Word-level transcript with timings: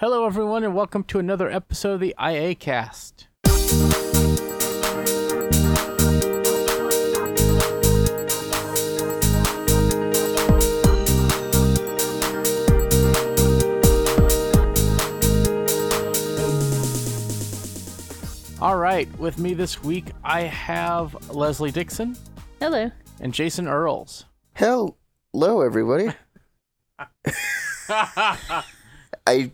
Hello, 0.00 0.24
everyone, 0.24 0.64
and 0.64 0.74
welcome 0.74 1.04
to 1.04 1.18
another 1.18 1.50
episode 1.50 1.92
of 1.92 2.00
the 2.00 2.14
IA 2.18 2.54
Cast. 2.54 3.28
All 18.58 18.78
right, 18.78 19.06
with 19.18 19.36
me 19.38 19.52
this 19.52 19.82
week, 19.82 20.06
I 20.24 20.44
have 20.44 21.28
Leslie 21.28 21.70
Dixon 21.70 22.16
Hello. 22.58 22.90
and 23.20 23.34
Jason 23.34 23.68
Earls. 23.68 24.24
Hello, 24.54 24.96
everybody. 25.34 26.08
I 29.26 29.50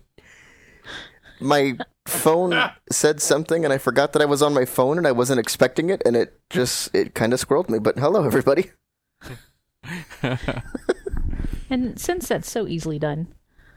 my 1.40 1.76
phone 2.06 2.70
said 2.90 3.20
something 3.20 3.64
and 3.64 3.72
I 3.72 3.78
forgot 3.78 4.12
that 4.12 4.22
I 4.22 4.26
was 4.26 4.42
on 4.42 4.54
my 4.54 4.64
phone 4.64 4.98
and 4.98 5.06
I 5.06 5.12
wasn't 5.12 5.40
expecting 5.40 5.90
it 5.90 6.02
and 6.04 6.16
it 6.16 6.40
just 6.50 6.94
it 6.94 7.14
kind 7.14 7.32
of 7.32 7.40
squirreled 7.40 7.68
me. 7.68 7.78
But 7.78 7.98
hello, 7.98 8.24
everybody. 8.24 8.70
And 11.68 11.98
since 11.98 12.28
that's 12.28 12.50
so 12.50 12.66
easily 12.66 12.98
done, 12.98 13.28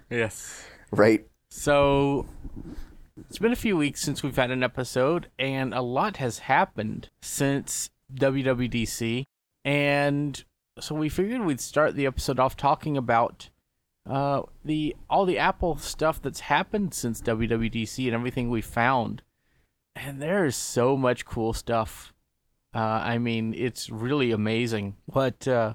yes. 0.09 0.65
Right. 0.91 1.25
So 1.49 2.27
it's 3.17 3.39
been 3.39 3.51
a 3.51 3.57
few 3.57 3.75
weeks 3.75 4.01
since 4.01 4.21
we've 4.21 4.35
had 4.35 4.51
an 4.51 4.63
episode, 4.63 5.27
and 5.39 5.73
a 5.73 5.81
lot 5.81 6.17
has 6.17 6.39
happened 6.39 7.09
since 7.21 7.89
WWDC. 8.13 9.25
And 9.65 10.43
so 10.79 10.95
we 10.95 11.09
figured 11.09 11.41
we'd 11.41 11.59
start 11.59 11.95
the 11.95 12.05
episode 12.05 12.39
off 12.39 12.55
talking 12.55 12.95
about 12.95 13.49
uh, 14.05 14.43
the 14.63 14.95
all 15.09 15.25
the 15.25 15.37
Apple 15.37 15.77
stuff 15.77 16.21
that's 16.21 16.41
happened 16.41 16.93
since 16.93 17.21
WWDC 17.21 18.05
and 18.05 18.13
everything 18.13 18.49
we 18.49 18.61
found. 18.61 19.21
And 19.95 20.21
there 20.21 20.45
is 20.45 20.55
so 20.55 20.95
much 20.95 21.25
cool 21.25 21.53
stuff. 21.53 22.13
Uh, 22.73 22.79
I 22.79 23.17
mean, 23.17 23.53
it's 23.53 23.89
really 23.89 24.31
amazing 24.31 24.95
what 25.05 25.47
uh, 25.47 25.73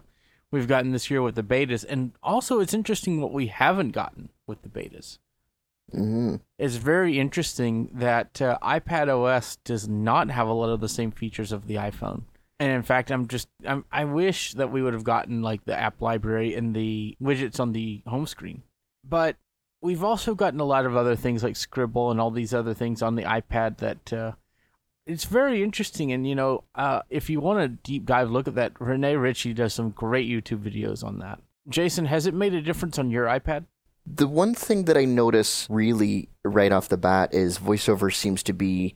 we've 0.50 0.68
gotten 0.68 0.92
this 0.92 1.10
year 1.10 1.22
with 1.22 1.34
the 1.34 1.42
betas, 1.42 1.84
and 1.88 2.12
also 2.22 2.60
it's 2.60 2.74
interesting 2.74 3.20
what 3.20 3.32
we 3.32 3.48
haven't 3.48 3.90
gotten 3.90 4.30
with 4.46 4.62
the 4.62 4.68
betas 4.68 5.18
hmm 5.90 6.36
it's 6.58 6.76
very 6.76 7.18
interesting 7.18 7.90
that 7.92 8.40
uh, 8.40 8.58
iPad 8.62 9.08
OS 9.08 9.56
does 9.56 9.88
not 9.88 10.30
have 10.30 10.48
a 10.48 10.52
lot 10.52 10.70
of 10.70 10.80
the 10.80 10.88
same 10.88 11.10
features 11.10 11.52
of 11.52 11.66
the 11.66 11.74
iPhone. 11.74 12.22
And 12.60 12.70
in 12.70 12.82
fact, 12.82 13.10
I'm 13.10 13.26
just 13.26 13.48
I'm, 13.66 13.84
I 13.90 14.04
wish 14.04 14.52
that 14.54 14.70
we 14.70 14.82
would 14.82 14.94
have 14.94 15.04
gotten 15.04 15.42
like 15.42 15.64
the 15.64 15.78
app 15.78 16.00
library 16.00 16.54
and 16.54 16.74
the 16.74 17.16
widgets 17.22 17.58
on 17.58 17.72
the 17.72 18.02
home 18.06 18.26
screen. 18.26 18.62
But 19.06 19.36
we've 19.82 20.04
also 20.04 20.34
gotten 20.34 20.60
a 20.60 20.64
lot 20.64 20.86
of 20.86 20.96
other 20.96 21.16
things 21.16 21.42
like 21.42 21.56
Scribble 21.56 22.10
and 22.10 22.20
all 22.20 22.30
these 22.30 22.54
other 22.54 22.74
things 22.74 23.02
on 23.02 23.16
the 23.16 23.22
iPad 23.22 23.78
that 23.78 24.12
uh, 24.12 24.32
it's 25.06 25.24
very 25.24 25.62
interesting. 25.62 26.12
And 26.12 26.26
you 26.26 26.34
know, 26.34 26.64
uh, 26.74 27.02
if 27.10 27.28
you 27.28 27.40
want 27.40 27.60
a 27.60 27.68
deep 27.68 28.06
dive 28.06 28.30
look 28.30 28.48
at 28.48 28.54
that, 28.54 28.72
Rene 28.80 29.16
Ritchie 29.16 29.54
does 29.54 29.74
some 29.74 29.90
great 29.90 30.28
YouTube 30.28 30.62
videos 30.62 31.04
on 31.04 31.18
that. 31.18 31.40
Jason, 31.68 32.06
has 32.06 32.26
it 32.26 32.34
made 32.34 32.54
a 32.54 32.62
difference 32.62 32.98
on 32.98 33.10
your 33.10 33.26
iPad? 33.26 33.64
The 34.06 34.28
one 34.28 34.54
thing 34.54 34.84
that 34.84 34.98
I 34.98 35.06
notice 35.06 35.66
really 35.70 36.28
right 36.44 36.72
off 36.72 36.88
the 36.90 36.98
bat 36.98 37.32
is 37.32 37.58
voiceover 37.58 38.12
seems 38.12 38.42
to 38.44 38.52
be 38.52 38.94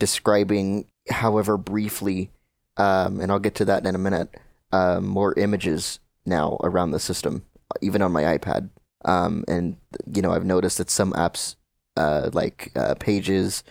describing, 0.00 0.86
however 1.08 1.56
briefly, 1.56 2.32
um, 2.80 3.20
and 3.20 3.30
I'll 3.30 3.38
get 3.38 3.54
to 3.56 3.66
that 3.66 3.86
in 3.86 3.94
a 3.94 3.98
minute, 3.98 4.34
um, 4.72 5.06
more 5.06 5.38
images 5.38 6.00
now 6.24 6.56
around 6.62 6.92
the 6.92 6.98
system, 6.98 7.44
even 7.82 8.00
on 8.00 8.10
my 8.10 8.22
iPad. 8.38 8.70
Um, 9.04 9.44
and 9.46 9.76
you 10.10 10.22
know, 10.22 10.32
I've 10.32 10.46
noticed 10.46 10.78
that 10.78 10.88
some 10.88 11.12
apps, 11.12 11.56
uh, 11.98 12.30
like 12.32 12.72
uh, 12.74 12.94
Pages, 12.94 13.64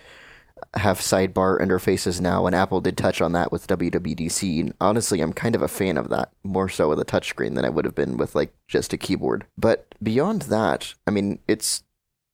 have 0.75 0.99
sidebar 0.99 1.59
interfaces 1.59 2.21
now, 2.21 2.45
and 2.45 2.55
Apple 2.55 2.81
did 2.81 2.97
touch 2.97 3.19
on 3.19 3.31
that 3.31 3.51
with 3.51 3.65
WWDC. 3.65 4.59
And 4.59 4.73
honestly, 4.79 5.21
I'm 5.21 5.33
kind 5.33 5.55
of 5.55 5.63
a 5.63 5.67
fan 5.67 5.97
of 5.97 6.09
that, 6.09 6.31
more 6.43 6.69
so 6.69 6.89
with 6.89 6.99
a 6.99 7.05
touchscreen 7.05 7.55
than 7.55 7.65
I 7.65 7.69
would 7.69 7.85
have 7.85 7.95
been 7.95 8.17
with 8.17 8.35
like 8.35 8.53
just 8.67 8.93
a 8.93 8.97
keyboard. 8.97 9.47
But 9.57 9.95
beyond 10.03 10.43
that, 10.43 10.93
I 11.07 11.11
mean, 11.11 11.39
it's 11.47 11.83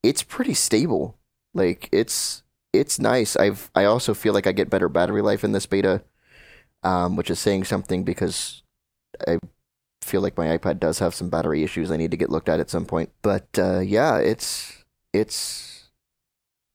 it's 0.04 0.24
pretty 0.24 0.54
stable. 0.54 1.18
Like 1.54 1.88
it's 1.94 2.44
it's 2.74 3.00
nice. 3.00 3.38
I've 3.38 3.72
I 3.74 3.86
also 3.86 4.14
feel 4.14 4.34
like 4.34 4.48
I 4.48 4.52
get 4.52 4.70
better 4.70 4.90
battery 4.90 5.22
life 5.22 5.46
in 5.46 5.54
this 5.54 5.66
beta, 5.66 6.04
um, 6.86 7.16
which 7.16 7.30
is 7.30 7.40
saying 7.40 7.66
something 7.66 8.04
because 8.04 8.62
I 9.28 9.40
feel 10.02 10.22
like 10.22 10.38
my 10.38 10.56
iPad 10.58 10.80
does 10.80 11.00
have 11.00 11.16
some 11.16 11.30
battery 11.30 11.64
issues 11.64 11.92
I 11.92 11.98
need 11.98 12.12
to 12.12 12.18
get 12.18 12.30
looked 12.30 12.48
at 12.48 12.60
at 12.60 12.70
some 12.70 12.86
point. 12.86 13.10
But 13.22 13.48
uh, 13.58 13.80
yeah, 13.80 14.18
it's 14.20 14.86
it's 15.12 15.90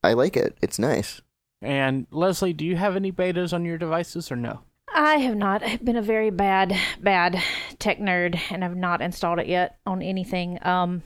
I 0.02 0.12
like 0.12 0.36
it. 0.36 0.58
It's 0.60 0.78
nice. 0.78 1.22
And 1.62 2.06
Leslie, 2.10 2.52
do 2.52 2.64
you 2.64 2.76
have 2.76 2.96
any 2.96 3.12
betas 3.12 3.52
on 3.52 3.64
your 3.64 3.78
devices 3.78 4.32
or 4.32 4.36
no? 4.36 4.60
I 4.92 5.18
have 5.18 5.36
not 5.36 5.62
I've 5.62 5.84
been 5.84 5.96
a 5.96 6.02
very 6.02 6.30
bad, 6.30 6.76
bad 7.00 7.40
tech 7.78 7.98
nerd, 7.98 8.40
and 8.50 8.64
I've 8.64 8.76
not 8.76 9.00
installed 9.00 9.38
it 9.38 9.46
yet 9.46 9.78
on 9.86 10.02
anything. 10.02 10.58
Um, 10.62 11.02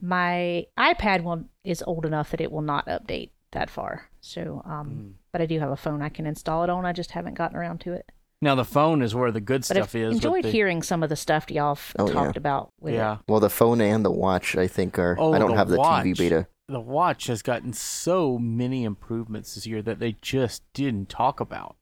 my 0.00 0.66
iPad 0.78 1.22
one 1.22 1.48
is 1.62 1.84
old 1.86 2.04
enough 2.04 2.30
that 2.30 2.40
it 2.40 2.50
will 2.50 2.62
not 2.62 2.86
update 2.86 3.30
that 3.52 3.70
far. 3.70 4.08
So, 4.20 4.62
um, 4.64 5.16
but 5.32 5.40
I 5.40 5.46
do 5.46 5.60
have 5.60 5.70
a 5.70 5.76
phone 5.76 6.02
I 6.02 6.08
can 6.08 6.26
install 6.26 6.64
it 6.64 6.70
on. 6.70 6.84
I 6.84 6.92
just 6.92 7.12
haven't 7.12 7.34
gotten 7.34 7.56
around 7.56 7.80
to 7.82 7.92
it. 7.92 8.10
Now 8.42 8.54
the 8.54 8.64
phone 8.64 9.02
is 9.02 9.14
where 9.14 9.30
the 9.30 9.40
good 9.40 9.60
But 9.60 9.64
stuff 9.66 9.88
I've 9.94 9.94
is. 9.96 10.08
with 10.14 10.24
enjoyed 10.24 10.44
the- 10.44 10.50
hearing 10.50 10.82
some 10.82 11.02
of 11.02 11.08
the 11.10 11.16
stuff 11.16 11.50
y'all 11.50 11.74
have 11.74 11.92
Oh, 11.98 12.06
yeah. 12.06 12.12
talked 12.12 12.36
about 12.38 12.72
with 12.80 12.94
Yeah, 12.94 13.14
it. 13.14 13.20
Well, 13.28 13.40
the 13.40 13.50
phone 13.50 13.80
and 13.82 14.04
the 14.04 14.10
watch, 14.10 14.56
I 14.56 14.66
think, 14.66 14.98
are. 14.98 15.14
Oh, 15.18 15.32
I 15.34 15.38
don't 15.38 15.50
the 15.50 15.56
have 15.56 15.68
the 15.68 15.76
watch. 15.78 16.04
TV 16.06 16.16
beta. 16.16 16.46
the 16.68 16.80
watch 16.80 17.26
has 17.26 17.42
gotten 17.42 17.72
so 17.72 18.38
many 18.38 18.84
improvements 18.84 19.54
this 19.56 19.66
year 19.66 19.82
that 19.82 19.98
they 19.98 20.12
just 20.22 20.62
didn't 20.72 21.08
talk 21.08 21.40
about. 21.40 21.76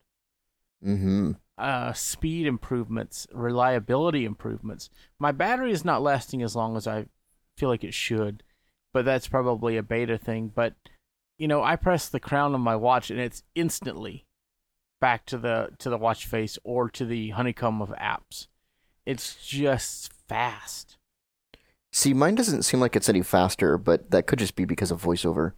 Mm-hmm. 0.85 1.33
Uh, 1.59 1.93
speed 1.93 2.47
improvements, 2.47 3.27
reliability 3.33 4.25
improvements. 4.25 4.89
My 5.19 5.33
battery 5.33 5.73
is 5.73 5.85
not 5.85 6.03
lasting 6.03 6.43
as 6.43 6.55
long 6.57 6.77
as 6.77 6.87
I 6.87 7.07
feel 7.57 7.69
like 7.69 7.83
it 7.85 7.95
should, 7.95 8.43
but 8.95 9.05
that's 9.05 9.27
probably 9.29 9.77
a 9.77 9.83
beta 9.83 10.17
thing. 10.17 10.51
But 10.55 10.75
you 11.37 11.47
know, 11.49 11.63
I 11.63 11.77
press 11.77 12.09
the 12.09 12.21
crown 12.21 12.55
on 12.55 12.61
my 12.61 12.75
watch 12.77 13.11
and 13.11 13.21
it's 13.21 13.43
instantly 13.55 14.25
back 15.01 15.27
to 15.27 15.39
the 15.39 15.71
to 15.79 15.91
the 15.91 15.99
watch 15.99 16.27
face 16.27 16.59
or 16.65 16.89
to 16.91 17.05
the 17.05 17.31
honeycomb 17.31 17.81
of 17.83 17.91
apps. 17.91 18.47
It's 19.07 19.35
just 19.45 20.13
fast. 20.29 20.97
See, 21.93 22.13
mine 22.13 22.35
doesn't 22.35 22.63
seem 22.65 22.81
like 22.81 22.95
it's 22.95 23.09
any 23.09 23.23
faster, 23.23 23.79
but 23.79 24.11
that 24.11 24.27
could 24.27 24.39
just 24.39 24.55
be 24.55 24.65
because 24.67 24.91
of 24.91 25.03
voiceover. 25.03 25.53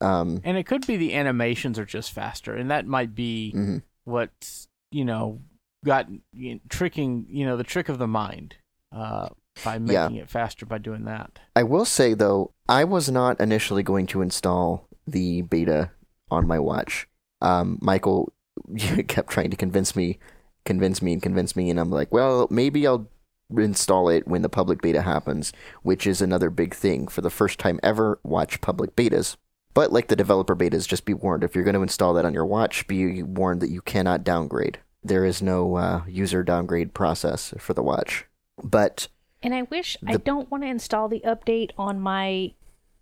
Um, 0.00 0.40
And 0.44 0.56
it 0.58 0.64
could 0.66 0.86
be 0.86 0.96
the 0.96 1.14
animations 1.14 1.78
are 1.78 1.84
just 1.86 2.12
faster, 2.12 2.54
and 2.54 2.70
that 2.70 2.86
might 2.86 3.14
be 3.14 3.52
mhm. 3.56 3.82
what's 4.04 4.68
you 4.90 5.04
know 5.04 5.40
got 5.84 6.08
you 6.32 6.54
know, 6.54 6.60
tricking 6.68 7.26
you 7.28 7.46
know 7.46 7.56
the 7.56 7.64
trick 7.64 7.88
of 7.88 7.98
the 7.98 8.06
mind 8.06 8.56
uh, 8.94 9.28
by 9.64 9.74
Yeah. 9.74 9.78
making 10.08 10.16
it 10.16 10.28
faster 10.28 10.66
by 10.66 10.78
doing 10.78 11.04
that. 11.04 11.38
I 11.56 11.62
will 11.62 11.84
say 11.84 12.14
though, 12.14 12.52
I 12.68 12.84
was 12.84 13.10
not 13.10 13.40
initially 13.40 13.82
going 13.82 14.06
to 14.08 14.20
install 14.22 14.86
the 15.06 15.42
beta 15.42 15.90
on 16.30 16.46
my 16.46 16.58
watch. 16.58 17.08
Um, 17.40 17.78
Michael 17.80 18.32
kept 19.08 19.30
trying 19.30 19.50
to 19.50 19.56
convince 19.56 19.96
me, 19.96 20.18
convince 20.64 21.02
me, 21.02 21.12
and 21.12 21.22
convince 21.22 21.56
me, 21.56 21.70
and 21.70 21.78
I'm 21.78 21.90
like, 21.90 22.12
well, 22.12 22.46
maybe 22.50 22.86
I'll 22.86 23.08
install 23.50 24.08
it 24.08 24.26
when 24.26 24.42
the 24.42 24.48
public 24.48 24.80
beta 24.80 25.02
happens, 25.02 25.52
which 25.82 26.06
is 26.06 26.20
another 26.20 26.50
big 26.50 26.74
thing. 26.74 27.08
For 27.08 27.20
the 27.20 27.30
first 27.30 27.58
time 27.58 27.80
ever, 27.82 28.18
watch 28.22 28.60
public 28.60 28.96
betas. 28.96 29.36
But 29.74 29.92
like 29.92 30.08
the 30.08 30.16
developer 30.16 30.54
betas, 30.54 30.86
just 30.86 31.04
be 31.04 31.14
warned 31.14 31.44
if 31.44 31.54
you're 31.54 31.64
going 31.64 31.74
to 31.74 31.82
install 31.82 32.14
that 32.14 32.24
on 32.24 32.34
your 32.34 32.46
watch, 32.46 32.86
be 32.86 33.22
warned 33.22 33.60
that 33.62 33.70
you 33.70 33.80
cannot 33.80 34.24
downgrade. 34.24 34.78
There 35.02 35.24
is 35.24 35.42
no 35.42 35.76
uh, 35.76 36.02
user 36.06 36.42
downgrade 36.42 36.94
process 36.94 37.54
for 37.58 37.74
the 37.74 37.82
watch. 37.82 38.26
But 38.62 39.08
And 39.42 39.54
I 39.54 39.62
wish 39.62 39.96
I 40.06 40.16
don't 40.16 40.50
want 40.50 40.62
to 40.62 40.68
install 40.68 41.08
the 41.08 41.22
update 41.26 41.70
on 41.78 42.00
my 42.00 42.52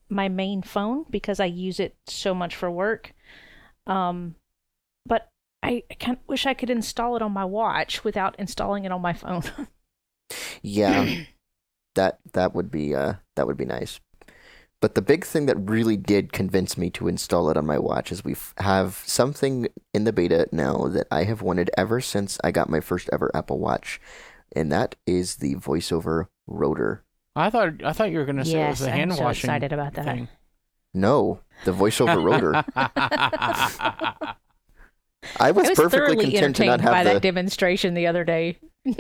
my 0.09 0.29
main 0.29 0.63
phone 0.63 1.05
because 1.09 1.39
I 1.39 1.47
use 1.47 1.79
it 1.79 1.97
so 2.07 2.35
much 2.35 2.57
for 2.57 2.71
work. 2.71 3.13
Um, 3.87 4.35
but 5.07 5.29
I, 5.63 5.83
I 5.91 5.95
kind 5.95 6.17
of 6.17 6.29
wish 6.29 6.47
I 6.47 6.55
could 6.55 6.71
install 6.71 7.17
it 7.17 7.23
on 7.23 7.33
my 7.33 7.45
watch 7.45 8.03
without 8.05 8.35
installing 8.39 8.85
it 8.85 8.93
on 8.93 9.03
my 9.03 9.13
phone. 9.13 9.43
Yeah, 10.63 11.25
that 11.95 12.19
that 12.35 12.55
would 12.55 12.71
be 12.71 12.95
uh 12.95 13.15
that 13.35 13.47
would 13.49 13.57
be 13.57 13.65
nice. 13.65 13.99
But 14.81 14.95
the 14.95 15.03
big 15.03 15.27
thing 15.27 15.47
that 15.47 15.57
really 15.57 15.97
did 15.97 16.33
convince 16.33 16.79
me 16.79 16.89
to 16.91 17.09
install 17.09 17.51
it 17.51 17.57
on 17.57 17.67
my 17.67 17.79
watch 17.79 18.11
is 18.11 18.25
we 18.25 18.35
have 18.59 19.03
something 19.05 19.69
in 19.93 20.05
the 20.05 20.13
beta 20.13 20.47
now 20.53 20.87
that 20.89 21.07
I 21.11 21.25
have 21.25 21.43
wanted 21.43 21.71
ever 21.77 22.01
since 22.01 22.39
I 22.43 22.51
got 22.51 22.71
my 22.71 22.81
first 22.81 23.11
ever 23.13 23.31
Apple 23.35 23.59
Watch, 23.59 24.01
and 24.55 24.73
that 24.73 24.97
is 25.07 25.37
the 25.37 25.57
voiceover 25.57 26.29
rotor. 26.47 27.05
I 27.37 27.51
thought 27.51 27.85
I 27.85 27.93
thought 27.93 28.11
you 28.11 28.19
were 28.19 28.25
going 28.25 28.37
to 28.37 28.45
say 28.45 28.65
it 28.65 28.69
was 28.71 28.81
yes, 28.81 28.89
a 28.89 28.93
I'm 28.93 28.99
hand 28.99 29.15
so 29.15 29.23
washing 29.25 29.51
excited 29.51 29.73
about 29.73 29.95
that. 29.95 30.05
thing. 30.05 30.29
No, 30.95 31.41
the 31.65 31.73
voiceover 31.73 32.23
rotor. 32.23 32.65
I 35.39 35.51
was, 35.51 35.67
I 35.67 35.71
was 35.71 35.79
perfectly 35.79 35.99
thoroughly 36.17 36.31
content 36.33 36.57
to 36.57 36.65
not 36.65 36.73
entertained 36.81 36.91
by 36.91 36.97
have 36.97 37.05
that 37.05 37.15
the. 37.15 37.21
demonstration 37.21 37.95
the 37.95 38.07
other 38.07 38.25
day. 38.25 38.59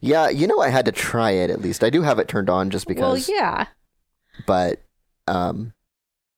yeah, 0.00 0.28
you 0.28 0.46
know, 0.46 0.60
I 0.60 0.68
had 0.68 0.84
to 0.84 0.92
try 0.92 1.32
it 1.32 1.50
at 1.50 1.60
least. 1.60 1.82
I 1.82 1.90
do 1.90 2.02
have 2.02 2.18
it 2.18 2.28
turned 2.28 2.48
on 2.50 2.70
just 2.70 2.86
because. 2.86 3.28
well, 3.28 3.36
yeah. 3.36 3.66
but 4.46 4.80
um, 5.26 5.72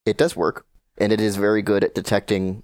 it 0.05 0.17
does 0.17 0.35
work, 0.35 0.65
and 0.97 1.11
it 1.13 1.21
is 1.21 1.35
very 1.35 1.61
good 1.61 1.83
at 1.83 1.93
detecting 1.93 2.63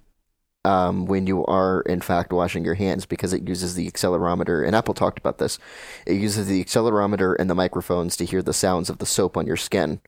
um, 0.64 1.06
when 1.06 1.26
you 1.26 1.44
are 1.46 1.82
in 1.82 2.00
fact 2.00 2.32
washing 2.32 2.64
your 2.64 2.74
hands 2.74 3.06
because 3.06 3.32
it 3.32 3.46
uses 3.46 3.74
the 3.74 3.88
accelerometer. 3.90 4.66
And 4.66 4.74
Apple 4.74 4.94
talked 4.94 5.18
about 5.18 5.38
this. 5.38 5.58
It 6.06 6.14
uses 6.14 6.48
the 6.48 6.64
accelerometer 6.64 7.36
and 7.38 7.48
the 7.48 7.54
microphones 7.54 8.16
to 8.16 8.24
hear 8.24 8.42
the 8.42 8.54
sounds 8.54 8.88
of 8.90 8.98
the 8.98 9.06
soap 9.06 9.36
on 9.36 9.46
your 9.46 9.56
skin 9.58 10.00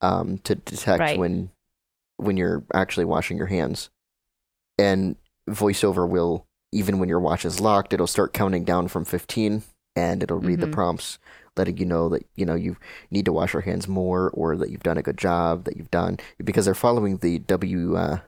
um, 0.00 0.38
to 0.38 0.54
detect 0.54 1.00
Right. 1.00 1.18
when 1.18 1.50
when 2.16 2.36
you're 2.36 2.62
actually 2.72 3.04
washing 3.04 3.36
your 3.36 3.48
hands. 3.48 3.90
And 4.78 5.16
VoiceOver 5.50 6.08
will 6.08 6.46
even 6.72 6.98
when 6.98 7.08
your 7.08 7.20
watch 7.20 7.44
is 7.44 7.60
locked, 7.60 7.92
it'll 7.92 8.06
start 8.06 8.32
counting 8.32 8.64
down 8.64 8.88
from 8.88 9.04
15 9.04 9.62
and 9.94 10.22
it'll 10.22 10.38
read 10.38 10.58
Mhm. 10.58 10.62
the 10.62 10.66
prompts 10.68 11.18
letting 11.54 11.76
you 11.76 11.84
know 11.84 12.08
that 12.08 12.24
you 12.34 12.46
know 12.46 12.54
you 12.54 12.76
need 13.10 13.26
to 13.26 13.32
wash 13.32 13.52
your 13.52 13.60
hands 13.60 13.86
more 13.86 14.30
or 14.30 14.56
that 14.56 14.70
you've 14.70 14.82
done 14.82 14.96
a 14.96 15.02
good 15.02 15.18
job 15.18 15.64
that 15.64 15.76
you've 15.76 15.90
done 15.90 16.16
because 16.42 16.64
they're 16.64 16.74
following 16.74 17.18
the 17.18 17.38
W 17.40 17.94
uh, 17.96 18.20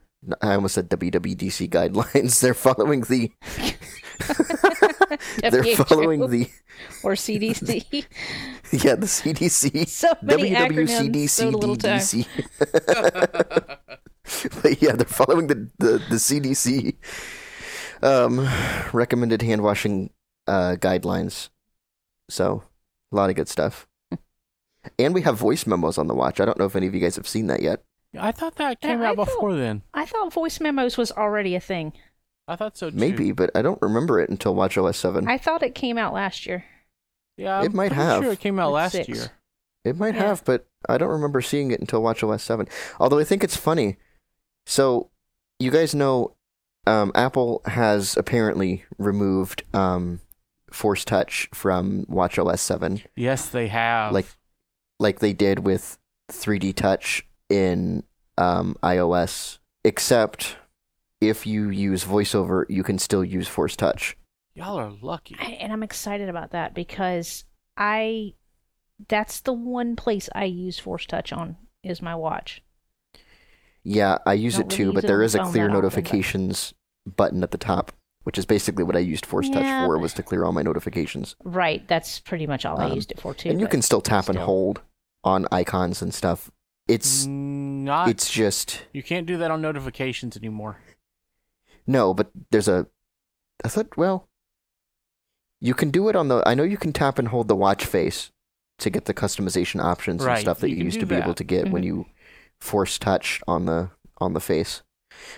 I 0.43 0.55
almost 0.55 0.75
said 0.75 0.91
WWDC 0.91 1.69
guidelines. 1.71 2.41
They're 2.41 2.53
following 2.53 3.01
the 3.03 3.31
they're 5.51 5.65
following 5.77 6.29
the 6.29 6.51
or 7.03 7.13
CDC. 7.15 8.05
yeah 8.85 8.95
the 8.97 9.07
CDC 9.07 9.89
so 9.89 10.13
many 10.21 10.51
acronyms, 10.51 11.31
so 11.31 11.49
little 11.49 11.77
time. 11.77 12.01
WWCDC. 14.25 14.63
but 14.63 14.83
yeah, 14.83 14.93
they're 14.93 15.07
following 15.07 15.47
the, 15.49 15.71
the, 15.79 15.93
the 16.11 16.17
CDC 16.17 16.95
um, 18.03 18.49
recommended 18.93 19.43
hand 19.43 19.63
washing 19.63 20.11
uh, 20.47 20.77
guidelines. 20.79 21.49
So, 22.29 22.63
a 23.13 23.17
lot 23.17 23.31
of 23.31 23.37
good 23.37 23.49
stuff. 23.49 23.87
and 24.99 25.15
we 25.15 25.23
have 25.23 25.37
voice 25.37 25.67
memos 25.67 25.99
on 25.99 26.07
the 26.07 26.15
watch. 26.15 26.41
I 26.41 26.45
don't 26.45 26.59
know 26.59 26.65
if 26.67 26.77
any 26.77 26.87
of 26.87 26.95
you 26.95 27.01
guys 27.01 27.17
have 27.17 27.29
seen 27.29 27.47
that 27.49 27.63
yet. 27.63 27.83
I 28.19 28.33
thought 28.33 28.57
that 28.57 28.81
came 28.81 29.03
I 29.03 29.07
out 29.07 29.17
thought- 29.17 29.27
before 29.27 29.55
then. 29.55 29.83
I 29.93 30.07
thought 30.07 30.33
voice 30.33 30.61
memos 30.61 30.97
was 30.97 31.11
already 31.13 31.55
a 31.55 31.61
thing. 31.61 31.93
I 32.47 32.57
thought 32.57 32.77
so 32.77 32.91
too. 32.91 32.97
Maybe, 32.97 33.33
but 33.33 33.51
I 33.55 33.63
don't 33.63 33.81
remember 33.81 34.21
it 34.21 34.29
until 34.29 34.55
WatchOS 34.55 34.97
7. 34.97 35.27
I 35.27 35.39
thought 35.39 35.63
it 35.63 35.75
came 35.75 35.97
out 35.97 36.13
last 36.13 36.45
year. 36.47 36.65
Yeah, 37.39 37.61
It 37.63 37.67
I'm 37.71 37.77
might 37.77 37.89
pretty 37.89 38.03
have. 38.03 38.23
Sure, 38.23 38.33
it 38.33 38.41
came 38.41 38.59
out 38.61 38.71
last 38.73 38.93
six. 38.93 39.09
year. 39.09 39.31
It 39.85 39.97
might 39.97 40.15
Yeah. 40.15 40.27
have, 40.29 40.45
but 40.45 40.67
I 40.89 40.99
don't 40.99 41.09
remember 41.11 41.41
seeing 41.41 41.71
it 41.71 41.81
until 41.81 42.03
WatchOS 42.03 42.41
7. 42.41 42.69
Although 43.01 43.19
I 43.19 43.25
think 43.25 43.43
it's 43.43 43.57
funny. 43.57 43.97
So, 44.67 45.11
you 45.59 45.71
guys 45.71 45.95
know 45.95 46.35
um, 46.87 47.13
Apple 47.15 47.63
has 47.67 48.17
apparently 48.17 48.85
removed 48.99 49.63
um, 49.75 50.21
Force 50.71 51.05
Touch 51.05 51.49
from 51.55 52.05
WatchOS 52.07 52.59
7, 52.59 53.03
Yes, 53.17 53.49
they 53.49 53.69
have. 53.69 54.13
Like- 54.13 54.27
like 55.01 55.19
they 55.19 55.33
did 55.33 55.59
with 55.61 55.99
3D 56.31 56.75
Touch 56.75 57.27
in 57.51 58.05
um, 58.39 58.77
iOS, 58.83 59.59
except 59.85 60.57
if 61.21 61.47
you 61.47 61.69
use 61.69 62.05
VoiceOver, 62.05 62.65
you 62.69 62.83
can 62.85 62.99
still 62.99 63.25
use 63.25 63.49
Force 63.49 63.75
Touch. 63.77 64.17
y'all 64.55 64.79
are 64.79 64.93
lucky. 65.03 65.37
I, 65.41 65.47
and 65.61 65.73
I'm 65.73 65.83
excited 65.83 66.29
about 66.29 66.53
that 66.53 66.75
because 66.75 67.45
I 67.77 68.35
that's 69.09 69.41
the 69.41 69.53
one 69.53 69.97
place 69.97 70.29
I 70.33 70.45
use 70.45 70.79
Force 70.79 71.07
Touch 71.07 71.33
on 71.33 71.57
is 71.83 72.01
my 72.01 72.15
watch. 72.15 72.63
Yeah, 73.85 74.19
I 74.27 74.33
use 74.33 74.55
Don't 74.55 74.63
it 74.63 74.65
really 74.65 74.77
too, 74.77 74.85
use 74.87 74.95
but 74.95 75.05
it 75.05 75.07
there 75.09 75.19
on 75.19 75.25
is 75.25 75.35
a 75.35 75.39
phone 75.39 75.51
clear 75.53 75.65
that 75.65 75.69
often, 75.71 75.81
but- 75.81 75.83
notifications 75.85 76.75
button 77.17 77.43
at 77.43 77.51
the 77.51 77.59
top, 77.59 77.93
which 78.23 78.39
is 78.39 78.47
basically 78.47 78.83
what 78.85 78.97
I 78.97 79.01
used 79.01 79.27
Force 79.27 79.49
Touch 79.51 79.63
Yeah, 79.63 79.85
for, 79.87 79.99
was 79.99 80.15
to 80.15 80.23
clear 80.23 80.45
all 80.45 80.53
my 80.53 80.63
notifications. 80.63 81.37
Right, 81.45 81.87
that's 81.87 82.19
pretty 82.21 82.47
much 82.47 82.65
all 82.65 82.81
I 82.81 82.87
Um, 82.87 82.93
used 82.95 83.11
it 83.13 83.21
for 83.21 83.35
too. 83.35 83.51
and 83.51 83.61
you 83.61 83.67
but 83.67 83.71
can 83.73 83.83
still 83.83 84.01
tap 84.01 84.29
and 84.29 84.37
still. 84.37 84.47
hold 84.47 84.81
on 85.23 85.47
icons 85.53 86.01
and 86.01 86.15
stuff. 86.15 86.51
It's 86.89 87.27
not. 87.27 88.09
it's 88.09 88.31
just 88.31 88.85
you 88.93 89.03
can't 89.03 89.27
do 89.27 89.37
that 89.39 89.51
on 89.51 89.61
notifications 89.63 90.37
anymore. 90.37 90.79
no, 91.87 92.13
but 92.15 92.31
there's 92.51 92.69
a 92.69 92.87
I 93.65 93.69
thought 93.69 93.97
well 93.97 94.29
you 95.61 95.75
can 95.75 95.91
do 95.91 96.09
it 96.09 96.17
on 96.17 96.29
the 96.29 96.43
I 96.47 96.55
know 96.55 96.63
you 96.63 96.77
can 96.77 96.93
tap 96.93 97.19
and 97.19 97.29
hold 97.29 97.49
the 97.49 97.57
watch 97.57 97.85
face 97.87 98.31
to 98.79 98.91
get 98.91 99.05
the 99.07 99.15
customization 99.15 99.83
options 99.83 100.23
and 100.23 100.27
Right, 100.29 100.41
stuff 100.41 100.59
that 100.61 100.69
you 100.69 100.75
you, 100.77 100.81
can 100.81 100.85
used 100.87 100.97
do 100.97 101.01
to 101.01 101.07
be 101.07 101.15
able 101.15 101.29
that. 101.29 101.37
to 101.39 101.45
get 101.45 101.71
when 101.71 101.83
Mhm. 101.83 101.87
you 101.87 102.07
force 102.65 102.99
touch 102.99 103.41
on 103.47 103.67
the 103.67 103.91
on 104.19 104.33
the 104.33 104.41
face. 104.41 104.83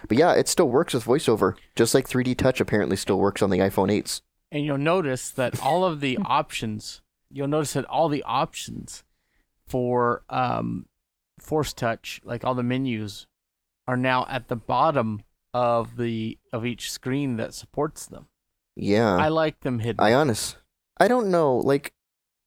But 0.09 0.17
yeah, 0.17 0.33
it 0.33 0.49
still 0.49 0.69
works 0.69 0.95
with 0.95 1.05
voiceover, 1.05 1.55
just 1.75 1.93
like 1.95 2.09
3D 2.09 2.37
touch 2.39 2.61
apparently 2.61 2.97
still 2.97 3.19
works 3.19 3.43
on 3.43 3.51
the 3.51 3.59
iPhone 3.59 3.91
8s. 3.91 4.23
and 4.53 4.65
you'll 4.65 4.79
notice 4.79 5.31
that 5.31 5.61
all 5.63 5.85
of 5.85 6.01
the 6.01 6.17
options 6.25 7.03
you'll 7.31 7.49
notice 7.49 7.73
that 7.75 7.85
all 7.87 8.09
the 8.09 8.23
options 8.23 9.03
for 9.67 10.23
um 10.31 10.87
force 11.41 11.73
touch 11.73 12.21
like 12.25 12.45
all 12.45 12.55
the 12.55 12.63
menus 12.63 13.27
are 13.89 13.97
now 13.97 14.25
at 14.29 14.47
the 14.49 14.57
bottom 14.57 15.23
of 15.53 15.97
the 15.97 16.39
of 16.53 16.65
each 16.65 16.91
screen 16.91 17.37
that 17.37 17.53
supports 17.53 18.07
them 18.07 18.27
Yeah. 18.77 19.17
i 19.17 19.29
like 19.29 19.61
them 19.61 19.81
hidden 19.81 20.01
I 20.01 20.15
honest. 20.15 20.57
I 20.99 21.09
don't 21.09 21.29
know. 21.31 21.57
Like, 21.59 21.93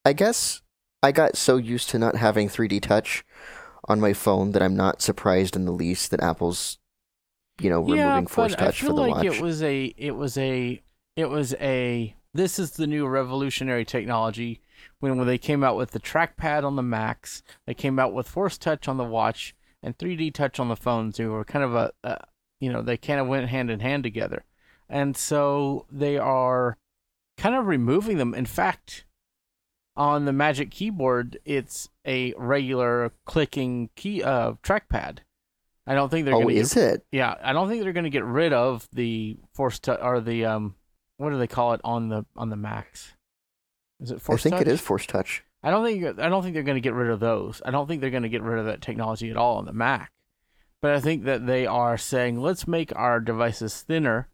I 0.04 0.14
guess 0.14 0.62
I 1.04 1.12
got 1.12 1.36
so 1.38 1.58
used 1.58 1.90
to 1.92 2.00
not 2.00 2.16
having 2.16 2.50
3D 2.50 2.82
touch 2.82 3.24
on 3.88 4.00
my 4.00 4.14
phone 4.14 4.52
that 4.52 4.62
I'm 4.62 4.76
not 4.76 5.02
surprised 5.02 5.56
in 5.56 5.66
the 5.66 5.72
least 5.72 6.12
that 6.12 6.22
Apple's, 6.22 6.78
you 7.60 7.70
know, 7.70 7.86
yeah, 7.88 8.10
removing 8.10 8.28
Force 8.28 8.56
Touch 8.56 8.82
feel 8.82 8.90
for 8.90 8.96
the 8.96 9.02
like 9.02 9.16
watch. 9.16 9.26
it 9.26 9.42
was 9.42 9.64
a 9.64 9.94
it 9.98 10.16
was 10.16 10.38
a 10.38 10.82
it 11.16 11.30
was 11.30 11.54
a 11.56 12.16
this 12.34 12.60
is 12.60 12.72
the 12.72 12.88
new 12.88 13.08
revolutionary 13.08 13.86
technology 13.86 14.62
when 15.00 15.18
when 15.18 15.28
they 15.28 15.38
came 15.38 15.64
out 15.64 15.78
with 15.78 15.92
the 15.92 16.00
trackpad 16.00 16.64
on 16.64 16.76
the 16.76 16.84
Macs, 16.84 17.44
they 17.66 17.74
came 17.74 18.00
out 18.00 18.14
with 18.14 18.28
Force 18.28 18.58
Touch 18.58 18.88
on 18.88 18.98
the 18.98 19.04
watch 19.04 19.56
and 19.82 19.98
3D 19.98 20.34
Touch 20.34 20.60
on 20.60 20.68
the 20.68 20.76
phones. 20.76 21.18
They 21.18 21.26
were 21.26 21.46
kind 21.46 21.64
of 21.64 21.76
a, 21.76 21.92
a 22.04 22.20
you 22.60 22.72
know, 22.72 22.82
they 22.82 22.98
kind 22.98 23.20
of 23.20 23.28
went 23.28 23.50
hand 23.50 23.70
in 23.70 23.80
hand 23.80 24.04
together. 24.04 24.44
And 24.90 25.16
so 25.16 25.86
they 25.92 26.18
are 26.18 26.78
kind 27.38 27.56
of 27.56 27.68
removing 27.68 28.18
them. 28.18 28.34
In 28.34 28.46
fact, 28.46 29.06
on 30.00 30.26
the 30.26 30.34
Magic 30.34 30.72
Keyboard, 30.72 31.38
it's 31.46 31.90
a 32.06 32.34
regular 32.38 33.12
clicking 33.26 33.90
key 33.96 34.24
uh 34.24 34.54
trackpad. 34.64 35.20
I 35.86 35.94
don't 35.94 36.10
think 36.10 36.26
they're 36.26 36.36
oh, 36.36 36.42
going 36.42 36.56
to 36.56 36.62
is 36.62 36.78
it? 36.78 37.06
yeah, 37.12 37.36
I 37.44 37.52
don't 37.52 37.68
think 37.68 37.84
they're 37.84 37.94
going 37.94 38.04
to 38.06 38.10
get 38.10 38.24
rid 38.24 38.54
of 38.54 38.88
the 38.94 39.38
force 39.54 39.80
touch 39.80 40.00
or 40.02 40.22
the 40.22 40.46
um, 40.46 40.76
what 41.18 41.32
do 41.32 41.38
they 41.38 41.48
call 41.48 41.74
it 41.74 41.82
on 41.84 42.10
the 42.10 42.26
on 42.38 42.50
the 42.50 42.56
Macs? 42.56 43.14
Is 44.00 44.12
it 44.12 44.22
force 44.22 44.42
I 44.42 44.44
think 44.44 44.56
touch? 44.56 44.62
it 44.62 44.68
is 44.68 44.82
Force 44.82 45.06
Touch. 45.06 45.44
I 45.62 45.72
don't 45.72 45.84
think 45.84 46.20
I 46.20 46.30
don't 46.30 46.42
think 46.42 46.54
they're 46.54 46.64
going 46.64 46.78
to 46.78 46.82
get 46.82 46.94
rid 46.94 47.10
of 47.10 47.20
those. 47.20 47.62
I 47.66 47.72
don't 47.72 47.88
think 47.88 48.00
they're 48.00 48.10
going 48.10 48.24
to 48.24 48.30
get 48.30 48.44
rid 48.44 48.60
of 48.60 48.66
that 48.66 48.82
technology 48.82 49.30
at 49.30 49.36
all 49.36 49.58
on 49.58 49.66
the 49.66 49.74
Mac. 49.74 50.12
But 50.82 50.92
I 50.92 51.02
think 51.02 51.26
that 51.26 51.46
they 51.46 51.66
are 51.66 51.98
saying 51.98 52.40
let's 52.40 52.68
make 52.68 52.96
our 52.96 53.20
devices 53.20 53.82
thinner 53.82 54.30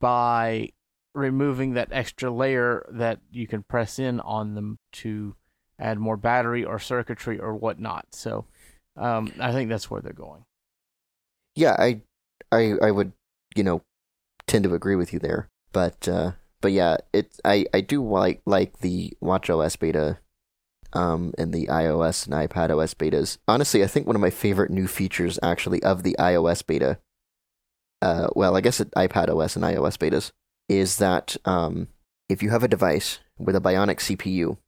by 0.00 0.70
removing 1.14 1.74
that 1.74 1.88
extra 1.92 2.30
layer 2.30 2.86
that 2.90 3.20
you 3.30 3.46
can 3.46 3.62
press 3.62 3.98
in 3.98 4.20
on 4.20 4.54
them 4.54 4.78
to 4.92 5.34
add 5.78 5.98
more 5.98 6.16
battery 6.16 6.64
or 6.64 6.78
circuitry 6.78 7.38
or 7.38 7.54
whatnot. 7.54 8.06
So 8.12 8.46
um, 8.96 9.32
I 9.40 9.52
think 9.52 9.68
that's 9.68 9.90
where 9.90 10.00
they're 10.00 10.12
going. 10.12 10.44
Yeah, 11.54 11.76
I, 11.78 12.02
I, 12.52 12.74
I 12.82 12.90
would, 12.90 13.12
you 13.54 13.64
know, 13.64 13.82
tend 14.46 14.64
to 14.64 14.74
agree 14.74 14.96
with 14.96 15.12
you 15.12 15.18
there. 15.18 15.48
But, 15.72 16.08
uh, 16.08 16.32
but 16.60 16.72
yeah, 16.72 16.96
it. 17.12 17.38
I, 17.44 17.66
I 17.72 17.80
do 17.80 18.04
like 18.04 18.42
like 18.44 18.80
the 18.80 19.12
WatchOS 19.22 19.78
beta, 19.78 20.18
um, 20.92 21.32
and 21.38 21.52
the 21.52 21.66
iOS 21.66 22.26
and 22.26 22.34
iPadOS 22.34 22.94
betas. 22.94 23.38
Honestly, 23.46 23.84
I 23.84 23.86
think 23.86 24.06
one 24.06 24.16
of 24.16 24.22
my 24.22 24.30
favorite 24.30 24.70
new 24.70 24.86
features 24.88 25.38
actually 25.42 25.82
of 25.82 26.02
the 26.02 26.16
iOS 26.18 26.66
beta, 26.66 26.98
uh, 28.02 28.28
well, 28.34 28.56
I 28.56 28.60
guess 28.60 28.80
it, 28.80 28.90
iPadOS 28.92 29.54
and 29.54 29.64
iOS 29.64 29.98
betas, 29.98 30.32
is 30.68 30.98
that 30.98 31.36
um, 31.44 31.88
if 32.28 32.42
you 32.42 32.50
have 32.50 32.62
a 32.62 32.68
device 32.68 33.20
with 33.38 33.56
a 33.56 33.60
Bionic 33.60 33.98
CPU, 33.98 34.58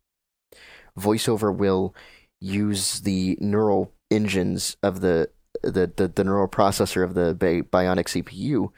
VoiceOver 0.98 1.54
will 1.54 1.94
use 2.40 3.00
the 3.00 3.36
neural 3.40 3.92
engines 4.10 4.76
of 4.82 5.00
the 5.00 5.30
the, 5.62 5.92
the, 5.94 6.08
the 6.08 6.24
neural 6.24 6.48
processor 6.48 7.04
of 7.04 7.14
the 7.14 7.34
Bionic 7.70 8.06
CPU 8.06 8.70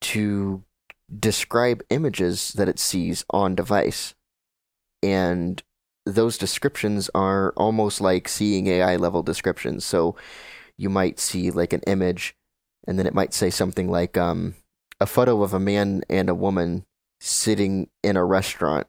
to 0.00 0.64
describe 1.18 1.82
images 1.90 2.52
that 2.54 2.68
it 2.68 2.78
sees 2.78 3.24
on 3.30 3.54
device. 3.54 4.14
And 5.02 5.62
those 6.06 6.38
descriptions 6.38 7.10
are 7.14 7.52
almost 7.56 8.00
like 8.00 8.28
seeing 8.28 8.66
AI 8.66 8.96
level 8.96 9.22
descriptions. 9.22 9.84
So 9.84 10.16
you 10.76 10.88
might 10.88 11.20
see 11.20 11.50
like 11.50 11.72
an 11.72 11.82
image, 11.86 12.34
and 12.86 12.98
then 12.98 13.06
it 13.06 13.14
might 13.14 13.34
say 13.34 13.50
something 13.50 13.88
like 13.88 14.16
um, 14.16 14.54
a 15.00 15.06
photo 15.06 15.42
of 15.42 15.54
a 15.54 15.60
man 15.60 16.02
and 16.08 16.28
a 16.28 16.34
woman 16.34 16.84
sitting 17.20 17.88
in 18.02 18.16
a 18.16 18.24
restaurant. 18.24 18.86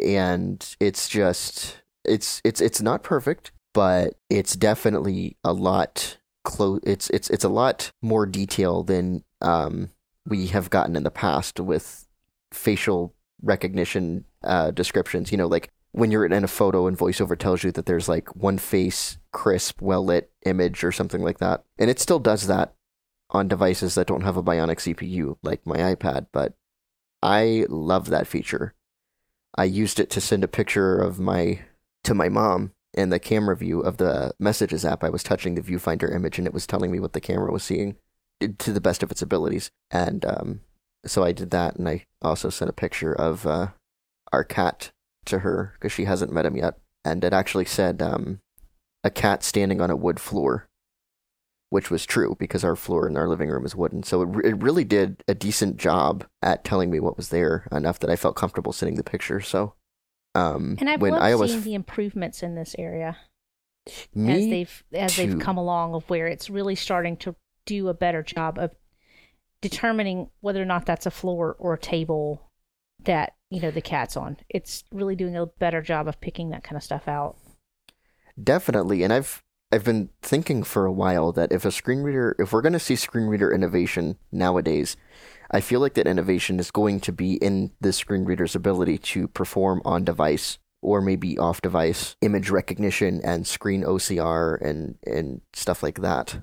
And 0.00 0.64
it's 0.80 1.08
just 1.08 1.82
it's 2.04 2.40
it's 2.44 2.60
it's 2.60 2.80
not 2.80 3.02
perfect, 3.02 3.52
but 3.74 4.14
it's 4.30 4.56
definitely 4.56 5.36
a 5.44 5.52
lot 5.52 6.18
close. 6.44 6.80
It's 6.84 7.10
it's 7.10 7.28
it's 7.30 7.44
a 7.44 7.50
lot 7.50 7.92
more 8.00 8.26
detail 8.26 8.82
than 8.82 9.24
um, 9.40 9.90
we 10.26 10.46
have 10.48 10.70
gotten 10.70 10.96
in 10.96 11.02
the 11.02 11.10
past 11.10 11.60
with 11.60 12.06
facial 12.52 13.14
recognition 13.42 14.24
uh, 14.44 14.70
descriptions. 14.70 15.30
You 15.30 15.38
know, 15.38 15.46
like 15.46 15.68
when 15.92 16.10
you're 16.10 16.24
in 16.24 16.44
a 16.44 16.48
photo 16.48 16.86
and 16.86 16.96
voiceover 16.96 17.38
tells 17.38 17.62
you 17.62 17.70
that 17.72 17.86
there's 17.86 18.08
like 18.08 18.34
one 18.34 18.56
face, 18.58 19.18
crisp, 19.30 19.82
well 19.82 20.04
lit 20.04 20.30
image 20.46 20.82
or 20.84 20.92
something 20.92 21.22
like 21.22 21.38
that. 21.38 21.64
And 21.78 21.90
it 21.90 22.00
still 22.00 22.18
does 22.18 22.46
that 22.46 22.74
on 23.32 23.48
devices 23.48 23.94
that 23.94 24.06
don't 24.06 24.22
have 24.22 24.36
a 24.36 24.42
bionic 24.42 24.78
CPU 24.78 25.36
like 25.42 25.66
my 25.66 25.78
iPad, 25.78 26.26
but 26.32 26.54
I 27.22 27.66
love 27.68 28.10
that 28.10 28.26
feature. 28.26 28.74
I 29.56 29.64
used 29.64 29.98
it 29.98 30.10
to 30.10 30.20
send 30.20 30.44
a 30.44 30.48
picture 30.48 30.98
of 30.98 31.18
my 31.18 31.60
to 32.04 32.14
my 32.14 32.28
mom 32.28 32.72
in 32.94 33.10
the 33.10 33.18
camera 33.18 33.56
view 33.56 33.80
of 33.80 33.96
the 33.96 34.32
messages 34.38 34.84
app. 34.84 35.02
I 35.02 35.10
was 35.10 35.22
touching 35.22 35.54
the 35.54 35.62
viewfinder 35.62 36.14
image 36.14 36.38
and 36.38 36.46
it 36.46 36.54
was 36.54 36.66
telling 36.66 36.90
me 36.90 37.00
what 37.00 37.12
the 37.12 37.20
camera 37.20 37.52
was 37.52 37.62
seeing 37.62 37.96
to 38.58 38.72
the 38.72 38.80
best 38.80 39.02
of 39.02 39.10
its 39.10 39.22
abilities. 39.22 39.70
And 39.90 40.24
um, 40.24 40.60
so 41.06 41.24
I 41.24 41.32
did 41.32 41.50
that, 41.50 41.76
and 41.76 41.88
I 41.88 42.06
also 42.20 42.50
sent 42.50 42.68
a 42.68 42.74
picture 42.74 43.12
of 43.12 43.46
uh, 43.46 43.68
our 44.32 44.44
cat 44.44 44.92
to 45.26 45.40
her 45.40 45.74
because 45.74 45.92
she 45.92 46.04
hasn't 46.04 46.32
met 46.32 46.46
him 46.46 46.56
yet, 46.56 46.78
and 47.04 47.24
it 47.24 47.32
actually 47.32 47.64
said 47.64 48.02
um, 48.02 48.40
a 49.04 49.10
cat 49.10 49.42
standing 49.42 49.80
on 49.80 49.90
a 49.90 49.96
wood 49.96 50.20
floor, 50.20 50.68
which 51.72 51.90
was 51.90 52.04
true 52.04 52.36
because 52.38 52.64
our 52.64 52.76
floor 52.76 53.08
in 53.08 53.16
our 53.16 53.26
living 53.26 53.48
room 53.48 53.64
is 53.64 53.74
wooden. 53.74 54.02
So 54.02 54.20
it, 54.20 54.44
it 54.44 54.62
really 54.62 54.84
did 54.84 55.24
a 55.26 55.34
decent 55.34 55.78
job 55.78 56.26
at 56.42 56.64
telling 56.64 56.90
me 56.90 57.00
what 57.00 57.16
was 57.16 57.30
there 57.30 57.66
enough 57.72 57.98
that 58.00 58.10
I 58.10 58.16
felt 58.16 58.36
comfortable 58.36 58.74
sending 58.74 58.96
the 58.96 59.02
picture. 59.02 59.40
So, 59.40 59.72
um, 60.34 60.76
And 60.80 60.90
I've 60.90 61.00
when 61.00 61.12
loved 61.12 61.24
iOS 61.24 61.48
seeing 61.48 61.62
the 61.62 61.74
improvements 61.74 62.42
in 62.42 62.56
this 62.56 62.76
area 62.78 63.16
me 64.14 64.32
as 64.32 64.50
they've 64.50 64.84
as 64.92 65.16
too. 65.16 65.26
they've 65.26 65.38
come 65.38 65.56
along 65.56 65.94
of 65.94 66.08
where 66.10 66.26
it's 66.26 66.50
really 66.50 66.74
starting 66.74 67.16
to 67.16 67.34
do 67.64 67.88
a 67.88 67.94
better 67.94 68.22
job 68.22 68.58
of 68.58 68.72
determining 69.62 70.28
whether 70.40 70.60
or 70.60 70.66
not 70.66 70.84
that's 70.84 71.06
a 71.06 71.10
floor 71.10 71.56
or 71.58 71.72
a 71.72 71.78
table 71.78 72.50
that 73.04 73.32
you 73.48 73.62
know 73.62 73.70
the 73.70 73.80
cat's 73.80 74.14
on. 74.14 74.36
It's 74.50 74.84
really 74.92 75.16
doing 75.16 75.38
a 75.38 75.46
better 75.46 75.80
job 75.80 76.06
of 76.06 76.20
picking 76.20 76.50
that 76.50 76.64
kind 76.64 76.76
of 76.76 76.82
stuff 76.82 77.08
out. 77.08 77.38
Definitely, 78.42 79.02
and 79.04 79.10
I've 79.10 79.42
I've 79.72 79.84
been 79.84 80.10
thinking 80.20 80.62
for 80.62 80.84
a 80.84 80.92
while 80.92 81.32
that 81.32 81.50
if 81.50 81.64
a 81.64 81.72
screen 81.72 82.02
reader, 82.02 82.36
if 82.38 82.52
we're 82.52 82.60
going 82.60 82.74
to 82.74 82.78
see 82.78 82.94
screen 82.94 83.26
reader 83.26 83.50
innovation 83.50 84.18
nowadays, 84.30 84.98
I 85.50 85.60
feel 85.60 85.80
like 85.80 85.94
that 85.94 86.06
innovation 86.06 86.60
is 86.60 86.70
going 86.70 87.00
to 87.00 87.12
be 87.12 87.34
in 87.36 87.72
the 87.80 87.92
screen 87.92 88.24
reader's 88.24 88.54
ability 88.54 88.98
to 88.98 89.28
perform 89.28 89.80
on 89.86 90.04
device 90.04 90.58
or 90.82 91.00
maybe 91.00 91.38
off 91.38 91.62
device 91.62 92.16
image 92.20 92.50
recognition 92.50 93.20
and 93.24 93.46
screen 93.46 93.82
OCR 93.82 94.60
and 94.60 94.98
and 95.06 95.40
stuff 95.54 95.82
like 95.82 96.00
that. 96.00 96.42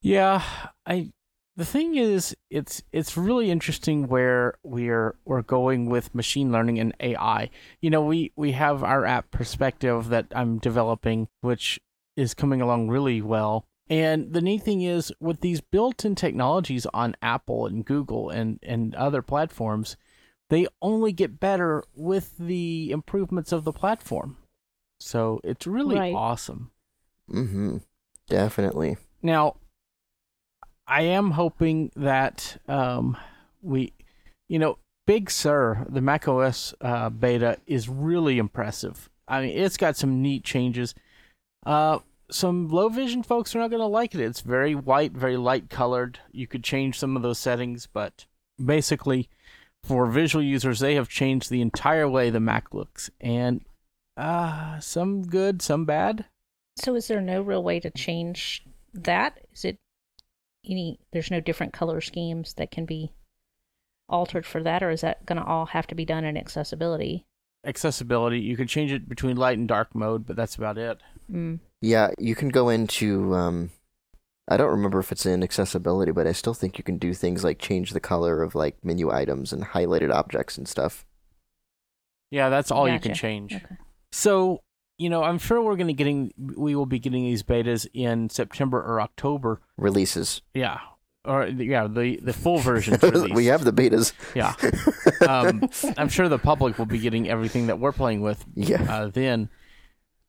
Yeah, 0.00 0.42
I. 0.86 1.10
The 1.56 1.64
thing 1.64 1.94
is, 1.94 2.34
it's 2.50 2.82
it's 2.92 3.16
really 3.16 3.50
interesting 3.50 4.08
where 4.08 4.54
we're 4.64 5.14
we're 5.24 5.42
going 5.42 5.86
with 5.88 6.14
machine 6.14 6.50
learning 6.50 6.80
and 6.80 6.94
AI. 6.98 7.50
You 7.80 7.90
know, 7.90 8.02
we 8.02 8.32
we 8.36 8.52
have 8.52 8.82
our 8.82 9.04
app 9.04 9.30
perspective 9.30 10.08
that 10.08 10.26
I'm 10.34 10.58
developing, 10.58 11.28
which 11.42 11.78
is 12.16 12.34
coming 12.34 12.60
along 12.60 12.88
really 12.88 13.20
well. 13.20 13.64
And 13.90 14.32
the 14.32 14.40
neat 14.40 14.62
thing 14.62 14.80
is, 14.80 15.12
with 15.20 15.40
these 15.40 15.60
built-in 15.60 16.14
technologies 16.14 16.86
on 16.94 17.16
Apple 17.20 17.66
and 17.66 17.84
Google 17.84 18.30
and 18.30 18.58
and 18.62 18.94
other 18.94 19.20
platforms, 19.20 19.96
they 20.48 20.66
only 20.80 21.12
get 21.12 21.38
better 21.40 21.84
with 21.94 22.36
the 22.38 22.90
improvements 22.90 23.52
of 23.52 23.64
the 23.64 23.72
platform. 23.72 24.38
So 25.00 25.40
it's 25.44 25.66
really 25.66 25.96
Right. 25.96 26.14
awesome. 26.14 26.70
Mm-hmm. 27.30 27.78
Definitely. 28.28 28.96
Now, 29.22 29.56
I 30.86 31.02
am 31.02 31.32
hoping 31.32 31.90
that 31.96 32.56
um, 32.68 33.16
we, 33.62 33.92
you 34.48 34.58
know, 34.58 34.78
Big 35.06 35.30
Sur, 35.30 35.86
the 35.90 36.00
macOS 36.00 36.74
uh, 36.80 37.10
beta 37.10 37.58
is 37.66 37.88
really 37.88 38.38
impressive. 38.38 39.10
I 39.28 39.42
mean, 39.42 39.58
it's 39.58 39.76
got 39.76 39.96
some 39.96 40.22
neat 40.22 40.44
changes. 40.44 40.94
Uh, 41.64 41.98
some 42.30 42.68
low 42.68 42.88
vision 42.88 43.22
folks 43.22 43.54
are 43.54 43.58
not 43.58 43.70
going 43.70 43.80
to 43.80 43.86
like 43.86 44.14
it. 44.14 44.20
It's 44.20 44.40
very 44.40 44.74
white, 44.74 45.12
very 45.12 45.36
light 45.36 45.70
colored. 45.70 46.18
You 46.32 46.46
could 46.46 46.64
change 46.64 46.98
some 46.98 47.16
of 47.16 47.22
those 47.22 47.38
settings, 47.38 47.86
but 47.86 48.26
basically, 48.62 49.28
for 49.82 50.06
visual 50.06 50.44
users, 50.44 50.80
they 50.80 50.94
have 50.94 51.08
changed 51.08 51.50
the 51.50 51.60
entire 51.60 52.08
way 52.08 52.30
the 52.30 52.40
Mac 52.40 52.72
looks, 52.72 53.10
and 53.20 53.62
uh, 54.16 54.78
some 54.80 55.22
good, 55.22 55.60
some 55.62 55.84
bad. 55.84 56.24
So 56.76 56.94
is 56.94 57.08
there 57.08 57.20
no 57.20 57.40
real 57.40 57.62
way 57.62 57.80
to 57.80 57.90
change 57.90 58.64
that? 58.94 59.38
Is 59.52 59.64
it 59.64 59.78
any 60.66 60.98
there's 61.12 61.30
no 61.30 61.40
different 61.40 61.72
color 61.72 62.00
schemes 62.00 62.54
that 62.54 62.70
can 62.70 62.84
be 62.86 63.12
altered 64.08 64.46
for 64.46 64.62
that 64.62 64.82
or 64.82 64.90
is 64.90 65.02
that 65.02 65.24
going 65.26 65.38
to 65.38 65.44
all 65.44 65.66
have 65.66 65.86
to 65.86 65.94
be 65.94 66.04
done 66.04 66.24
in 66.24 66.36
accessibility? 66.36 67.26
Accessibility. 67.64 68.40
You 68.40 68.56
can 68.56 68.66
change 68.66 68.92
it 68.92 69.08
between 69.08 69.36
light 69.36 69.58
and 69.58 69.68
dark 69.68 69.94
mode, 69.94 70.26
but 70.26 70.36
that's 70.36 70.56
about 70.56 70.78
it. 70.78 71.00
Mm. 71.30 71.60
Yeah, 71.80 72.10
you 72.18 72.34
can 72.34 72.48
go 72.48 72.68
into 72.68 73.34
um 73.34 73.70
I 74.46 74.56
don't 74.56 74.70
remember 74.70 74.98
if 74.98 75.10
it's 75.10 75.24
in 75.24 75.42
accessibility, 75.42 76.12
but 76.12 76.26
I 76.26 76.32
still 76.32 76.54
think 76.54 76.76
you 76.76 76.84
can 76.84 76.98
do 76.98 77.14
things 77.14 77.44
like 77.44 77.58
change 77.58 77.92
the 77.92 78.00
color 78.00 78.42
of 78.42 78.54
like 78.54 78.76
menu 78.84 79.10
items 79.10 79.52
and 79.52 79.64
highlighted 79.64 80.12
objects 80.12 80.58
and 80.58 80.68
stuff. 80.68 81.06
Yeah, 82.30 82.48
that's 82.48 82.70
all 82.70 82.88
you 82.88 82.98
can 82.98 83.14
change. 83.14 83.54
Okay. 83.54 83.76
So, 84.12 84.60
you 84.98 85.08
know, 85.08 85.22
I'm 85.22 85.38
sure 85.38 85.62
we're 85.62 85.76
going 85.76 85.86
to 85.86 85.92
getting 85.92 86.32
we 86.36 86.74
will 86.74 86.86
be 86.86 86.98
getting 86.98 87.24
these 87.24 87.42
betas 87.42 87.86
in 87.94 88.28
September 88.28 88.82
or 88.82 89.00
October. 89.00 89.62
Releases. 89.78 90.42
Yeah. 90.52 90.78
Or 91.24 91.46
yeah, 91.46 91.86
the 91.86 92.16
the 92.22 92.32
full 92.34 92.58
version 92.58 92.98
we 93.34 93.46
have 93.46 93.64
the 93.64 93.72
betas. 93.72 94.12
Yeah. 94.34 94.54
Um, 95.26 95.68
I'm 95.96 96.08
sure 96.10 96.28
the 96.28 96.38
public 96.38 96.78
will 96.78 96.86
be 96.86 96.98
getting 96.98 97.28
everything 97.30 97.68
that 97.68 97.78
we're 97.78 97.92
playing 97.92 98.20
with 98.20 98.44
Yeah. 98.54 98.82
uh, 98.88 99.06
then. 99.08 99.48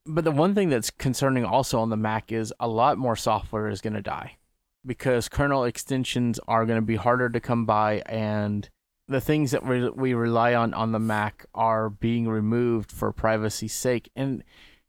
But 0.06 0.24
the 0.24 0.32
one 0.32 0.54
thing 0.56 0.70
that's 0.70 0.92
concerning 0.92 1.44
also 1.44 1.80
on 1.80 1.90
the 1.90 1.98
Mac 1.98 2.32
is 2.32 2.54
a 2.60 2.68
lot 2.68 2.98
more 2.98 3.16
software 3.16 3.68
is 3.70 3.82
going 3.82 3.94
to 3.96 4.02
die 4.02 4.38
because 4.86 5.28
kernel 5.28 5.64
extensions 5.66 6.40
are 6.48 6.66
going 6.66 6.78
to 6.80 6.86
be 6.86 6.96
harder 6.96 7.28
to 7.30 7.40
come 7.40 7.66
by, 7.66 8.04
and 8.06 8.70
the 9.08 9.20
things 9.20 9.50
that 9.52 9.66
we, 9.66 9.90
we 9.90 10.14
rely 10.14 10.54
on 10.54 10.74
on 10.76 10.92
the 10.92 11.00
Mac 11.00 11.46
are 11.56 11.90
being 11.90 12.28
removed 12.28 12.92
for 12.92 13.12
privacy's 13.12 13.74
sake. 13.74 14.12
And, 14.16 14.44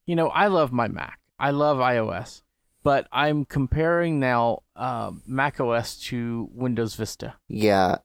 you 0.05 0.15
know, 0.15 0.29
I 0.29 0.49
love 0.49 0.71
my 0.71 0.87
Mac, 0.87 1.19
I 1.39 1.51
love 1.51 1.79
iOS, 1.79 2.43
but 2.87 3.09
I'm 3.11 3.45
comparing 3.45 4.21
now 4.21 4.63
uh, 4.77 5.11
Mac 5.27 5.59
OS 5.59 5.97
to 6.03 6.49
Windows 6.53 6.95
Vista. 6.95 7.35
Yeah, 7.49 7.97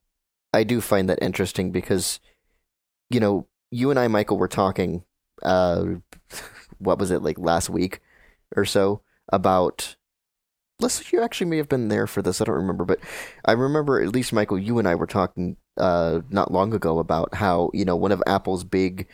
I 0.55 0.63
do 0.63 0.81
find 0.81 1.07
that 1.07 1.19
interesting 1.21 1.69
because, 1.69 2.19
you 3.11 3.19
know, 3.19 3.45
you 3.69 3.91
and 3.91 3.99
I, 3.99 4.07
Michael, 4.07 4.39
were 4.39 4.47
talking, 4.47 5.03
uh, 5.43 5.85
what 6.79 6.97
was 6.97 7.11
it, 7.11 7.21
like 7.21 7.37
last 7.37 7.69
week 7.69 7.99
or 8.55 8.65
so, 8.65 9.03
about. 9.31 9.97
Let's, 10.79 11.13
you 11.13 11.21
actually 11.21 11.51
may 11.51 11.57
have 11.57 11.69
been 11.69 11.89
there 11.89 12.07
for 12.07 12.23
this. 12.23 12.41
I 12.41 12.45
don't 12.45 12.55
remember, 12.55 12.83
but 12.83 12.97
I 13.45 13.51
remember 13.51 14.01
at 14.01 14.11
least, 14.11 14.33
Michael, 14.33 14.57
you 14.57 14.79
and 14.79 14.87
I 14.87 14.95
were 14.95 15.05
talking 15.05 15.57
uh, 15.77 16.21
not 16.31 16.51
long 16.51 16.73
ago 16.73 16.97
about 16.97 17.35
how, 17.35 17.69
you 17.71 17.85
know, 17.85 17.95
one 17.95 18.11
of 18.11 18.23
Apple's 18.25 18.63
big 18.63 19.07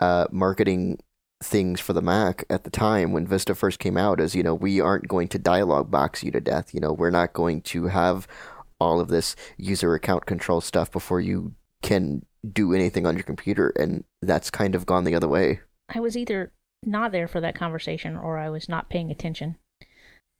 uh, 0.00 0.26
marketing 0.32 0.98
things 1.42 1.80
for 1.80 1.92
the 1.92 2.02
Mac 2.02 2.44
at 2.48 2.64
the 2.64 2.70
time 2.70 3.12
when 3.12 3.26
Vista 3.26 3.54
first 3.54 3.78
came 3.78 3.96
out 3.96 4.20
is, 4.20 4.34
you 4.34 4.42
know, 4.42 4.54
we 4.54 4.80
aren't 4.80 5.08
going 5.08 5.28
to 5.28 5.38
dialog 5.38 5.90
box 5.90 6.22
you 6.22 6.30
to 6.30 6.40
death. 6.40 6.72
You 6.72 6.80
know, 6.80 6.92
we're 6.92 7.10
not 7.10 7.32
going 7.32 7.62
to 7.62 7.86
have 7.86 8.26
all 8.80 9.00
of 9.00 9.08
this 9.08 9.36
user 9.56 9.94
account 9.94 10.26
control 10.26 10.60
stuff 10.60 10.90
before 10.90 11.20
you 11.20 11.54
can 11.82 12.24
do 12.50 12.72
anything 12.72 13.06
on 13.06 13.14
your 13.14 13.24
computer. 13.24 13.72
And 13.76 14.04
that's 14.20 14.50
kind 14.50 14.74
of 14.74 14.86
gone 14.86 15.04
the 15.04 15.14
other 15.14 15.28
way. 15.28 15.60
I 15.88 16.00
was 16.00 16.16
either 16.16 16.52
not 16.84 17.12
there 17.12 17.28
for 17.28 17.40
that 17.40 17.54
conversation 17.54 18.16
or 18.16 18.38
I 18.38 18.48
was 18.50 18.68
not 18.68 18.88
paying 18.88 19.10
attention. 19.10 19.56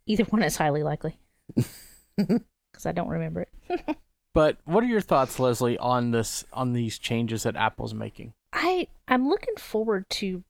Either 0.06 0.24
one 0.24 0.42
is 0.42 0.56
highly 0.56 0.82
likely 0.82 1.18
because 2.16 2.86
I 2.86 2.92
don't 2.92 3.08
remember 3.08 3.46
it. 3.68 3.96
But 4.34 4.56
what 4.64 4.82
are 4.82 4.88
your 4.88 5.00
thoughts, 5.00 5.38
Leslie, 5.38 5.78
on 5.78 6.10
this 6.10 6.44
on 6.52 6.72
these 6.72 6.98
changes 6.98 7.42
that 7.42 7.56
Apple's 7.56 7.94
making? 7.94 8.32
I 8.52 8.88
I'm 9.06 9.28
looking 9.28 9.56
forward 9.56 10.08
to 10.10 10.42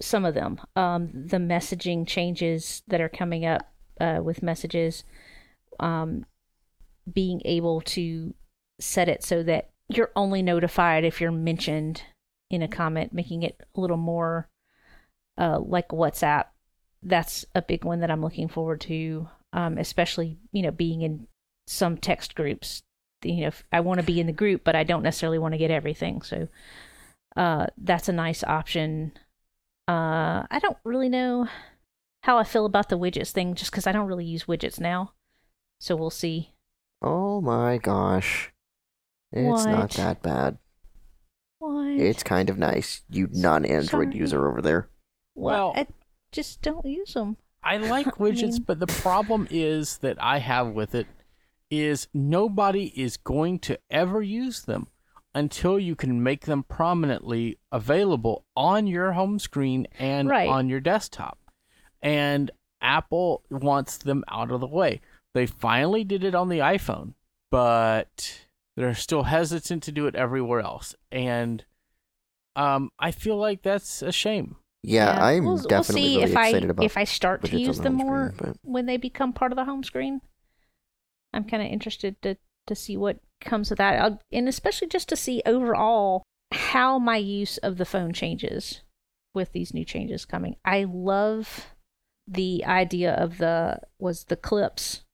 some 0.00 0.24
of 0.24 0.34
them. 0.34 0.60
Um, 0.74 1.10
the 1.12 1.38
messaging 1.38 2.06
changes 2.06 2.82
that 2.88 3.00
are 3.00 3.08
coming 3.08 3.46
up 3.46 3.72
uh, 4.00 4.20
with 4.22 4.42
messages, 4.42 5.04
um, 5.80 6.26
being 7.10 7.40
able 7.44 7.80
to 7.80 8.34
set 8.80 9.08
it 9.08 9.22
so 9.22 9.42
that 9.42 9.70
you're 9.88 10.10
only 10.16 10.42
notified 10.42 11.04
if 11.04 11.20
you're 11.20 11.32
mentioned 11.32 12.02
in 12.50 12.62
a 12.62 12.68
comment, 12.68 13.12
making 13.12 13.42
it 13.42 13.60
a 13.74 13.80
little 13.80 13.96
more 13.96 14.48
uh, 15.38 15.58
like 15.60 15.88
WhatsApp. 15.88 16.46
That's 17.02 17.44
a 17.54 17.62
big 17.62 17.84
one 17.84 18.00
that 18.00 18.10
I'm 18.10 18.22
looking 18.22 18.48
forward 18.48 18.80
to, 18.82 19.28
um, 19.52 19.78
especially 19.78 20.38
you 20.52 20.62
know 20.62 20.70
being 20.70 21.02
in 21.02 21.26
some 21.66 21.96
text 21.96 22.34
groups. 22.34 22.82
You 23.22 23.46
know, 23.46 23.50
I 23.72 23.80
want 23.80 24.00
to 24.00 24.06
be 24.06 24.20
in 24.20 24.26
the 24.26 24.32
group, 24.32 24.62
but 24.64 24.76
I 24.76 24.84
don't 24.84 25.02
necessarily 25.02 25.38
want 25.38 25.54
to 25.54 25.58
get 25.58 25.70
everything. 25.70 26.22
So 26.22 26.48
uh, 27.36 27.66
that's 27.78 28.08
a 28.08 28.12
nice 28.12 28.42
option. 28.44 29.12
Uh, 29.88 30.44
I 30.50 30.58
don't 30.60 30.76
really 30.84 31.08
know 31.08 31.48
how 32.22 32.38
I 32.38 32.44
feel 32.44 32.66
about 32.66 32.88
the 32.88 32.98
widgets 32.98 33.30
thing, 33.30 33.54
just 33.54 33.70
because 33.70 33.86
I 33.86 33.92
don't 33.92 34.08
really 34.08 34.24
use 34.24 34.44
widgets 34.44 34.80
now. 34.80 35.12
So 35.80 35.94
we'll 35.94 36.10
see. 36.10 36.52
Oh 37.02 37.40
my 37.40 37.78
gosh. 37.78 38.52
It's 39.32 39.64
What? 39.64 39.70
not 39.70 39.90
that 39.92 40.22
bad. 40.22 40.58
What? 41.58 41.88
It's 41.88 42.22
kind 42.22 42.50
of 42.50 42.58
nice. 42.58 43.02
You 43.10 43.28
non-Android 43.32 44.08
Sorry. 44.08 44.16
user 44.16 44.48
over 44.48 44.60
there. 44.62 44.88
well, 45.34 45.72
well- 45.72 45.72
I 45.76 45.86
just 46.32 46.62
don't 46.62 46.84
use 46.86 47.14
them. 47.14 47.36
I 47.62 47.76
like 47.94 48.06
widgets, 48.16 48.52
mean- 48.54 48.62
but 48.66 48.80
the 48.80 48.86
problem 48.86 49.46
is 49.50 49.98
that 49.98 50.16
I 50.22 50.38
have 50.38 50.68
with 50.68 50.94
it 50.94 51.06
is 51.70 52.08
nobody 52.14 52.86
is 53.00 53.16
going 53.16 53.58
to 53.60 53.78
ever 53.90 54.22
use 54.22 54.62
them 54.62 54.86
until 55.36 55.78
you 55.78 55.94
can 55.94 56.22
make 56.22 56.46
them 56.46 56.62
prominently 56.62 57.58
available 57.70 58.46
on 58.56 58.86
your 58.86 59.12
home 59.12 59.38
screen 59.38 59.86
and 59.98 60.30
Right. 60.30 60.48
on 60.48 60.70
your 60.70 60.80
desktop. 60.80 61.38
And 62.00 62.50
Apple 62.80 63.42
wants 63.50 63.98
them 63.98 64.24
out 64.28 64.50
of 64.50 64.60
the 64.60 64.66
way. 64.66 65.02
They 65.34 65.44
finally 65.44 66.04
did 66.04 66.24
it 66.24 66.34
on 66.34 66.48
the 66.48 66.60
iPhone, 66.60 67.12
but 67.50 68.46
they're 68.78 68.94
still 68.94 69.24
hesitant 69.24 69.82
to 69.82 69.92
do 69.92 70.06
it 70.06 70.14
everywhere 70.14 70.60
else. 70.60 70.94
And 71.12 71.62
um, 72.54 72.90
I 72.98 73.10
feel 73.10 73.36
like 73.36 73.60
that's 73.60 74.00
a 74.00 74.12
shame. 74.12 74.56
Yeah, 74.82 75.22
I'm 75.22 75.44
we'll, 75.44 75.56
we'll 75.56 75.64
definitely 75.64 76.02
see 76.02 76.16
really 76.16 76.30
if 76.30 76.36
I 76.36 76.46
excited 76.48 76.70
about 76.70 76.84
if 76.84 76.96
I 76.96 77.04
start 77.04 77.44
to 77.44 77.58
use 77.58 77.76
the 77.76 77.82
them 77.84 77.94
more 77.94 78.32
screen, 78.34 78.54
when 78.62 78.86
they 78.86 78.96
become 78.96 79.34
part 79.34 79.52
of 79.52 79.56
the 79.56 79.64
home 79.66 79.84
screen. 79.84 80.22
I'm 81.34 81.44
kind 81.44 81.62
of 81.62 81.70
interested 81.70 82.22
to 82.22 82.38
to 82.68 82.74
see 82.74 82.96
what 82.96 83.18
comes 83.40 83.70
with 83.70 83.78
that, 83.78 84.00
I'll, 84.00 84.20
and 84.32 84.48
especially 84.48 84.88
just 84.88 85.08
to 85.10 85.16
see 85.16 85.42
overall 85.46 86.22
how 86.52 86.98
my 86.98 87.16
use 87.16 87.58
of 87.58 87.76
the 87.76 87.84
phone 87.84 88.12
changes 88.12 88.82
with 89.34 89.52
these 89.52 89.74
new 89.74 89.84
changes 89.84 90.24
coming. 90.24 90.56
I 90.64 90.84
love 90.88 91.74
the 92.26 92.64
idea 92.64 93.12
of 93.14 93.38
the 93.38 93.80
was 93.98 94.24
the 94.24 94.36
clips 94.36 95.04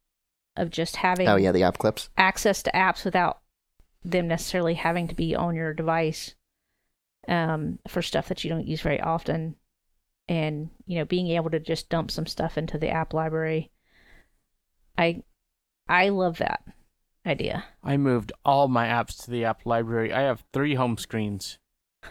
of 0.56 0.70
just 0.70 0.96
having 0.96 1.28
Oh 1.28 1.36
yeah, 1.36 1.52
the 1.52 1.62
app 1.62 1.78
clips. 1.78 2.08
access 2.16 2.62
to 2.62 2.70
apps 2.72 3.04
without 3.04 3.40
them 4.04 4.28
necessarily 4.28 4.74
having 4.74 5.08
to 5.08 5.14
be 5.14 5.34
on 5.34 5.54
your 5.54 5.72
device 5.74 6.34
um, 7.28 7.78
for 7.88 8.02
stuff 8.02 8.28
that 8.28 8.42
you 8.44 8.50
don't 8.50 8.66
use 8.66 8.80
very 8.80 9.00
often 9.00 9.56
and 10.28 10.70
you 10.86 10.98
know 10.98 11.04
being 11.04 11.28
able 11.28 11.50
to 11.50 11.60
just 11.60 11.88
dump 11.88 12.10
some 12.10 12.26
stuff 12.26 12.56
into 12.56 12.78
the 12.78 12.88
app 12.88 13.12
library 13.12 13.70
i 14.96 15.22
i 15.88 16.08
love 16.08 16.38
that 16.38 16.62
idea 17.26 17.64
I 17.82 17.96
moved 17.96 18.32
all 18.44 18.68
my 18.68 18.86
apps 18.86 19.24
to 19.24 19.30
the 19.30 19.44
app 19.44 19.64
library. 19.64 20.12
I 20.12 20.22
have 20.22 20.44
three 20.52 20.74
home 20.74 20.96
screens. 20.98 21.58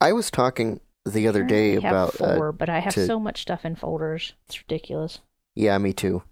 I 0.00 0.12
was 0.12 0.30
talking 0.30 0.80
the 1.04 1.26
other 1.28 1.42
day 1.42 1.70
I 1.72 1.74
have 1.74 1.84
about 1.84 2.20
uh, 2.20 2.36
four 2.36 2.52
but 2.52 2.68
i 2.68 2.80
have 2.80 2.92
to- 2.94 3.06
so 3.06 3.18
much 3.18 3.40
stuff 3.40 3.64
in 3.64 3.74
folders 3.76 4.34
it's 4.46 4.60
ridiculous 4.60 5.20
Yeah, 5.54 5.78
me 5.78 5.92
too. 5.92 6.22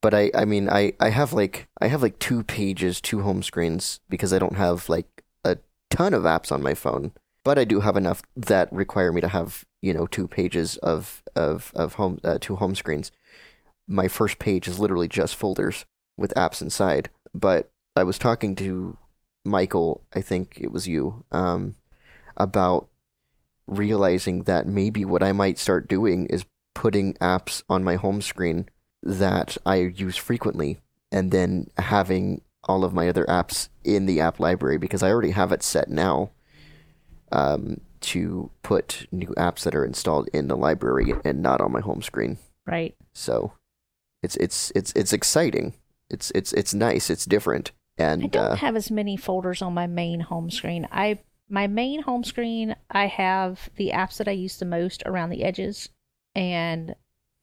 But 0.00 0.14
I, 0.14 0.32
I 0.34 0.44
mean, 0.44 0.68
I, 0.68 0.94
I 0.98 1.10
have 1.10 1.32
like, 1.32 1.68
I 1.80 1.86
have 1.86 2.02
like 2.02 2.18
two 2.18 2.42
pages, 2.42 3.00
two 3.00 3.20
home 3.22 3.40
screens 3.44 4.00
because 4.08 4.32
I 4.32 4.40
don't 4.40 4.56
have 4.56 4.88
like 4.88 5.22
a 5.44 5.58
ton 5.90 6.12
of 6.14 6.24
apps 6.24 6.50
on 6.50 6.60
my 6.60 6.74
phone. 6.74 7.12
But 7.44 7.56
I 7.56 7.64
do 7.64 7.78
have 7.78 7.96
enough 7.96 8.22
that 8.34 8.72
require 8.72 9.12
me 9.12 9.20
to 9.20 9.28
have, 9.28 9.64
you 9.80 9.94
know, 9.94 10.08
two 10.08 10.26
pages 10.26 10.76
of 10.78 11.22
of 11.36 11.70
of 11.76 11.94
home, 11.94 12.18
uh, 12.24 12.38
two 12.40 12.56
home 12.56 12.74
screens. 12.74 13.12
My 13.86 14.08
first 14.08 14.40
page 14.40 14.66
is 14.66 14.80
literally 14.80 15.06
just 15.06 15.36
folders 15.36 15.84
with 16.16 16.34
apps 16.34 16.62
inside. 16.62 17.10
But 17.34 17.70
I 17.96 18.04
was 18.04 18.18
talking 18.18 18.54
to 18.56 18.96
Michael, 19.44 20.02
I 20.14 20.20
think 20.20 20.58
it 20.60 20.72
was 20.72 20.86
you, 20.86 21.24
um, 21.32 21.76
about 22.36 22.88
realizing 23.66 24.44
that 24.44 24.66
maybe 24.66 25.04
what 25.04 25.22
I 25.22 25.32
might 25.32 25.58
start 25.58 25.88
doing 25.88 26.26
is 26.26 26.44
putting 26.74 27.14
apps 27.14 27.62
on 27.68 27.84
my 27.84 27.96
home 27.96 28.22
screen 28.22 28.68
that 29.02 29.56
I 29.66 29.76
use 29.76 30.16
frequently 30.16 30.78
and 31.10 31.30
then 31.30 31.68
having 31.76 32.42
all 32.64 32.84
of 32.84 32.94
my 32.94 33.08
other 33.08 33.24
apps 33.26 33.68
in 33.84 34.06
the 34.06 34.20
app 34.20 34.38
library 34.38 34.78
because 34.78 35.02
I 35.02 35.10
already 35.10 35.32
have 35.32 35.52
it 35.52 35.62
set 35.62 35.88
now 35.88 36.30
um, 37.32 37.80
to 38.00 38.50
put 38.62 39.06
new 39.10 39.34
apps 39.36 39.64
that 39.64 39.74
are 39.74 39.84
installed 39.84 40.28
in 40.32 40.48
the 40.48 40.56
library 40.56 41.12
and 41.24 41.42
not 41.42 41.60
on 41.60 41.72
my 41.72 41.80
home 41.80 42.02
screen. 42.02 42.38
right 42.66 42.94
So 43.14 43.52
it's 44.22 44.36
it's 44.36 44.70
it's 44.74 44.92
it's 44.92 45.12
exciting. 45.12 45.74
It's 46.12 46.30
it's 46.32 46.52
it's 46.52 46.74
nice. 46.74 47.10
It's 47.10 47.24
different. 47.24 47.72
And 47.98 48.24
I 48.24 48.26
don't 48.26 48.52
uh, 48.52 48.56
have 48.56 48.76
as 48.76 48.90
many 48.90 49.16
folders 49.16 49.60
on 49.62 49.74
my 49.74 49.86
main 49.86 50.20
home 50.20 50.50
screen 50.50 50.88
i 50.90 51.18
my 51.50 51.66
main 51.66 52.00
home 52.00 52.24
screen 52.24 52.74
i 52.90 53.06
have 53.06 53.68
the 53.76 53.90
apps 53.90 54.16
that 54.16 54.26
i 54.26 54.30
use 54.30 54.56
the 54.58 54.64
most 54.64 55.02
around 55.04 55.28
the 55.28 55.44
edges 55.44 55.90
and 56.34 56.94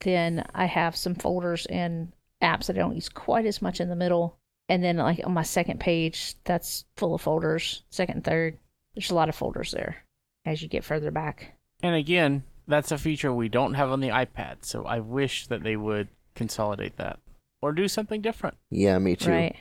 then 0.01 0.45
I 0.53 0.65
have 0.65 0.95
some 0.95 1.15
folders 1.15 1.65
and 1.65 2.11
apps 2.41 2.67
that 2.67 2.75
I 2.75 2.79
don't 2.79 2.95
use 2.95 3.09
quite 3.09 3.45
as 3.45 3.61
much 3.61 3.79
in 3.79 3.89
the 3.89 3.95
middle. 3.95 4.37
And 4.67 4.83
then 4.83 4.97
like 4.97 5.21
on 5.25 5.33
my 5.33 5.43
second 5.43 5.79
page, 5.79 6.35
that's 6.43 6.85
full 6.95 7.15
of 7.15 7.21
folders. 7.21 7.83
Second 7.89 8.15
and 8.15 8.23
third, 8.23 8.57
there's 8.95 9.11
a 9.11 9.15
lot 9.15 9.29
of 9.29 9.35
folders 9.35 9.71
there 9.71 9.97
as 10.45 10.61
you 10.61 10.67
get 10.67 10.83
further 10.83 11.11
back. 11.11 11.53
And 11.81 11.95
again, 11.95 12.43
that's 12.67 12.91
a 12.91 12.97
feature 12.97 13.33
we 13.33 13.49
don't 13.49 13.73
have 13.73 13.89
on 13.89 13.99
the 13.99 14.09
iPad, 14.09 14.57
so 14.61 14.85
I 14.85 14.99
wish 14.99 15.47
that 15.47 15.63
they 15.63 15.75
would 15.75 16.07
consolidate 16.35 16.97
that 16.97 17.19
or 17.61 17.71
do 17.71 17.87
something 17.87 18.21
different. 18.21 18.57
yeah, 18.69 18.97
me 18.99 19.15
too. 19.15 19.31
Right. 19.31 19.55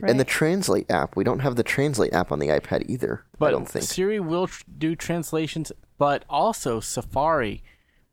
right. 0.00 0.10
And 0.10 0.18
the 0.20 0.24
Translate 0.24 0.90
app, 0.90 1.16
we 1.16 1.24
don't 1.24 1.40
have 1.40 1.56
the 1.56 1.62
Translate 1.62 2.12
app 2.12 2.32
on 2.32 2.38
the 2.38 2.48
iPad 2.48 2.88
either. 2.88 3.24
But 3.38 3.46
I 3.46 3.50
don't 3.52 3.68
think. 3.68 3.84
Siri 3.84 4.20
will 4.20 4.46
tr- 4.48 4.64
do 4.78 4.96
translations, 4.96 5.72
but 5.98 6.24
also 6.28 6.80
Safari 6.80 7.62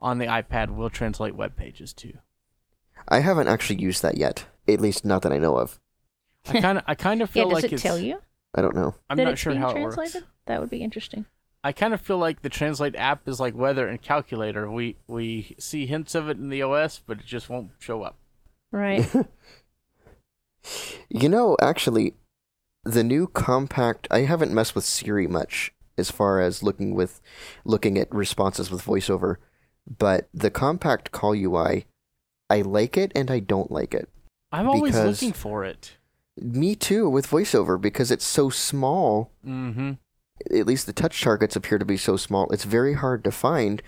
on 0.02 0.18
the 0.18 0.26
iPad 0.26 0.76
will 0.76 0.90
translate 0.90 1.36
web 1.36 1.56
pages 1.56 1.94
too. 1.94 2.14
I 3.08 3.20
haven't 3.20 3.48
actually 3.48 3.82
used 3.82 4.02
that 4.02 4.18
yet. 4.18 4.46
At 4.68 4.80
least 4.80 5.04
not 5.04 5.24
that 5.24 5.34
I 5.34 5.38
know 5.38 5.58
of. 5.58 5.80
I 6.48 6.62
kind 6.62 6.78
of, 6.78 6.84
I 6.88 6.96
kind 6.96 7.22
of 7.22 7.30
yeah, 7.30 7.44
feel 7.44 7.50
does 7.50 7.56
like 7.56 7.64
it 7.66 7.74
it's. 7.74 7.84
tell 7.84 7.98
you 8.00 8.22
I 8.56 8.62
don't 8.62 8.76
know. 8.76 8.96
I'm 9.10 9.18
that 9.18 9.24
not 9.26 9.34
it's 9.34 9.42
sure 9.42 9.52
being 9.54 9.62
how 9.62 9.72
it 9.72 9.82
works. 9.82 10.16
That 10.46 10.60
would 10.60 10.70
be 10.70 10.82
interesting. 10.82 11.26
I 11.64 11.72
kind 11.72 11.94
of 11.94 12.02
feel 12.02 12.18
like 12.18 12.42
the 12.42 12.50
Translate 12.50 12.96
app 12.96 13.28
is 13.28 13.40
like 13.40 13.56
weather 13.56 13.88
and 13.88 14.02
calculator. 14.02 14.72
We 14.72 14.96
we 15.08 15.56
see 15.60 15.86
hints 15.86 16.16
of 16.16 16.30
it 16.30 16.38
in 16.38 16.50
the 16.50 16.62
OS, 16.62 17.02
but 17.06 17.20
it 17.20 17.26
just 17.26 17.50
won't 17.50 17.72
show 17.80 18.04
up. 18.04 18.16
Right. 18.72 19.10
You 21.10 21.28
know, 21.28 21.58
actually, 21.60 22.14
the 22.84 23.04
new 23.04 23.28
compact. 23.28 24.08
I 24.12 24.20
haven't 24.20 24.54
messed 24.54 24.76
with 24.76 24.86
Siri 24.86 25.28
much 25.28 25.74
as 25.98 26.12
far 26.12 26.40
as 26.40 26.64
looking 26.64 26.94
with 26.94 27.20
looking 27.66 27.98
at 27.98 28.14
responses 28.14 28.70
with 28.70 28.86
voiceover, 28.86 29.38
but 29.98 30.30
the 30.34 30.52
compact 30.52 31.12
call 31.12 31.34
UI, 31.34 31.88
I 32.50 32.62
like 32.62 32.96
it 32.96 33.12
and 33.16 33.32
I 33.32 33.40
don't 33.40 33.72
like 33.72 33.94
it. 33.94 34.10
I'm 34.52 34.70
always 34.70 34.96
looking 34.96 35.34
for 35.34 35.64
it. 35.64 35.98
Me 36.40 36.76
too 36.76 37.10
with 37.10 37.28
voiceover 37.28 37.80
because 37.82 38.12
it's 38.12 38.26
so 38.26 38.50
small. 38.50 39.32
Mm-hmm. 39.46 39.94
At 40.56 40.68
least 40.68 40.86
the 40.86 40.94
touch 40.94 41.22
targets 41.22 41.56
appear 41.56 41.80
to 41.80 41.86
be 41.86 41.98
so 41.98 42.18
small. 42.18 42.50
It's 42.52 42.64
very 42.64 42.94
hard 42.94 43.24
to 43.26 43.32
find 43.32 43.82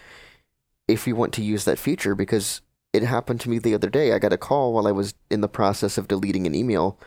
if 0.88 1.08
you 1.08 1.16
want 1.16 1.34
to 1.34 1.44
use 1.44 1.66
that 1.66 1.80
feature 1.80 2.14
because 2.14 2.62
it 2.94 3.04
happened 3.04 3.40
to 3.42 3.50
me 3.50 3.60
the 3.60 3.74
other 3.74 3.90
day. 3.90 4.12
I 4.12 4.20
got 4.20 4.34
a 4.34 4.38
call 4.38 4.74
while 4.74 4.88
I 4.88 4.92
was 4.92 5.14
in 5.30 5.42
the 5.42 5.48
process 5.48 5.98
of 5.98 6.08
deleting 6.08 6.46
an 6.46 6.56
email 6.56 6.98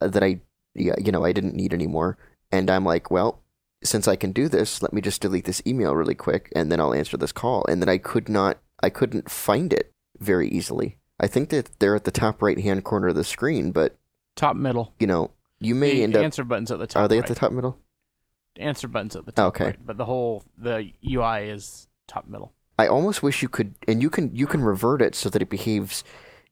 that 0.00 0.22
I, 0.22 0.40
you 0.74 1.12
know, 1.12 1.24
I 1.24 1.32
didn't 1.32 1.54
need 1.54 1.72
anymore. 1.72 2.16
And 2.50 2.70
I'm 2.70 2.84
like, 2.84 3.10
well, 3.10 3.42
since 3.82 4.08
I 4.08 4.16
can 4.16 4.32
do 4.32 4.48
this, 4.48 4.82
let 4.82 4.92
me 4.92 5.00
just 5.00 5.20
delete 5.20 5.44
this 5.44 5.62
email 5.66 5.94
really 5.94 6.14
quick 6.14 6.50
and 6.54 6.70
then 6.72 6.80
I'll 6.80 6.94
answer 6.94 7.16
this 7.16 7.32
call. 7.32 7.64
And 7.66 7.82
then 7.82 7.88
I 7.88 7.98
could 7.98 8.28
not, 8.28 8.58
I 8.82 8.90
couldn't 8.90 9.30
find 9.30 9.72
it 9.72 9.92
very 10.18 10.48
easily. 10.48 10.98
I 11.20 11.26
think 11.26 11.50
that 11.50 11.78
they're 11.78 11.96
at 11.96 12.04
the 12.04 12.10
top 12.10 12.42
right 12.42 12.58
hand 12.58 12.84
corner 12.84 13.08
of 13.08 13.14
the 13.14 13.24
screen, 13.24 13.72
but 13.72 13.96
Top 14.34 14.56
middle. 14.56 14.92
you 14.98 15.06
know, 15.06 15.30
you 15.60 15.74
may 15.74 15.94
the 15.94 16.02
end 16.02 16.16
up. 16.16 16.24
answer 16.24 16.44
buttons 16.44 16.70
at 16.70 16.78
the 16.78 16.86
top. 16.86 17.02
Are 17.02 17.08
they 17.08 17.16
right. 17.16 17.24
at 17.24 17.28
the 17.28 17.38
top 17.38 17.52
middle? 17.52 17.78
answer 18.58 18.88
buttons 18.88 19.16
at 19.16 19.26
the 19.26 19.32
top? 19.32 19.48
Okay. 19.48 19.64
right, 19.66 19.86
but 19.86 19.96
the 19.96 20.04
whole 20.04 20.44
the 20.56 20.90
UI 21.06 21.48
is 21.48 21.88
top 22.06 22.26
middle. 22.28 22.52
I 22.78 22.86
almost 22.88 23.22
wish 23.22 23.42
you 23.42 23.48
could, 23.48 23.74
and 23.88 24.02
you 24.02 24.10
can 24.10 24.34
you 24.34 24.46
can 24.46 24.62
revert 24.62 25.00
it 25.00 25.14
so 25.14 25.28
that 25.30 25.42
it 25.42 25.48
behaves, 25.48 26.04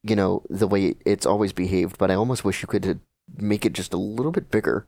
you 0.02 0.16
know, 0.16 0.42
the 0.48 0.66
way 0.66 0.94
it's 1.04 1.26
always 1.26 1.52
behaved. 1.52 1.98
But 1.98 2.10
I 2.10 2.14
almost 2.14 2.44
wish 2.44 2.62
you 2.62 2.68
could 2.68 2.86
uh, 2.86 2.94
make 3.36 3.64
it 3.66 3.72
just 3.72 3.92
a 3.92 3.98
little 3.98 4.32
bit 4.32 4.50
bigger. 4.50 4.86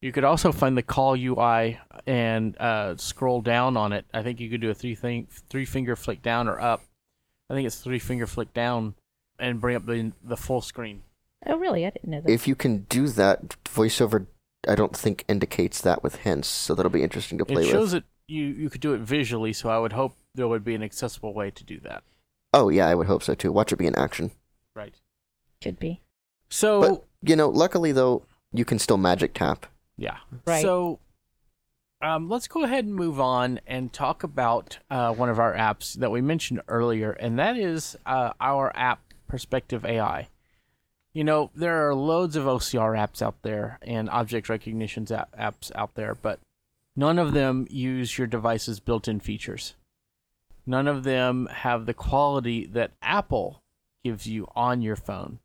You 0.00 0.12
could 0.12 0.22
also 0.24 0.52
find 0.52 0.76
the 0.76 0.82
call 0.82 1.16
UI 1.16 1.80
and 2.06 2.56
uh, 2.60 2.96
scroll 2.96 3.40
down 3.40 3.76
on 3.76 3.92
it. 3.92 4.04
I 4.14 4.22
think 4.22 4.38
you 4.38 4.48
could 4.48 4.60
do 4.60 4.70
a 4.70 4.74
three 4.74 4.94
thing 4.94 5.26
three 5.50 5.64
finger 5.64 5.96
flick 5.96 6.22
down 6.22 6.48
or 6.48 6.60
up. 6.60 6.82
I 7.50 7.54
think 7.54 7.66
it's 7.66 7.80
three 7.80 7.98
finger 7.98 8.26
flick 8.26 8.54
down 8.54 8.94
and 9.40 9.60
bring 9.60 9.74
up 9.74 9.86
the 9.86 10.12
the 10.22 10.36
full 10.36 10.60
screen. 10.60 11.02
oh, 11.46 11.56
really? 11.56 11.84
I 11.84 11.90
didn't 11.90 12.10
know 12.10 12.20
that. 12.20 12.30
If 12.30 12.46
you 12.46 12.54
can 12.54 12.82
do 12.88 13.08
that, 13.08 13.56
voiceover, 13.64 14.26
I 14.68 14.76
don't 14.76 14.96
think 14.96 15.24
indicates 15.28 15.80
that 15.80 16.04
with 16.04 16.16
hints, 16.16 16.46
so 16.48 16.74
that'll 16.74 16.90
be 16.90 17.02
interesting 17.02 17.38
to 17.38 17.44
play 17.44 17.64
It 17.64 17.70
shows 17.70 17.92
with. 17.94 18.04
it 18.04 18.08
you 18.28 18.44
you 18.44 18.70
could 18.70 18.80
do 18.80 18.94
it 18.94 19.00
visually, 19.00 19.52
so 19.52 19.68
I 19.68 19.78
would 19.78 19.92
hope 19.92 20.16
there 20.34 20.48
would 20.48 20.64
be 20.64 20.74
an 20.74 20.82
accessible 20.82 21.34
way 21.34 21.50
to 21.50 21.64
do 21.64 21.80
that. 21.80 22.04
Oh 22.54 22.68
yeah, 22.68 22.86
I 22.86 22.94
would 22.94 23.06
hope 23.06 23.22
so 23.22 23.34
too. 23.34 23.50
Watch 23.50 23.72
it 23.72 23.76
be 23.76 23.86
in 23.86 23.96
action. 23.96 24.30
Right. 24.74 24.94
Could 25.62 25.78
be. 25.78 26.00
So 26.48 26.80
But 26.80 27.04
you 27.28 27.36
know, 27.36 27.48
luckily 27.48 27.92
though, 27.92 28.22
you 28.52 28.64
can 28.64 28.78
still 28.78 28.96
magic 28.98 29.34
tap. 29.34 29.66
Yeah. 29.96 30.18
Right. 30.46 30.62
So 30.62 31.00
um, 32.00 32.28
let's 32.28 32.46
go 32.46 32.62
ahead 32.62 32.84
and 32.84 32.94
move 32.94 33.18
on 33.18 33.58
and 33.66 33.92
talk 33.92 34.22
about 34.22 34.78
uh, 34.88 35.12
one 35.12 35.28
of 35.28 35.40
our 35.40 35.54
apps 35.54 35.94
that 35.94 36.10
we 36.12 36.20
mentioned 36.20 36.62
earlier, 36.68 37.10
and 37.10 37.38
that 37.38 37.56
is 37.56 37.96
uh, 38.06 38.32
our 38.40 38.72
app 38.76 39.00
Perspective 39.26 39.84
AI. 39.84 40.28
you 41.12 41.22
know, 41.22 41.50
there 41.54 41.86
are 41.86 41.94
loads 41.94 42.34
of 42.34 42.44
OCR 42.44 42.96
apps 42.96 43.20
out 43.20 43.42
there 43.42 43.78
and 43.82 44.08
object 44.08 44.48
recognition 44.48 45.04
apps 45.04 45.70
out 45.74 45.94
there, 45.96 46.14
but 46.14 46.38
none 46.98 47.16
of 47.16 47.32
them 47.32 47.64
use 47.70 48.18
your 48.18 48.26
device's 48.26 48.80
built 48.80 49.06
in 49.06 49.20
features. 49.20 49.76
None 50.66 50.88
of 50.88 51.04
them 51.04 51.46
have 51.46 51.86
the 51.86 51.94
quality 51.94 52.66
that 52.66 52.90
Apple 53.00 53.62
gives 54.02 54.26
you 54.26 54.48
on 54.56 54.82
your 54.82 54.96
phone. 54.96 55.38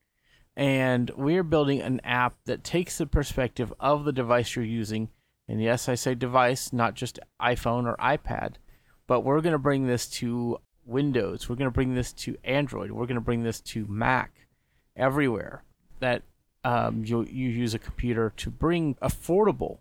And 0.55 1.11
we're 1.15 1.43
building 1.43 1.79
an 1.79 1.99
app 2.03 2.33
that 2.45 2.63
takes 2.63 2.97
the 2.97 3.05
perspective 3.05 3.71
of 3.79 4.03
the 4.03 4.11
device 4.11 4.55
you're 4.55 4.65
using. 4.65 5.09
And 5.47 5.61
yes, 5.61 5.87
I 5.87 5.93
say 5.93 6.15
device, 6.15 6.73
not 6.73 6.95
just 6.95 7.19
iPhone 7.39 7.85
or 7.85 7.97
iPad, 7.97 8.55
but 9.05 9.21
we're 9.21 9.41
going 9.41 9.53
to 9.53 9.59
bring 9.59 9.85
this 9.85 10.07
to 10.07 10.57
Windows. 10.85 11.47
We're 11.47 11.55
going 11.55 11.69
to 11.69 11.71
bring 11.71 11.93
this 11.93 12.13
to 12.13 12.35
Android. 12.43 12.91
We're 12.91 13.05
going 13.05 13.15
to 13.15 13.21
bring 13.21 13.43
this 13.43 13.59
to 13.61 13.85
Mac, 13.87 14.31
everywhere 14.95 15.63
that 15.99 16.23
um, 16.63 17.03
you 17.05 17.23
you 17.29 17.49
use 17.49 17.75
a 17.75 17.79
computer 17.79 18.33
to 18.37 18.49
bring 18.49 18.95
affordable 18.95 19.77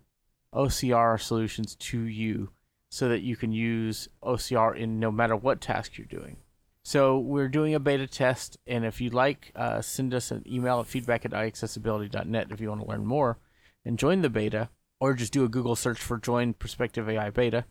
OCR 0.53 1.19
solutions 1.19 1.75
to 1.75 2.01
you, 2.01 2.49
so 2.89 3.09
that 3.09 3.21
you 3.21 3.35
can 3.35 3.51
use 3.51 4.07
OCR 4.23 4.75
in 4.75 4.99
no 4.99 5.11
matter 5.11 5.35
what 5.35 5.61
task 5.61 5.97
you're 5.97 6.07
doing. 6.07 6.37
So 6.83 7.17
we're 7.17 7.47
doing 7.47 7.73
a 7.73 7.79
beta 7.79 8.07
test, 8.07 8.57
and 8.67 8.85
if 8.85 8.99
you'd 8.99 9.13
like, 9.13 9.51
uh, 9.55 9.81
send 9.81 10.13
us 10.13 10.31
an 10.31 10.43
email 10.45 10.81
at 10.81 10.87
feedback 10.87 11.23
at 11.25 11.31
iaccessibility.net 11.31 12.51
if 12.51 12.59
you 12.59 12.69
want 12.69 12.81
to 12.81 12.87
learn 12.87 13.05
more 13.05 13.37
and 13.85 13.97
join 13.97 14.21
the 14.21 14.29
beta, 14.29 14.69
or 14.99 15.13
just 15.13 15.33
do 15.33 15.43
a 15.43 15.49
Google 15.49 15.75
search 15.75 15.99
for 15.99 16.17
Join 16.17 16.53
Perspective 16.53 17.09
AI 17.09 17.29
Beta. 17.29 17.65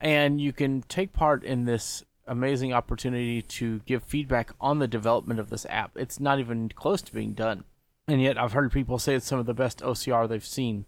And 0.00 0.40
you 0.40 0.52
can 0.52 0.82
take 0.82 1.12
part 1.12 1.44
in 1.44 1.64
this 1.64 2.04
amazing 2.26 2.72
opportunity 2.72 3.42
to 3.42 3.80
give 3.80 4.02
feedback 4.02 4.52
on 4.60 4.78
the 4.78 4.88
development 4.88 5.40
of 5.40 5.50
this 5.50 5.66
app. 5.68 5.92
It's 5.96 6.20
not 6.20 6.38
even 6.38 6.68
close 6.70 7.02
to 7.02 7.12
being 7.12 7.32
done. 7.32 7.64
And 8.08 8.20
yet 8.20 8.38
I've 8.38 8.52
heard 8.52 8.72
people 8.72 8.98
say 8.98 9.14
it's 9.14 9.26
some 9.26 9.38
of 9.38 9.46
the 9.46 9.54
best 9.54 9.80
OCR 9.80 10.28
they've 10.28 10.44
seen. 10.44 10.86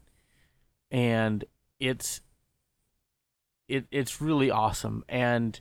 And 0.94 1.44
it's 1.80 2.20
it 3.68 3.86
it's 3.90 4.20
really 4.20 4.48
awesome. 4.48 5.04
And 5.08 5.60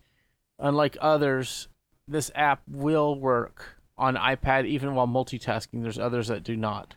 unlike 0.60 0.96
others, 1.02 1.68
this 2.08 2.30
app 2.36 2.62
will 2.70 3.20
work 3.20 3.80
on 3.98 4.16
iPad 4.16 4.68
even 4.68 4.94
while 4.94 5.08
multitasking. 5.08 5.82
There's 5.82 5.98
others 5.98 6.28
that 6.28 6.44
do 6.44 6.56
not. 6.56 6.94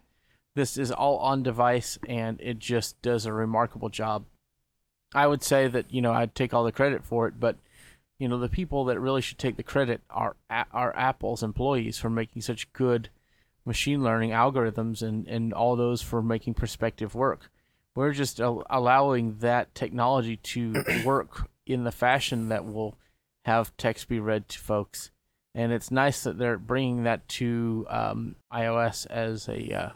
This 0.55 0.77
is 0.77 0.93
all 0.93 1.17
on 1.19 1.43
device 1.43 1.99
and 2.07 2.39
it 2.43 2.59
just 2.59 3.01
does 3.01 3.25
a 3.25 3.33
remarkable 3.33 3.89
job. 3.89 4.27
I 5.15 5.27
would 5.27 5.43
say 5.43 5.67
that, 5.69 5.91
you 5.91 6.03
know, 6.03 6.13
I'd 6.13 6.35
take 6.35 6.53
all 6.53 6.65
the 6.65 6.73
credit 6.73 7.05
for 7.05 7.27
it, 7.27 7.41
but 7.41 7.57
you 8.19 8.29
know, 8.29 8.39
the 8.39 8.51
people 8.51 8.85
that 8.87 9.01
really 9.01 9.23
should 9.23 9.39
take 9.39 9.57
the 9.57 9.63
credit 9.63 10.03
are 10.11 10.37
are 10.51 10.95
Apple's 10.95 11.43
employees 11.43 11.97
for 11.97 12.11
making 12.11 12.43
such 12.43 12.71
good 12.75 13.09
machine 13.65 14.03
learning 14.03 14.31
algorithms 14.31 15.01
and 15.01 15.27
and 15.27 15.55
all 15.55 15.75
those 15.75 16.03
for 16.03 16.21
making 16.21 16.53
perspective 16.53 17.15
work. 17.15 17.51
We're 17.97 18.13
just 18.13 18.39
allowing 18.41 19.39
that 19.39 19.75
technology 19.75 20.37
to 20.37 20.85
work 21.05 21.49
in 21.67 21.85
the 21.85 21.91
fashion 21.91 22.51
that 22.51 22.65
will 22.65 22.97
have 23.45 23.77
text 23.77 24.09
be 24.09 24.21
read 24.21 24.49
to 24.51 24.59
folks. 24.59 25.11
And 25.55 25.73
it's 25.73 25.91
nice 25.91 26.23
that 26.25 26.39
they're 26.39 26.59
bringing 26.59 27.05
that 27.05 27.27
to 27.29 27.87
um, 27.89 28.37
iOS 28.53 29.07
as 29.07 29.49
a, 29.49 29.73
uh, 29.73 29.91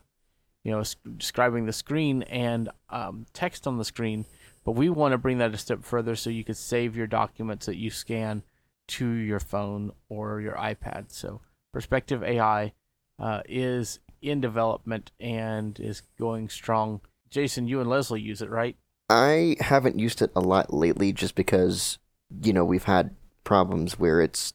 you 0.65 0.73
know, 0.73 0.83
describing 1.17 1.67
the 1.67 1.73
screen 1.73 2.23
and 2.23 2.71
um, 2.89 3.27
text 3.33 3.67
on 3.67 3.79
the 3.79 3.85
screen. 3.85 4.25
But 4.65 4.73
we 4.73 4.89
want 4.89 5.13
to 5.13 5.19
bring 5.19 5.39
that 5.39 5.55
a 5.55 5.59
step 5.59 5.85
further 5.85 6.17
so 6.17 6.31
you 6.31 6.45
can 6.45 6.55
save 6.55 6.97
your 6.97 7.07
documents 7.07 7.67
that 7.67 7.77
you 7.77 7.91
scan 7.91 8.43
to 8.89 9.07
your 9.07 9.41
phone 9.41 9.93
or 10.09 10.41
your 10.41 10.55
iPad. 10.55 11.13
So 11.13 11.41
Perspective 11.73 12.23
AI 12.23 12.73
uh, 13.19 13.43
is 13.49 14.01
in 14.21 14.41
development 14.41 15.13
and 15.21 15.79
is 15.79 16.03
going 16.19 16.49
strong. 16.49 17.01
Jason, 17.31 17.69
you 17.69 17.81
and 17.81 17.89
Leslie 17.89 18.21
use 18.21 18.43
it, 18.43 18.51
right? 18.51 18.77
I 19.09 19.57
haven't 19.61 19.99
used 19.99 20.23
it 20.23 20.31
a 20.35 20.41
lot 20.41 20.73
lately 20.73 21.13
just 21.13 21.35
because, 21.35 21.99
you 22.43 22.53
know, 22.53 22.65
we've 22.65 22.85
had 22.85 23.15
problems 23.45 23.99
where 23.99 24.21
it's 24.21 24.53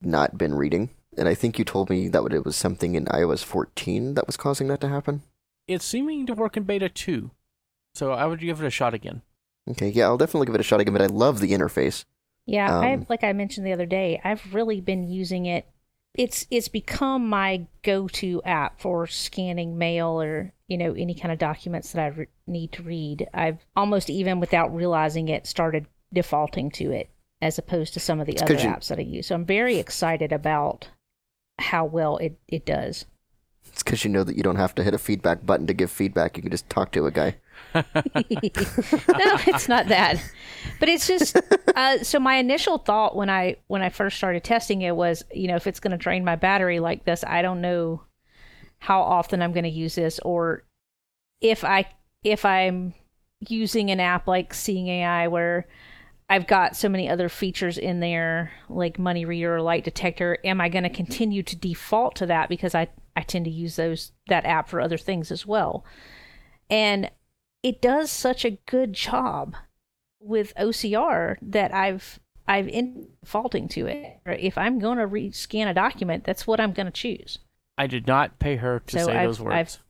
not 0.00 0.36
been 0.38 0.54
reading. 0.54 0.90
And 1.16 1.28
I 1.28 1.34
think 1.34 1.58
you 1.58 1.64
told 1.64 1.88
me 1.88 2.08
that 2.08 2.22
it 2.32 2.44
was 2.44 2.56
something 2.56 2.94
in 2.94 3.06
iOS 3.06 3.42
14 3.42 4.14
that 4.14 4.26
was 4.26 4.36
causing 4.36 4.68
that 4.68 4.80
to 4.82 4.88
happen. 4.88 5.22
It's 5.66 5.84
seeming 5.84 6.26
to 6.26 6.34
work 6.34 6.56
in 6.56 6.64
beta 6.64 6.88
2. 6.88 7.30
So 7.94 8.12
I 8.12 8.26
would 8.26 8.40
give 8.40 8.60
it 8.60 8.66
a 8.66 8.70
shot 8.70 8.92
again. 8.92 9.22
Okay, 9.70 9.88
yeah, 9.88 10.04
I'll 10.04 10.18
definitely 10.18 10.46
give 10.46 10.54
it 10.54 10.60
a 10.60 10.64
shot 10.64 10.80
again, 10.80 10.92
but 10.92 11.02
I 11.02 11.06
love 11.06 11.40
the 11.40 11.52
interface. 11.52 12.04
Yeah, 12.44 12.78
um, 12.78 12.84
I 12.84 13.06
like 13.08 13.24
I 13.24 13.32
mentioned 13.32 13.66
the 13.66 13.72
other 13.72 13.86
day, 13.86 14.20
I've 14.22 14.54
really 14.54 14.80
been 14.80 15.08
using 15.08 15.46
it. 15.46 15.66
It's 16.16 16.46
it's 16.50 16.68
become 16.68 17.28
my 17.28 17.66
go-to 17.82 18.42
app 18.44 18.80
for 18.80 19.06
scanning 19.06 19.76
mail 19.76 20.20
or, 20.20 20.52
you 20.66 20.78
know, 20.78 20.92
any 20.94 21.14
kind 21.14 21.30
of 21.30 21.38
documents 21.38 21.92
that 21.92 22.02
I 22.02 22.06
re- 22.08 22.26
need 22.46 22.72
to 22.72 22.82
read. 22.82 23.28
I've 23.34 23.64
almost 23.76 24.08
even 24.08 24.40
without 24.40 24.74
realizing 24.74 25.28
it 25.28 25.46
started 25.46 25.86
defaulting 26.12 26.70
to 26.72 26.90
it 26.90 27.10
as 27.42 27.58
opposed 27.58 27.92
to 27.94 28.00
some 28.00 28.20
of 28.20 28.26
the 28.26 28.32
it's 28.32 28.42
other 28.42 28.54
you, 28.54 28.60
apps 28.60 28.88
that 28.88 28.98
I 28.98 29.02
use. 29.02 29.26
So 29.26 29.34
I'm 29.34 29.44
very 29.44 29.76
excited 29.76 30.32
about 30.32 30.88
how 31.58 31.84
well 31.84 32.16
it, 32.18 32.38
it 32.48 32.64
does. 32.64 33.04
It's 33.66 33.82
because 33.82 34.04
you 34.04 34.10
know 34.10 34.24
that 34.24 34.36
you 34.36 34.42
don't 34.42 34.56
have 34.56 34.74
to 34.76 34.84
hit 34.84 34.94
a 34.94 34.98
feedback 34.98 35.44
button 35.44 35.66
to 35.66 35.74
give 35.74 35.90
feedback. 35.90 36.36
You 36.36 36.42
can 36.42 36.50
just 36.50 36.70
talk 36.70 36.92
to 36.92 37.06
a 37.06 37.10
guy. 37.10 37.36
no, 37.74 37.82
it's 39.46 39.68
not 39.68 39.88
that. 39.88 40.22
But 40.80 40.88
it's 40.88 41.06
just 41.06 41.36
uh, 41.74 42.02
so 42.02 42.18
my 42.18 42.36
initial 42.36 42.78
thought 42.78 43.16
when 43.16 43.30
I 43.30 43.56
when 43.66 43.82
I 43.82 43.88
first 43.88 44.16
started 44.16 44.44
testing 44.44 44.82
it 44.82 44.96
was, 44.96 45.24
you 45.32 45.48
know, 45.48 45.56
if 45.56 45.66
it's 45.66 45.80
going 45.80 45.92
to 45.92 45.96
drain 45.96 46.24
my 46.24 46.36
battery 46.36 46.80
like 46.80 47.04
this, 47.04 47.24
I 47.26 47.42
don't 47.42 47.60
know 47.60 48.02
how 48.78 49.00
often 49.00 49.42
I'm 49.42 49.52
going 49.52 49.64
to 49.64 49.70
use 49.70 49.94
this 49.94 50.18
or 50.20 50.64
if 51.40 51.64
I 51.64 51.86
if 52.24 52.44
I'm 52.44 52.94
using 53.48 53.90
an 53.90 54.00
app 54.00 54.26
like 54.26 54.54
Seeing 54.54 54.88
AI 54.88 55.28
where 55.28 55.66
I've 56.28 56.46
got 56.46 56.76
so 56.76 56.88
many 56.88 57.08
other 57.08 57.28
features 57.28 57.78
in 57.78 58.00
there, 58.00 58.50
like 58.68 58.98
money 58.98 59.24
reader 59.24 59.56
or 59.56 59.62
light 59.62 59.84
detector. 59.84 60.38
Am 60.44 60.60
I 60.60 60.68
going 60.68 60.82
to 60.82 60.90
continue 60.90 61.42
to 61.44 61.54
default 61.54 62.16
to 62.16 62.26
that 62.26 62.48
because 62.48 62.74
I, 62.74 62.88
I 63.14 63.22
tend 63.22 63.44
to 63.44 63.50
use 63.50 63.76
those 63.76 64.12
that 64.26 64.44
app 64.44 64.68
for 64.68 64.80
other 64.80 64.98
things 64.98 65.30
as 65.30 65.46
well? 65.46 65.84
And 66.68 67.10
it 67.66 67.82
does 67.82 68.12
such 68.12 68.44
a 68.44 68.52
good 68.52 68.92
job 68.92 69.56
with 70.20 70.54
OCR 70.54 71.36
that 71.42 71.74
I've 71.74 72.20
I've 72.46 72.68
in 72.68 73.08
defaulting 73.24 73.66
to 73.70 73.88
it. 73.88 74.20
If 74.24 74.56
I'm 74.56 74.78
going 74.78 74.98
to 74.98 75.06
re- 75.06 75.32
scan 75.32 75.66
a 75.66 75.74
document, 75.74 76.22
that's 76.22 76.46
what 76.46 76.60
I'm 76.60 76.72
going 76.72 76.86
to 76.86 76.92
choose. 76.92 77.40
I 77.76 77.88
did 77.88 78.06
not 78.06 78.38
pay 78.38 78.54
her 78.54 78.84
to 78.86 78.98
so 79.00 79.06
say 79.06 79.16
I've, 79.16 79.26
those 79.26 79.40
words. 79.40 79.80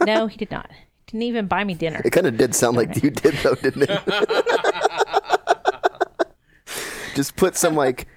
no, 0.04 0.26
he 0.26 0.36
did 0.36 0.50
not. 0.50 0.72
Didn't 1.06 1.22
even 1.22 1.46
buy 1.46 1.62
me 1.62 1.74
dinner. 1.74 2.02
It 2.04 2.10
kind 2.10 2.26
of 2.26 2.36
did 2.36 2.52
sound 2.52 2.76
like 2.76 3.00
you 3.00 3.10
did, 3.10 3.34
though, 3.34 3.54
didn't 3.54 3.88
it? 3.88 4.00
Just 7.14 7.36
put 7.36 7.56
some 7.56 7.76
like 7.76 8.08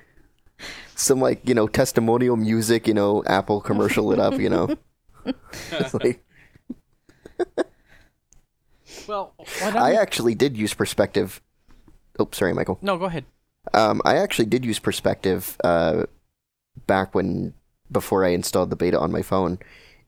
some 0.95 1.19
like 1.19 1.47
you 1.47 1.53
know 1.53 1.67
testimonial 1.67 2.35
music, 2.35 2.87
you 2.87 2.95
know, 2.95 3.23
Apple 3.27 3.61
commercial 3.61 4.11
it 4.11 4.19
up, 4.19 4.39
you 4.39 4.49
know. 4.49 4.75
like, 5.93 6.25
well, 9.07 9.33
I 9.61 9.93
actually 9.93 10.35
did 10.35 10.57
use 10.57 10.73
perspective. 10.73 11.41
Oh, 12.19 12.29
sorry, 12.31 12.53
Michael. 12.53 12.79
No, 12.81 12.97
go 12.97 13.05
ahead. 13.05 13.25
Um, 13.73 14.01
I 14.05 14.17
actually 14.17 14.45
did 14.45 14.63
use 14.63 14.79
perspective 14.79 15.57
uh, 15.63 16.05
back 16.87 17.15
when 17.15 17.53
before 17.91 18.23
I 18.25 18.29
installed 18.29 18.69
the 18.69 18.75
beta 18.75 18.99
on 18.99 19.11
my 19.11 19.21
phone, 19.21 19.59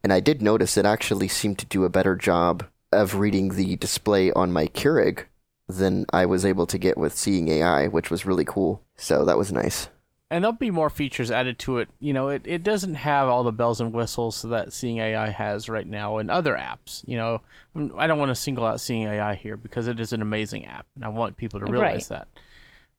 and 0.03 0.13
I 0.13 0.19
did 0.19 0.41
notice 0.41 0.77
it 0.77 0.85
actually 0.85 1.27
seemed 1.27 1.57
to 1.59 1.65
do 1.65 1.83
a 1.83 1.89
better 1.89 2.15
job 2.15 2.65
of 2.91 3.15
reading 3.15 3.49
the 3.49 3.75
display 3.75 4.31
on 4.31 4.51
my 4.51 4.67
Keurig 4.67 5.25
than 5.67 6.05
I 6.13 6.25
was 6.25 6.45
able 6.45 6.65
to 6.67 6.77
get 6.77 6.97
with 6.97 7.17
Seeing 7.17 7.49
AI, 7.49 7.87
which 7.87 8.09
was 8.09 8.25
really 8.25 8.45
cool. 8.45 8.83
So 8.95 9.25
that 9.25 9.37
was 9.37 9.51
nice. 9.51 9.89
And 10.29 10.43
there'll 10.43 10.53
be 10.53 10.71
more 10.71 10.89
features 10.89 11.31
added 11.31 11.57
to 11.59 11.77
it. 11.77 11.87
You 11.99 12.11
know, 12.11 12.27
it, 12.27 12.41
it 12.45 12.61
doesn't 12.61 12.95
have 12.95 13.29
all 13.29 13.43
the 13.43 13.53
bells 13.53 13.79
and 13.79 13.93
whistles 13.93 14.41
that 14.41 14.73
Seeing 14.73 14.97
AI 14.97 15.29
has 15.29 15.69
right 15.69 15.87
now 15.87 16.17
in 16.17 16.29
other 16.29 16.53
apps. 16.53 17.07
You 17.07 17.17
know, 17.17 17.41
I 17.97 18.07
don't 18.07 18.19
want 18.19 18.29
to 18.29 18.35
single 18.35 18.65
out 18.65 18.81
Seeing 18.81 19.07
AI 19.07 19.35
here 19.35 19.55
because 19.55 19.87
it 19.87 20.01
is 20.01 20.11
an 20.11 20.21
amazing 20.21 20.65
app, 20.65 20.85
and 20.95 21.05
I 21.05 21.09
want 21.09 21.37
people 21.37 21.61
to 21.61 21.65
realize 21.65 22.11
right. 22.11 22.19
that. 22.19 22.27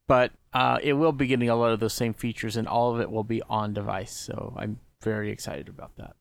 But 0.06 0.32
uh, 0.54 0.78
it 0.82 0.94
will 0.94 1.12
be 1.12 1.26
getting 1.26 1.50
a 1.50 1.56
lot 1.56 1.72
of 1.72 1.80
those 1.80 1.92
same 1.92 2.14
features, 2.14 2.56
and 2.56 2.66
all 2.66 2.94
of 2.94 3.00
it 3.00 3.10
will 3.10 3.24
be 3.24 3.42
on 3.42 3.74
device. 3.74 4.12
So 4.12 4.54
I'm 4.56 4.80
very 5.02 5.30
excited 5.30 5.68
about 5.68 5.96
that. 5.96 6.16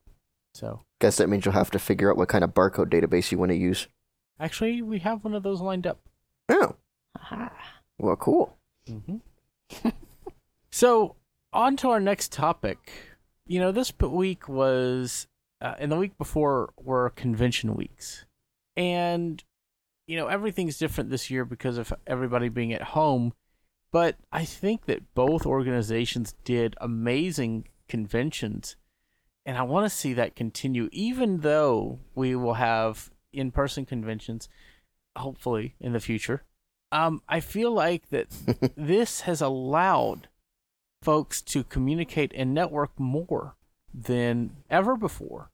So, 0.54 0.82
guess 1.00 1.16
that 1.16 1.28
means 1.28 1.44
you'll 1.44 1.54
have 1.54 1.70
to 1.70 1.78
figure 1.78 2.10
out 2.10 2.16
what 2.16 2.28
kind 2.28 2.44
of 2.44 2.52
barcode 2.52 2.90
database 2.90 3.32
you 3.32 3.38
want 3.38 3.50
to 3.50 3.56
use. 3.56 3.86
Actually, 4.40 4.82
we 4.82 4.98
have 4.98 5.24
one 5.24 5.34
of 5.34 5.42
those 5.42 5.60
lined 5.60 5.86
up. 5.86 6.00
Oh. 6.48 6.74
Aha. 7.16 7.50
Well, 7.98 8.16
cool. 8.16 8.56
Mm-hmm. 8.88 9.88
so, 10.70 11.16
on 11.52 11.76
to 11.78 11.90
our 11.90 12.00
next 12.00 12.32
topic. 12.32 12.78
You 13.46 13.60
know, 13.60 13.72
this 13.72 13.92
week 14.00 14.48
was, 14.48 15.26
uh, 15.60 15.74
and 15.78 15.90
the 15.90 15.96
week 15.96 16.16
before 16.18 16.72
were 16.76 17.10
convention 17.10 17.74
weeks. 17.74 18.26
And, 18.76 19.42
you 20.06 20.16
know, 20.16 20.26
everything's 20.28 20.78
different 20.78 21.10
this 21.10 21.30
year 21.30 21.44
because 21.44 21.78
of 21.78 21.92
everybody 22.06 22.48
being 22.48 22.72
at 22.72 22.82
home. 22.82 23.32
But 23.90 24.16
I 24.30 24.44
think 24.44 24.84
that 24.86 25.14
both 25.14 25.46
organizations 25.46 26.34
did 26.44 26.76
amazing 26.80 27.68
conventions. 27.88 28.76
and 29.46 29.56
I 29.56 29.62
want 29.62 29.86
to 29.86 29.96
see 29.96 30.12
that 30.12 30.36
continue, 30.36 30.90
even 30.92 31.38
though 31.38 32.00
we 32.14 32.36
will 32.36 32.54
have 32.54 33.10
in 33.32 33.50
person 33.50 33.86
conventions, 33.86 34.46
hopefully 35.16 35.74
in 35.80 35.94
the 35.94 36.00
future. 36.00 36.44
Um, 36.92 37.22
I 37.28 37.40
feel 37.40 37.72
like 37.72 38.10
that 38.10 38.26
this 38.76 39.22
has 39.22 39.40
allowed 39.40 40.28
folks 41.02 41.42
to 41.42 41.64
communicate 41.64 42.32
and 42.34 42.54
network 42.54 42.98
more 42.98 43.56
than 43.92 44.56
ever 44.70 44.96
before. 44.96 45.50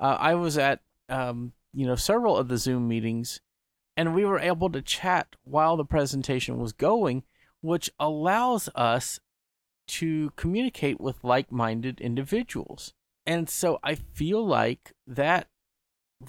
Uh, 0.00 0.16
I 0.18 0.34
was 0.34 0.56
at 0.58 0.80
um, 1.08 1.52
you 1.72 1.86
know 1.86 1.96
several 1.96 2.36
of 2.36 2.48
the 2.48 2.58
Zoom 2.58 2.88
meetings, 2.88 3.40
and 3.96 4.14
we 4.14 4.24
were 4.24 4.38
able 4.38 4.70
to 4.70 4.82
chat 4.82 5.36
while 5.44 5.76
the 5.76 5.84
presentation 5.84 6.58
was 6.58 6.72
going, 6.72 7.24
which 7.60 7.90
allows 7.98 8.68
us 8.74 9.20
to 9.88 10.30
communicate 10.36 11.00
with 11.00 11.24
like-minded 11.24 12.00
individuals. 12.00 12.92
And 13.26 13.48
so 13.48 13.78
I 13.82 13.94
feel 13.94 14.46
like 14.46 14.92
that 15.06 15.48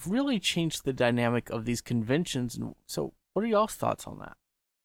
really 0.06 0.38
changed 0.38 0.84
the 0.84 0.92
dynamic 0.92 1.50
of 1.50 1.64
these 1.64 1.80
conventions. 1.80 2.56
And 2.56 2.74
so, 2.86 3.12
what 3.32 3.44
are 3.44 3.48
y'all's 3.48 3.74
thoughts 3.74 4.06
on 4.06 4.18
that? 4.18 4.36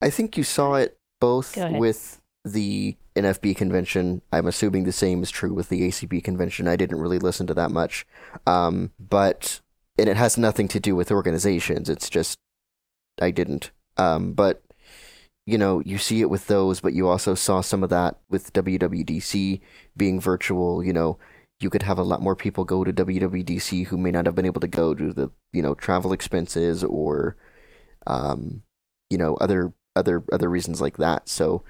I 0.02 0.10
think 0.10 0.38
you 0.38 0.44
saw 0.44 0.76
it 0.76 0.98
both 1.20 1.58
with 1.58 2.22
the 2.46 2.96
NFB 3.16 3.56
convention. 3.56 4.22
I'm 4.32 4.48
assuming 4.48 4.84
the 4.84 4.92
same 4.92 5.24
is 5.24 5.32
true 5.32 5.54
with 5.54 5.70
the 5.70 5.82
ACB 5.88 6.24
convention. 6.24 6.68
I 6.68 6.76
didn't 6.76 7.02
really 7.02 7.20
listen 7.20 7.48
to 7.48 7.54
that 7.56 7.72
much, 7.72 8.06
um, 8.46 8.92
but 9.00 9.60
and 9.98 10.08
it 10.08 10.18
has 10.18 10.38
nothing 10.38 10.68
to 10.70 10.80
do 10.80 10.96
with 10.96 11.12
organizations. 11.12 11.90
It's 11.90 12.10
just 12.10 12.38
I 13.20 13.32
didn't. 13.32 13.72
Um, 13.98 14.34
but 14.34 14.62
you 15.46 15.58
know, 15.58 15.82
you 15.86 15.98
see 15.98 16.22
it 16.22 16.30
with 16.30 16.48
those, 16.48 16.82
but 16.82 16.94
you 16.94 17.08
also 17.08 17.36
saw 17.36 17.62
some 17.62 17.84
of 17.84 17.90
that 17.90 18.18
with 18.30 18.54
WWDC 18.54 19.62
being 19.96 20.20
virtual. 20.20 20.84
You 20.84 20.94
know, 20.94 21.18
you 21.60 21.70
could 21.70 21.84
have 21.84 21.98
a 21.98 22.04
lot 22.04 22.22
more 22.22 22.36
people 22.36 22.66
go 22.66 22.84
to 22.84 22.94
WWDC 22.94 23.88
who 23.88 23.98
may 23.98 24.12
not 24.12 24.26
have 24.26 24.36
been 24.36 24.46
able 24.46 24.62
to 24.62 24.68
go 24.68 24.94
due 24.94 25.08
to 25.08 25.14
the 25.14 25.32
you 25.52 25.62
know 25.62 25.74
travel 25.74 26.14
expenses 26.14 26.84
or 26.84 27.38
um, 28.08 28.64
you 29.10 29.18
know 29.18 29.36
other 29.36 29.74
other 29.96 30.24
other 30.32 30.50
reasons 30.50 30.82
like 30.82 30.98
that. 30.98 31.30
So 31.30 31.64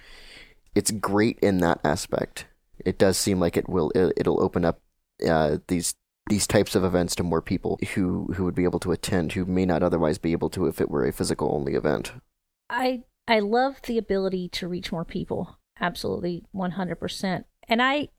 it's 0.76 0.92
great 0.92 1.40
in 1.40 1.60
that 1.60 1.80
aspect. 1.84 2.46
It 2.86 3.00
does 3.00 3.18
seem 3.18 3.40
like 3.40 3.58
it 3.58 3.70
will 3.70 3.92
it, 3.92 4.14
it'll 4.18 4.44
open 4.44 4.66
up 4.66 4.82
uh, 5.28 5.58
these 5.68 5.96
these 6.30 6.48
types 6.48 6.76
of 6.76 6.84
events 6.84 7.16
to 7.16 7.24
more 7.24 7.42
people 7.42 7.80
who 7.94 8.34
who 8.36 8.44
would 8.44 8.56
be 8.56 8.64
able 8.66 8.80
to 8.80 8.92
attend 8.92 9.34
who 9.34 9.46
may 9.46 9.66
not 9.66 9.84
otherwise 9.84 10.18
be 10.18 10.34
able 10.34 10.50
to 10.50 10.68
if 10.68 10.82
it 10.82 10.90
were 10.90 11.06
a 11.06 11.14
physical 11.14 11.54
only 11.54 11.76
event. 11.76 12.14
I 12.70 13.04
I 13.28 13.40
love 13.40 13.82
the 13.84 13.98
ability 13.98 14.50
to 14.50 14.68
reach 14.68 14.92
more 14.92 15.06
people. 15.06 15.58
Absolutely 15.80 16.44
100%. 16.54 17.46
And 17.68 17.82
I 17.82 18.10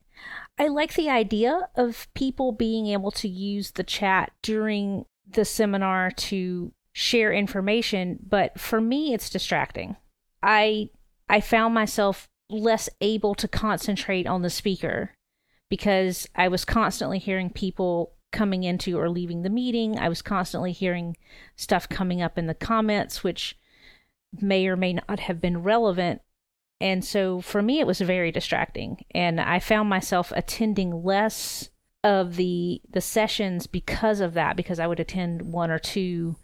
I 0.57 0.67
like 0.67 0.95
the 0.95 1.09
idea 1.09 1.69
of 1.75 2.07
people 2.15 2.51
being 2.51 2.87
able 2.87 3.11
to 3.11 3.27
use 3.27 3.71
the 3.71 3.83
chat 3.83 4.31
during 4.41 5.05
the 5.29 5.45
seminar 5.45 6.09
to 6.11 6.71
share 6.93 7.31
information, 7.31 8.17
but 8.27 8.59
for 8.59 8.81
me 8.81 9.13
it's 9.13 9.29
distracting. 9.29 9.97
I 10.41 10.89
I 11.29 11.41
found 11.41 11.73
myself 11.73 12.29
less 12.49 12.89
able 13.01 13.35
to 13.35 13.47
concentrate 13.47 14.27
on 14.27 14.41
the 14.41 14.49
speaker 14.49 15.11
because 15.69 16.27
I 16.35 16.47
was 16.47 16.65
constantly 16.65 17.19
hearing 17.19 17.49
people 17.49 18.13
coming 18.31 18.63
into 18.63 18.97
or 18.97 19.09
leaving 19.09 19.41
the 19.41 19.49
meeting. 19.49 19.97
I 19.97 20.09
was 20.09 20.21
constantly 20.21 20.71
hearing 20.71 21.17
stuff 21.55 21.89
coming 21.89 22.21
up 22.21 22.37
in 22.37 22.47
the 22.47 22.53
comments 22.53 23.23
which 23.23 23.57
may 24.41 24.67
or 24.67 24.75
may 24.75 24.93
not 24.93 25.21
have 25.21 25.41
been 25.41 25.63
relevant. 25.63 26.21
And 26.79 27.03
so 27.03 27.41
for 27.41 27.61
me, 27.61 27.79
it 27.79 27.87
was 27.87 27.99
very 27.99 28.31
distracting. 28.31 29.03
And 29.11 29.41
I 29.41 29.59
found 29.59 29.89
myself 29.89 30.31
attending 30.35 31.03
less 31.03 31.69
of 32.03 32.35
the 32.35 32.81
the 32.89 33.01
sessions 33.01 33.67
because 33.67 34.19
of 34.19 34.33
that, 34.35 34.55
because 34.55 34.79
I 34.79 34.87
would 34.87 34.99
attend 34.99 35.41
one 35.41 35.71
or 35.71 35.79
two 35.79 36.37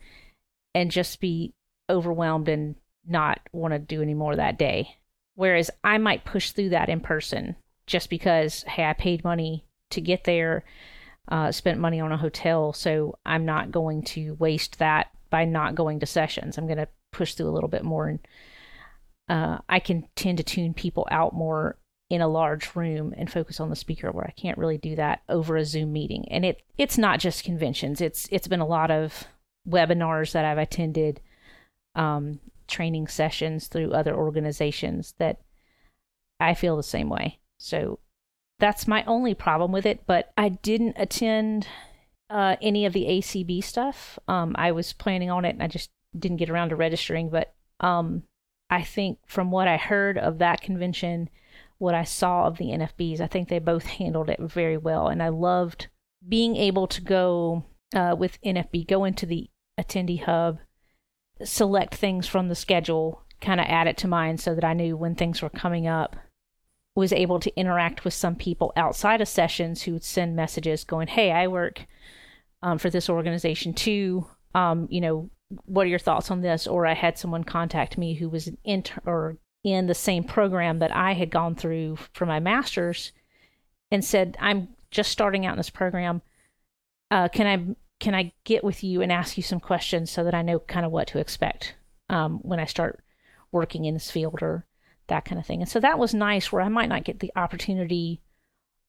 and 0.74 0.90
just 0.90 1.22
be 1.22 1.54
overwhelmed 1.90 2.50
and 2.50 2.76
not 3.06 3.40
want 3.52 3.74
to 3.74 3.80
do 3.80 4.02
any 4.02 4.14
more 4.14 4.36
that 4.36 4.58
day. 4.58 4.98
Whereas 5.36 5.72
I 5.84 5.98
might 5.98 6.26
push 6.26 6.52
through 6.52 6.70
that 6.70 6.90
in 6.90 7.00
person 7.00 7.56
just 7.88 8.10
because, 8.10 8.64
hey, 8.64 8.86
I 8.86 8.94
paid 8.94 9.24
money 9.24 9.66
to 9.92 10.02
get 10.02 10.24
there, 10.24 10.64
uh, 11.28 11.52
spent 11.52 11.80
money 11.80 12.00
on 12.00 12.12
a 12.12 12.18
hotel, 12.18 12.74
so 12.74 13.18
I'm 13.26 13.46
not 13.46 13.72
going 13.72 14.04
to 14.04 14.36
waste 14.36 14.80
that 14.80 15.08
by 15.30 15.46
not 15.46 15.76
going 15.76 16.00
to 16.00 16.06
sessions. 16.06 16.58
I'm 16.58 16.68
going 16.68 16.78
to 16.78 16.88
push 17.12 17.34
through 17.34 17.50
a 17.50 17.52
little 17.52 17.70
bit 17.70 17.84
more 17.84 18.08
and 18.08 18.20
uh, 19.30 19.60
I 19.70 19.80
can 19.80 20.08
tend 20.16 20.38
to 20.38 20.44
tune 20.44 20.74
people 20.74 21.08
out 21.10 21.34
more 21.34 21.78
in 22.10 22.22
a 22.22 22.28
large 22.28 22.76
room 22.76 23.14
and 23.18 23.32
focus 23.32 23.60
on 23.60 23.70
the 23.70 23.76
speaker 23.76 24.12
where 24.12 24.26
I 24.26 24.40
can't 24.40 24.58
really 24.58 24.78
do 24.78 24.96
that 24.98 25.22
over 25.30 25.56
a 25.56 25.66
Zoom 25.66 25.94
meeting. 25.94 26.28
And 26.30 26.46
it 26.46 26.62
it's 26.78 26.98
not 26.98 27.20
just 27.20 27.46
conventions. 27.46 28.02
It's 28.02 28.28
it's 28.32 28.48
been 28.48 28.60
a 28.60 28.68
lot 28.68 28.92
of 28.92 29.26
webinars 29.68 30.34
that 30.34 30.46
I've 30.46 30.58
attended, 30.58 31.22
um, 31.96 32.40
training 32.74 33.08
sessions 33.08 33.68
through 33.68 33.94
other 33.94 34.16
organizations 34.16 35.14
that 35.20 35.40
I 36.40 36.56
feel 36.56 36.76
the 36.76 36.84
same 36.84 37.08
way. 37.08 37.40
So 37.58 38.00
that's 38.60 38.88
my 38.88 39.04
only 39.06 39.36
problem 39.36 39.72
with 39.72 39.86
it. 39.86 40.06
But 40.08 40.34
I 40.36 40.50
didn't 40.50 40.96
attend 40.98 41.68
uh, 42.30 42.56
any 42.62 42.86
of 42.86 42.94
the 42.94 43.06
ACB 43.06 43.64
stuff. 43.64 44.18
Um, 44.28 44.56
I 44.58 44.72
was 44.72 44.92
planning 44.92 45.30
on 45.30 45.46
it 45.46 45.52
and 45.52 45.62
I 45.64 45.68
just 45.68 45.92
didn't 46.18 46.38
get 46.38 46.50
around 46.50 46.70
to 46.70 46.76
registering. 46.76 47.30
But 47.30 47.54
um, 47.80 48.24
I 48.70 48.82
think 48.82 49.20
from 49.28 49.52
what 49.52 49.68
I 49.68 49.78
heard 49.78 50.18
of 50.18 50.40
that 50.40 50.62
convention, 50.62 51.30
what 51.78 51.94
I 51.94 52.04
saw 52.04 52.46
of 52.46 52.58
the 52.58 52.66
NFBs, 52.66 53.22
I 53.22 53.28
think 53.28 53.50
they 53.50 53.60
both 53.60 53.86
handled 53.86 54.30
it 54.30 54.40
very 54.40 54.78
well. 54.78 55.08
And 55.08 55.22
I 55.22 55.30
loved 55.30 55.88
being 56.28 56.56
able 56.56 56.88
to 56.88 57.02
go 57.02 57.66
uh, 57.96 58.16
with 58.18 58.42
NFB, 58.42 58.88
go 58.88 59.04
into 59.04 59.26
the 59.26 59.50
attendee 59.80 60.24
hub, 60.24 60.60
select 61.46 61.96
things 61.96 62.28
from 62.28 62.50
the 62.50 62.56
schedule, 62.56 63.24
kind 63.42 63.60
of 63.60 63.68
add 63.68 63.88
it 63.88 63.98
to 63.98 64.08
mine 64.08 64.38
so 64.38 64.56
that 64.56 64.64
I 64.64 64.74
knew 64.74 64.96
when 64.98 65.16
things 65.16 65.42
were 65.42 65.50
coming 65.50 65.88
up. 65.88 66.16
Was 66.96 67.12
able 67.12 67.40
to 67.40 67.56
interact 67.60 68.06
with 68.06 68.14
some 68.14 68.36
people 68.36 68.72
outside 68.76 69.20
of 69.20 69.28
sessions 69.28 69.82
who 69.82 69.94
would 69.94 70.04
send 70.04 70.36
messages 70.36 70.84
going, 70.84 71.08
Hey, 71.08 71.32
I 71.32 71.48
work 71.48 71.88
um, 72.62 72.78
for 72.78 72.92
this 72.92 73.10
organization 73.10 73.74
too. 73.74 74.28
Um, 74.54 74.88
you 74.92 75.02
know, 75.02 75.32
what 75.66 75.88
are 75.88 75.90
your 75.90 75.98
thoughts 75.98 76.30
on 76.30 76.42
this? 76.42 76.68
Or 76.68 76.86
I 76.86 76.94
had 76.94 77.18
someone 77.18 77.44
contact 77.44 77.98
me 77.98 78.14
who 78.14 78.30
was 78.30 78.48
an 78.66 78.84
or 79.06 79.38
in 79.64 79.88
the 79.88 79.96
same 79.96 80.24
program 80.24 80.80
that 80.80 80.96
I 80.96 81.14
had 81.14 81.30
gone 81.30 81.56
through 81.56 81.98
for 82.14 82.26
my 82.26 82.40
master's 82.40 83.12
and 83.92 84.04
said, 84.04 84.38
I'm 84.40 84.70
just 84.92 85.12
starting 85.12 85.46
out 85.46 85.54
in 85.54 85.58
this 85.58 85.70
program. 85.70 86.22
Uh, 87.10 87.28
can 87.30 87.48
I 87.48 87.76
can 88.04 88.14
I 88.14 88.34
get 88.44 88.66
with 88.66 88.84
you 88.84 89.02
and 89.02 89.14
ask 89.14 89.38
you 89.38 89.44
some 89.44 89.62
questions 89.62 90.12
so 90.12 90.26
that 90.26 90.34
I 90.34 90.42
know 90.42 90.60
kind 90.60 90.86
of 90.86 90.92
what 90.92 91.08
to 91.08 91.20
expect 91.20 91.76
um, 92.10 92.40
when 92.42 92.60
I 92.60 92.66
start 92.66 93.02
working 93.54 93.86
in 93.86 93.94
this 93.94 94.12
field 94.12 94.40
or 94.42 94.66
that 95.08 95.24
kind 95.24 95.40
of 95.40 95.46
thing. 95.46 95.62
And 95.62 95.70
so 95.70 95.80
that 95.80 95.98
was 95.98 96.14
nice 96.14 96.52
where 96.52 96.62
I 96.62 96.68
might 96.68 96.90
not 96.90 97.06
get 97.06 97.22
the 97.22 97.32
opportunity 97.38 98.20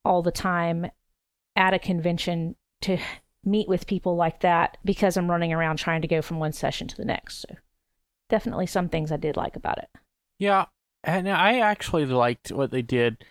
all 0.04 0.20
the 0.20 0.32
time 0.32 0.90
at 1.54 1.72
a 1.72 1.78
convention 1.78 2.56
to 2.80 2.98
meet 3.44 3.68
with 3.68 3.86
people 3.86 4.16
like 4.16 4.40
that 4.40 4.78
because 4.84 5.16
I'm 5.16 5.30
running 5.30 5.52
around 5.52 5.76
trying 5.76 6.02
to 6.02 6.08
go 6.08 6.20
from 6.20 6.40
one 6.40 6.52
session 6.52 6.88
to 6.88 6.96
the 6.96 7.04
next. 7.04 7.42
So 7.42 7.54
definitely 8.28 8.66
some 8.66 8.88
things 8.88 9.12
I 9.12 9.16
did 9.16 9.36
like 9.36 9.54
about 9.54 9.78
it. 9.78 9.90
Yeah, 10.40 10.64
and 11.04 11.30
I 11.30 11.60
actually 11.60 12.04
liked 12.06 12.50
what 12.50 12.72
they 12.72 12.82
did. 12.82 13.24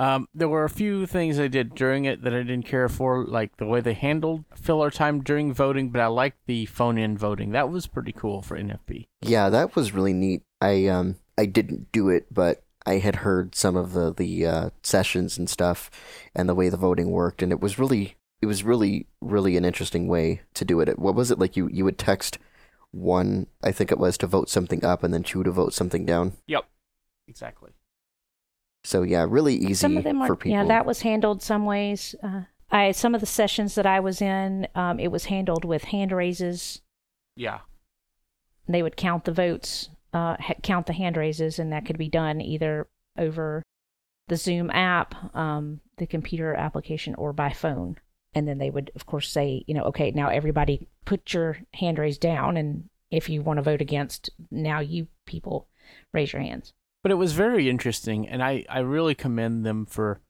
Um, 0.00 0.28
there 0.34 0.48
were 0.48 0.64
a 0.64 0.70
few 0.70 1.04
things 1.04 1.38
I 1.38 1.46
did 1.46 1.74
during 1.74 2.06
it 2.06 2.22
that 2.22 2.32
I 2.32 2.38
didn't 2.38 2.64
care 2.64 2.88
for, 2.88 3.26
like 3.26 3.58
the 3.58 3.66
way 3.66 3.82
they 3.82 3.92
handled 3.92 4.46
filler 4.54 4.90
time 4.90 5.22
during 5.22 5.52
voting, 5.52 5.90
but 5.90 6.00
I 6.00 6.06
liked 6.06 6.38
the 6.46 6.64
phone 6.64 6.96
in 6.96 7.18
voting. 7.18 7.50
That 7.50 7.68
was 7.68 7.86
pretty 7.86 8.12
cool 8.12 8.40
for 8.40 8.58
NFB. 8.58 9.08
Yeah, 9.20 9.50
that 9.50 9.76
was 9.76 9.92
really 9.92 10.14
neat. 10.14 10.42
I 10.58 10.86
um 10.86 11.16
I 11.36 11.44
didn't 11.44 11.92
do 11.92 12.08
it, 12.08 12.32
but 12.32 12.62
I 12.86 12.94
had 12.94 13.16
heard 13.16 13.54
some 13.54 13.76
of 13.76 13.92
the 13.92 14.10
the 14.10 14.46
uh, 14.46 14.70
sessions 14.82 15.36
and 15.36 15.50
stuff, 15.50 15.90
and 16.34 16.48
the 16.48 16.54
way 16.54 16.70
the 16.70 16.78
voting 16.78 17.10
worked, 17.10 17.42
and 17.42 17.52
it 17.52 17.60
was 17.60 17.78
really 17.78 18.16
it 18.40 18.46
was 18.46 18.64
really 18.64 19.06
really 19.20 19.58
an 19.58 19.66
interesting 19.66 20.08
way 20.08 20.40
to 20.54 20.64
do 20.64 20.80
it. 20.80 20.98
What 20.98 21.14
was 21.14 21.30
it 21.30 21.38
like? 21.38 21.58
You 21.58 21.68
you 21.70 21.84
would 21.84 21.98
text 21.98 22.38
one, 22.90 23.48
I 23.62 23.70
think 23.70 23.92
it 23.92 23.98
was, 23.98 24.16
to 24.18 24.26
vote 24.26 24.48
something 24.48 24.82
up, 24.82 25.04
and 25.04 25.12
then 25.12 25.24
two 25.24 25.44
to 25.44 25.50
vote 25.50 25.74
something 25.74 26.06
down. 26.06 26.32
Yep, 26.46 26.64
exactly. 27.28 27.72
So 28.84 29.02
yeah, 29.02 29.26
really 29.28 29.54
easy 29.56 29.74
some 29.74 29.96
of 29.96 30.04
them 30.04 30.18
for 30.20 30.28
were 30.30 30.36
people. 30.36 30.52
yeah 30.58 30.64
that 30.64 30.86
was 30.86 31.02
handled 31.02 31.42
some 31.42 31.64
ways 31.66 32.14
uh, 32.22 32.42
i 32.70 32.92
some 32.92 33.14
of 33.14 33.20
the 33.20 33.26
sessions 33.26 33.74
that 33.74 33.84
i 33.86 34.00
was 34.00 34.22
in 34.22 34.66
um, 34.74 34.98
it 34.98 35.08
was 35.12 35.26
handled 35.26 35.64
with 35.64 35.84
hand 35.84 36.12
raises 36.12 36.80
Yeah. 37.36 37.60
they 38.68 38.82
would 38.82 38.96
count 38.96 39.24
the 39.24 39.32
votes 39.32 39.90
uh, 40.12 40.36
ha- 40.40 40.54
count 40.62 40.86
the 40.86 40.92
hand 40.92 41.16
raises 41.16 41.58
and 41.58 41.72
that 41.72 41.84
could 41.84 41.98
be 41.98 42.08
done 42.08 42.40
either 42.40 42.88
over 43.18 43.62
the 44.28 44.36
zoom 44.36 44.70
app 44.70 45.14
um, 45.36 45.80
the 45.98 46.06
computer 46.06 46.54
application 46.54 47.14
or 47.16 47.32
by 47.32 47.50
phone 47.52 47.96
and 48.34 48.46
then 48.48 48.58
they 48.58 48.70
would 48.70 48.90
of 48.94 49.04
course 49.06 49.28
say 49.30 49.62
you 49.66 49.74
know 49.74 49.82
okay 49.84 50.10
now 50.12 50.28
everybody 50.30 50.88
put 51.04 51.34
your 51.34 51.58
hand 51.74 51.98
raised 51.98 52.20
down 52.20 52.56
and 52.56 52.88
if 53.10 53.28
you 53.28 53.42
want 53.42 53.58
to 53.58 53.62
vote 53.62 53.80
against 53.80 54.30
now 54.50 54.78
you 54.80 55.06
people 55.26 55.68
raise 56.14 56.32
your 56.32 56.40
hands 56.42 56.72
But 57.02 57.12
it 57.12 57.16
was 57.16 57.32
very 57.32 57.68
interesting, 57.68 58.28
and 58.28 58.42
I, 58.42 58.64
I 58.68 58.80
really 58.80 59.14
commend 59.14 59.64
them 59.64 59.86
for 59.86 60.20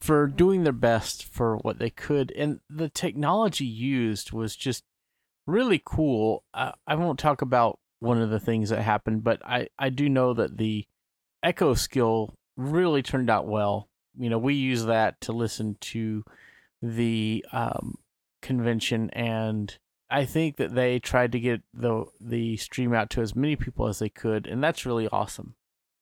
for 0.00 0.26
doing 0.26 0.64
their 0.64 0.72
best 0.72 1.24
for 1.24 1.56
what 1.58 1.78
they 1.78 1.90
could. 1.90 2.30
And 2.32 2.60
the 2.68 2.88
technology 2.88 3.64
used 3.64 4.32
was 4.32 4.54
just 4.54 4.84
really 5.46 5.80
cool. 5.84 6.44
Uh, 6.52 6.72
I 6.86 6.96
won't 6.96 7.18
talk 7.18 7.42
about 7.42 7.78
one 8.00 8.20
of 8.20 8.30
the 8.30 8.40
things 8.40 8.70
that 8.70 8.82
happened, 8.82 9.24
but 9.24 9.40
I, 9.44 9.68
I 9.78 9.88
do 9.88 10.08
know 10.08 10.34
that 10.34 10.58
the 10.58 10.86
echo 11.42 11.74
skill 11.74 12.34
really 12.56 13.02
turned 13.02 13.30
out 13.30 13.46
well. 13.46 13.88
You 14.18 14.30
know, 14.30 14.38
we 14.38 14.54
use 14.54 14.84
that 14.84 15.20
to 15.22 15.32
listen 15.32 15.76
to 15.80 16.24
the 16.82 17.44
um, 17.52 17.96
convention, 18.42 19.10
and 19.10 19.76
I 20.10 20.24
think 20.24 20.56
that 20.56 20.74
they 20.74 20.98
tried 20.98 21.32
to 21.32 21.40
get 21.40 21.62
the 21.72 22.06
the 22.20 22.56
stream 22.56 22.94
out 22.94 23.10
to 23.10 23.22
as 23.22 23.34
many 23.36 23.56
people 23.56 23.88
as 23.88 23.98
they 23.98 24.08
could, 24.08 24.46
and 24.46 24.62
that's 24.62 24.86
really 24.86 25.08
awesome. 25.08 25.54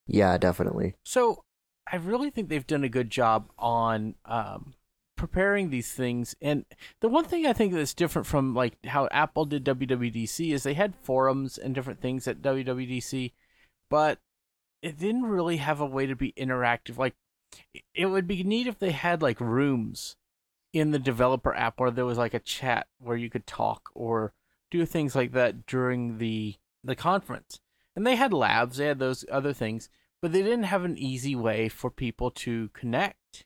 Yeah, 0.07 0.37
definitely. 0.39 0.95
So 1.05 1.45
I 1.91 1.97
really 1.97 2.31
think 2.31 2.49
they've 2.49 2.67
done 2.67 2.85
a 2.85 2.89
good 2.89 3.11
job 3.11 3.51
on 3.59 4.15
um, 4.25 4.75
preparing 5.17 5.71
these 5.71 5.93
things. 5.93 6.35
And 6.41 6.65
the 7.01 7.09
one 7.09 7.25
thing 7.25 7.47
I 7.47 7.53
think 7.53 7.73
that's 7.73 7.95
different 7.95 8.27
from 8.27 8.55
like 8.55 8.85
how 8.87 9.09
Apple 9.11 9.45
did 9.45 9.65
WWDC 9.65 10.53
is 10.53 10.63
they 10.63 10.75
had 10.75 10.95
forums 11.03 11.59
and 11.59 11.75
different 11.75 12.01
things 12.01 12.27
at 12.29 12.43
WWDC, 12.43 13.33
but 13.91 14.19
it 14.83 14.99
didn't 14.99 15.25
really 15.25 15.59
have 15.59 15.81
a 15.81 15.87
way 15.87 16.07
to 16.07 16.17
be 16.17 16.33
interactive. 16.33 16.99
Like 16.99 17.15
it 17.95 18.07
would 18.07 18.27
be 18.27 18.43
neat 18.43 18.67
if 18.67 18.79
they 18.79 18.93
had 18.93 19.23
like 19.23 19.41
rooms 19.41 20.17
in 20.73 20.91
the 20.91 20.99
developer 20.99 21.55
app 21.55 21.79
where 21.79 21.91
there 21.91 22.05
was 22.05 22.19
like 22.19 22.35
a 22.35 22.41
chat 22.41 22.87
where 22.99 23.17
you 23.17 23.31
could 23.31 23.47
talk 23.47 23.91
or 23.95 24.33
do 24.71 24.85
things 24.85 25.15
like 25.15 25.33
that 25.33 25.67
during 25.67 26.19
the 26.19 26.57
the 26.83 26.97
conference. 26.97 27.61
And 27.97 28.07
they 28.07 28.17
had 28.17 28.33
labs, 28.33 28.77
they 28.79 28.87
had 28.87 28.99
those 28.99 29.25
other 29.31 29.53
things, 29.53 29.89
but 30.21 30.33
they 30.33 30.43
didn't 30.43 30.65
have 30.65 30.85
an 30.85 30.99
easy 30.99 31.37
way 31.37 31.69
for 31.69 31.91
people 31.91 32.31
to 32.33 32.69
connect. 32.71 33.45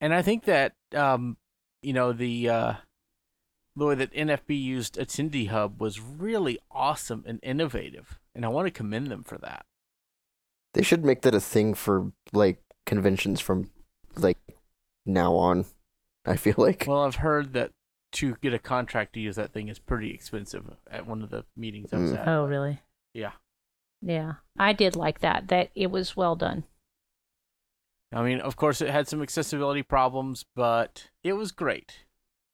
And 0.00 0.12
I 0.12 0.20
think 0.22 0.44
that 0.44 0.74
um, 0.94 1.36
you 1.82 1.92
know, 1.92 2.12
the 2.12 2.48
uh 2.48 2.72
the 3.76 3.86
way 3.86 3.94
that 3.94 4.12
NFB 4.12 4.60
used 4.60 4.96
Attendee 4.96 5.48
Hub 5.48 5.80
was 5.80 5.98
really 6.00 6.58
awesome 6.70 7.24
and 7.26 7.38
innovative, 7.42 8.18
and 8.34 8.44
I 8.44 8.48
want 8.48 8.66
to 8.66 8.70
commend 8.70 9.06
them 9.08 9.22
for 9.24 9.38
that. 9.38 9.64
They 10.74 10.82
should 10.82 11.04
make 11.04 11.22
that 11.22 11.34
a 11.34 11.40
thing 11.40 11.74
for 11.74 12.12
like 12.32 12.58
conventions 12.86 13.40
from 13.40 13.70
like 14.16 14.38
now 15.06 15.34
on. 15.34 15.66
I 16.26 16.36
feel 16.36 16.54
like. 16.58 16.84
Well, 16.86 17.02
I've 17.04 17.16
heard 17.16 17.52
that 17.54 17.72
to 18.12 18.36
get 18.42 18.54
a 18.54 18.58
contract 18.58 19.14
to 19.14 19.20
use 19.20 19.36
that 19.36 19.52
thing 19.52 19.68
is 19.68 19.78
pretty 19.78 20.10
expensive 20.12 20.64
at 20.90 21.06
one 21.06 21.22
of 21.22 21.30
the 21.30 21.44
meetings 21.56 21.92
I 21.92 21.96
was 21.98 22.12
Mm. 22.12 22.18
at. 22.18 22.28
Oh, 22.28 22.44
really? 22.46 22.80
Yeah. 23.14 23.32
Yeah. 24.02 24.34
I 24.58 24.72
did 24.72 24.96
like 24.96 25.20
that. 25.20 25.48
That 25.48 25.70
it 25.74 25.90
was 25.90 26.16
well 26.16 26.36
done. 26.36 26.64
I 28.12 28.22
mean, 28.22 28.40
of 28.40 28.56
course, 28.56 28.80
it 28.80 28.90
had 28.90 29.08
some 29.08 29.22
accessibility 29.22 29.82
problems, 29.82 30.44
but 30.54 31.08
it 31.24 31.32
was 31.32 31.50
great. 31.50 32.04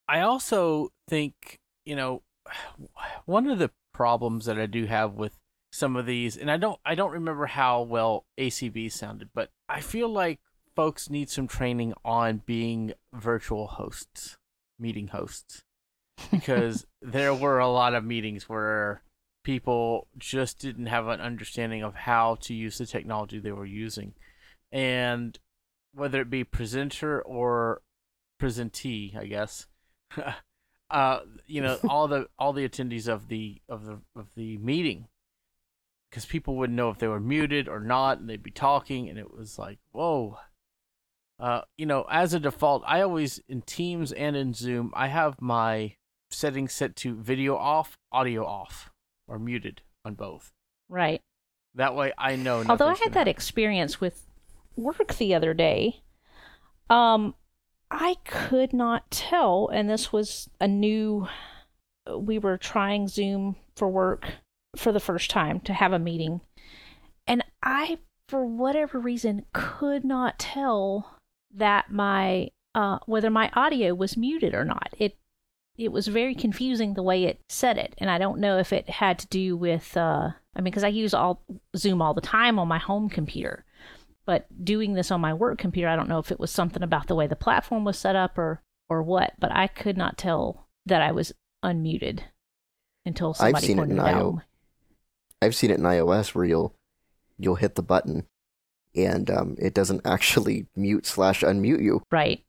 I 0.06 0.20
also 0.20 0.92
think, 1.08 1.58
you 1.84 1.96
know, 1.96 2.22
one 3.24 3.48
of 3.48 3.58
the 3.58 3.70
problems 3.92 4.44
that 4.44 4.58
I 4.58 4.66
do 4.66 4.86
have 4.86 5.14
with 5.14 5.38
some 5.72 5.96
of 5.96 6.06
these, 6.06 6.36
and 6.36 6.50
I 6.50 6.56
don't, 6.56 6.78
I 6.84 6.94
don't 6.94 7.12
remember 7.12 7.46
how 7.46 7.82
well 7.82 8.24
ACB 8.38 8.92
sounded, 8.92 9.30
but 9.34 9.50
I 9.68 9.80
feel 9.80 10.08
like 10.08 10.38
folks 10.76 11.10
need 11.10 11.28
some 11.28 11.48
training 11.48 11.92
on 12.04 12.42
being 12.46 12.92
virtual 13.12 13.66
hosts, 13.66 14.38
meeting 14.78 15.08
hosts, 15.08 15.64
because 16.30 16.86
there 17.02 17.34
were 17.34 17.58
a 17.58 17.68
lot 17.68 17.94
of 17.94 18.04
meetings 18.04 18.48
where 18.48 19.02
people 19.48 20.08
just 20.18 20.58
didn't 20.58 20.84
have 20.84 21.08
an 21.08 21.22
understanding 21.22 21.82
of 21.82 21.94
how 21.94 22.34
to 22.34 22.52
use 22.52 22.76
the 22.76 22.84
technology 22.84 23.38
they 23.38 23.50
were 23.50 23.64
using, 23.64 24.12
and 24.70 25.38
whether 25.94 26.20
it 26.20 26.28
be 26.28 26.44
presenter 26.44 27.22
or 27.22 27.80
presentee, 28.38 29.16
I 29.16 29.24
guess. 29.24 29.66
uh, 30.90 31.20
you 31.46 31.62
know, 31.62 31.78
all 31.88 32.08
the 32.08 32.28
all 32.38 32.52
the 32.52 32.68
attendees 32.68 33.08
of 33.08 33.28
the 33.28 33.62
of 33.70 33.86
the 33.86 33.98
of 34.14 34.26
the 34.36 34.58
meeting, 34.58 35.08
because 36.10 36.26
people 36.26 36.54
wouldn't 36.56 36.76
know 36.76 36.90
if 36.90 36.98
they 36.98 37.08
were 37.08 37.18
muted 37.18 37.70
or 37.70 37.80
not, 37.80 38.18
and 38.18 38.28
they'd 38.28 38.42
be 38.42 38.50
talking, 38.50 39.08
and 39.08 39.18
it 39.18 39.32
was 39.34 39.58
like, 39.58 39.78
whoa. 39.92 40.36
Uh, 41.40 41.62
you 41.78 41.86
know, 41.86 42.04
as 42.10 42.34
a 42.34 42.40
default, 42.40 42.82
I 42.86 43.00
always 43.00 43.40
in 43.48 43.62
Teams 43.62 44.12
and 44.12 44.36
in 44.36 44.52
Zoom, 44.52 44.92
I 44.94 45.06
have 45.06 45.40
my 45.40 45.94
settings 46.30 46.74
set 46.74 46.96
to 46.96 47.14
video 47.14 47.56
off, 47.56 47.96
audio 48.12 48.44
off, 48.44 48.90
or 49.28 49.38
muted 49.38 49.82
on 50.04 50.14
both. 50.14 50.52
Right. 50.88 51.20
That 51.74 51.94
way, 51.94 52.12
I 52.18 52.36
know. 52.36 52.64
Although 52.68 52.88
I 52.88 52.94
had 52.94 53.12
that 53.12 53.28
experience 53.28 54.00
with 54.00 54.26
work 54.76 55.14
the 55.14 55.34
other 55.34 55.54
day, 55.54 56.02
um, 56.90 57.34
I 57.90 58.16
could 58.24 58.72
not 58.72 59.10
tell, 59.10 59.68
and 59.72 59.88
this 59.88 60.12
was 60.12 60.48
a 60.60 60.66
new. 60.66 61.28
We 62.10 62.38
were 62.38 62.56
trying 62.56 63.06
Zoom 63.06 63.56
for 63.76 63.88
work 63.88 64.26
for 64.76 64.92
the 64.92 65.00
first 65.00 65.30
time 65.30 65.60
to 65.60 65.74
have 65.74 65.92
a 65.92 65.98
meeting, 65.98 66.40
and 67.26 67.44
I, 67.62 67.98
for 68.28 68.44
whatever 68.46 68.98
reason, 68.98 69.44
could 69.52 70.04
not 70.04 70.38
tell 70.38 71.18
that 71.54 71.92
my 71.92 72.50
uh, 72.74 72.98
whether 73.06 73.30
my 73.30 73.50
audio 73.54 73.94
was 73.94 74.16
muted 74.16 74.54
or 74.54 74.64
not. 74.64 74.88
It 74.98 75.16
it 75.78 75.92
was 75.92 76.08
very 76.08 76.34
confusing 76.34 76.94
the 76.94 77.02
way 77.02 77.24
it 77.24 77.40
said 77.48 77.78
it, 77.78 77.94
and 77.98 78.10
I 78.10 78.18
don't 78.18 78.40
know 78.40 78.58
if 78.58 78.72
it 78.72 78.90
had 78.90 79.18
to 79.20 79.26
do 79.28 79.56
with. 79.56 79.96
Uh, 79.96 80.30
I 80.54 80.60
mean, 80.60 80.64
because 80.64 80.84
I 80.84 80.88
use 80.88 81.14
all 81.14 81.42
Zoom 81.76 82.02
all 82.02 82.14
the 82.14 82.20
time 82.20 82.58
on 82.58 82.66
my 82.68 82.78
home 82.78 83.08
computer, 83.08 83.64
but 84.26 84.46
doing 84.64 84.94
this 84.94 85.10
on 85.10 85.20
my 85.20 85.32
work 85.32 85.58
computer, 85.58 85.88
I 85.88 85.96
don't 85.96 86.08
know 86.08 86.18
if 86.18 86.32
it 86.32 86.40
was 86.40 86.50
something 86.50 86.82
about 86.82 87.06
the 87.06 87.14
way 87.14 87.26
the 87.26 87.36
platform 87.36 87.84
was 87.84 87.96
set 87.98 88.16
up 88.16 88.36
or 88.36 88.62
or 88.88 89.02
what. 89.02 89.34
But 89.38 89.52
I 89.52 89.68
could 89.68 89.96
not 89.96 90.18
tell 90.18 90.68
that 90.86 91.00
I 91.00 91.12
was 91.12 91.32
unmuted 91.64 92.20
until 93.06 93.34
somebody 93.34 93.66
seen 93.66 93.78
it 93.78 93.82
pointed 93.82 93.98
in 93.98 94.04
it 94.04 94.08
out. 94.08 94.34
I- 95.40 95.44
have 95.44 95.54
seen 95.54 95.70
it 95.70 95.78
in 95.78 95.84
iOS 95.84 96.34
where 96.34 96.44
you'll 96.44 96.74
you'll 97.38 97.54
hit 97.54 97.76
the 97.76 97.82
button 97.82 98.26
and 98.96 99.30
um, 99.30 99.56
it 99.58 99.74
doesn't 99.74 100.00
actually 100.04 100.66
mute 100.74 101.06
slash 101.06 101.42
unmute 101.42 101.82
you. 101.82 102.02
Right. 102.10 102.44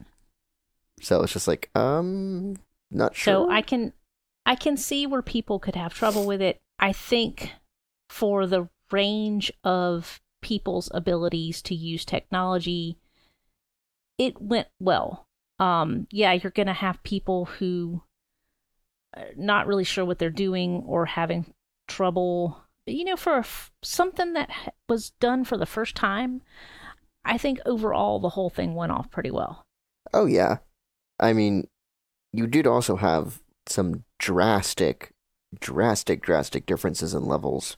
So 1.02 1.22
it's 1.22 1.34
just 1.34 1.48
like, 1.48 1.70
um, 1.76 2.56
not 2.92 3.16
sure. 3.16 3.46
So 3.46 3.52
I 3.52 3.62
can 3.62 3.94
I 4.46 4.56
can 4.56 4.78
see 4.78 5.06
where 5.06 5.22
people 5.22 5.60
could 5.60 5.76
have 5.76 5.94
trouble 5.94 6.26
with 6.26 6.42
it. 6.42 6.60
I 6.80 6.94
think 6.94 7.52
for 8.10 8.48
the 8.48 8.70
range 8.92 9.52
of 9.64 10.20
people's 10.42 10.90
abilities 10.94 11.62
to 11.64 11.76
use 11.76 12.06
technology, 12.06 12.98
it 14.18 14.42
went 14.42 14.68
well. 14.80 15.28
Um, 15.60 16.08
yeah, 16.10 16.34
you're 16.34 16.52
going 16.52 16.68
to 16.68 16.74
have 16.74 17.04
people 17.04 17.46
who 17.46 18.02
are 19.16 19.26
not 19.36 19.68
really 19.68 19.84
sure 19.84 20.06
what 20.06 20.20
they're 20.20 20.30
doing 20.30 20.84
or 20.86 21.06
having 21.06 21.54
trouble. 21.88 22.64
You 22.86 23.04
know, 23.04 23.18
for 23.18 23.36
a 23.36 23.40
f- 23.40 23.72
something 23.84 24.34
that 24.34 24.50
was 24.88 25.12
done 25.20 25.44
for 25.44 25.58
the 25.58 25.66
first 25.66 25.96
time, 25.96 26.42
I 27.26 27.38
think 27.38 27.60
overall 27.66 28.20
the 28.20 28.30
whole 28.30 28.50
thing 28.50 28.74
went 28.74 28.92
off 28.92 29.12
pretty 29.12 29.32
well. 29.32 29.66
Oh 30.14 30.26
yeah, 30.26 30.58
I 31.20 31.34
mean, 31.34 31.68
you 32.32 32.48
did 32.48 32.68
also 32.68 32.96
have 32.98 33.42
some 33.68 34.04
drastic, 34.18 35.12
drastic, 35.60 36.22
drastic 36.22 36.66
differences 36.66 37.14
in 37.14 37.26
levels, 37.26 37.78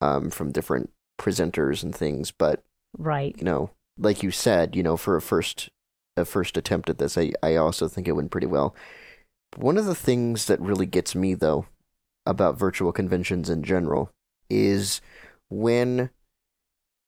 um, 0.00 0.30
from 0.30 0.52
different 0.52 0.90
presenters 1.18 1.82
and 1.82 1.94
things. 1.94 2.30
But 2.30 2.62
Right. 2.96 3.34
you 3.38 3.44
know, 3.44 3.70
like 3.98 4.22
you 4.22 4.30
said, 4.30 4.76
you 4.76 4.82
know, 4.82 4.96
for 4.96 5.16
a 5.16 5.22
first, 5.22 5.70
a 6.16 6.24
first 6.24 6.56
attempt 6.56 6.88
at 6.90 6.98
this, 6.98 7.16
I, 7.18 7.32
I 7.42 7.56
also 7.56 7.88
think 7.88 8.06
it 8.06 8.12
went 8.12 8.30
pretty 8.30 8.46
well. 8.46 8.74
One 9.56 9.78
of 9.78 9.86
the 9.86 9.94
things 9.94 10.46
that 10.46 10.60
really 10.60 10.86
gets 10.86 11.14
me 11.14 11.34
though 11.34 11.66
about 12.26 12.58
virtual 12.58 12.92
conventions 12.92 13.50
in 13.50 13.62
general 13.62 14.10
is 14.48 15.00
when 15.48 16.10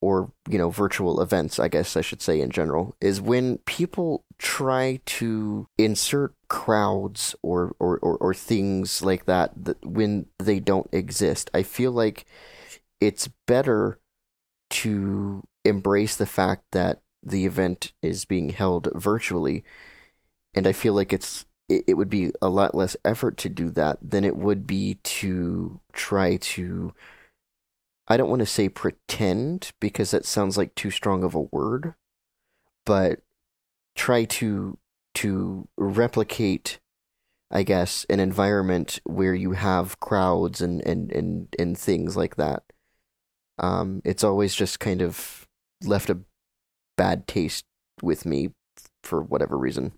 or 0.00 0.30
you 0.48 0.58
know 0.58 0.70
virtual 0.70 1.20
events 1.20 1.58
i 1.58 1.68
guess 1.68 1.96
i 1.96 2.00
should 2.00 2.20
say 2.20 2.40
in 2.40 2.50
general 2.50 2.94
is 3.00 3.20
when 3.20 3.58
people 3.58 4.24
try 4.38 5.00
to 5.06 5.66
insert 5.78 6.34
crowds 6.48 7.34
or 7.42 7.74
or 7.78 7.98
or, 7.98 8.16
or 8.18 8.34
things 8.34 9.02
like 9.02 9.24
that, 9.26 9.52
that 9.56 9.84
when 9.84 10.26
they 10.38 10.60
don't 10.60 10.88
exist. 10.92 11.50
I 11.54 11.62
feel 11.62 11.92
like 11.92 12.26
it's 13.00 13.28
better 13.46 13.98
to 14.70 15.42
embrace 15.64 16.16
the 16.16 16.26
fact 16.26 16.64
that 16.72 17.00
the 17.22 17.46
event 17.46 17.92
is 18.02 18.24
being 18.24 18.50
held 18.50 18.88
virtually 18.94 19.64
and 20.54 20.66
i 20.66 20.72
feel 20.72 20.94
like 20.94 21.12
it's 21.12 21.44
it, 21.68 21.84
it 21.88 21.94
would 21.94 22.10
be 22.10 22.30
a 22.40 22.48
lot 22.48 22.74
less 22.74 22.96
effort 23.04 23.36
to 23.38 23.48
do 23.48 23.70
that 23.70 23.98
than 24.02 24.24
it 24.24 24.36
would 24.36 24.66
be 24.66 24.94
to 25.02 25.80
try 25.92 26.36
to 26.36 26.92
I 28.08 28.16
don't 28.16 28.30
want 28.30 28.40
to 28.40 28.46
say 28.46 28.68
pretend 28.68 29.72
because 29.80 30.12
that 30.12 30.24
sounds 30.24 30.56
like 30.56 30.74
too 30.74 30.90
strong 30.90 31.24
of 31.24 31.34
a 31.34 31.40
word, 31.40 31.94
but 32.84 33.20
try 33.94 34.24
to 34.24 34.78
to 35.14 35.68
replicate 35.76 36.78
I 37.50 37.62
guess 37.62 38.04
an 38.10 38.18
environment 38.18 39.00
where 39.04 39.34
you 39.34 39.52
have 39.52 40.00
crowds 40.00 40.60
and 40.60 40.84
and 40.86 41.10
and, 41.12 41.48
and 41.58 41.78
things 41.78 42.16
like 42.16 42.36
that. 42.36 42.62
Um 43.58 44.02
it's 44.04 44.24
always 44.24 44.54
just 44.54 44.80
kind 44.80 45.02
of 45.02 45.46
left 45.82 46.10
a 46.10 46.18
bad 46.96 47.26
taste 47.26 47.64
with 48.02 48.26
me 48.26 48.50
for 49.02 49.22
whatever 49.22 49.56
reason 49.56 49.92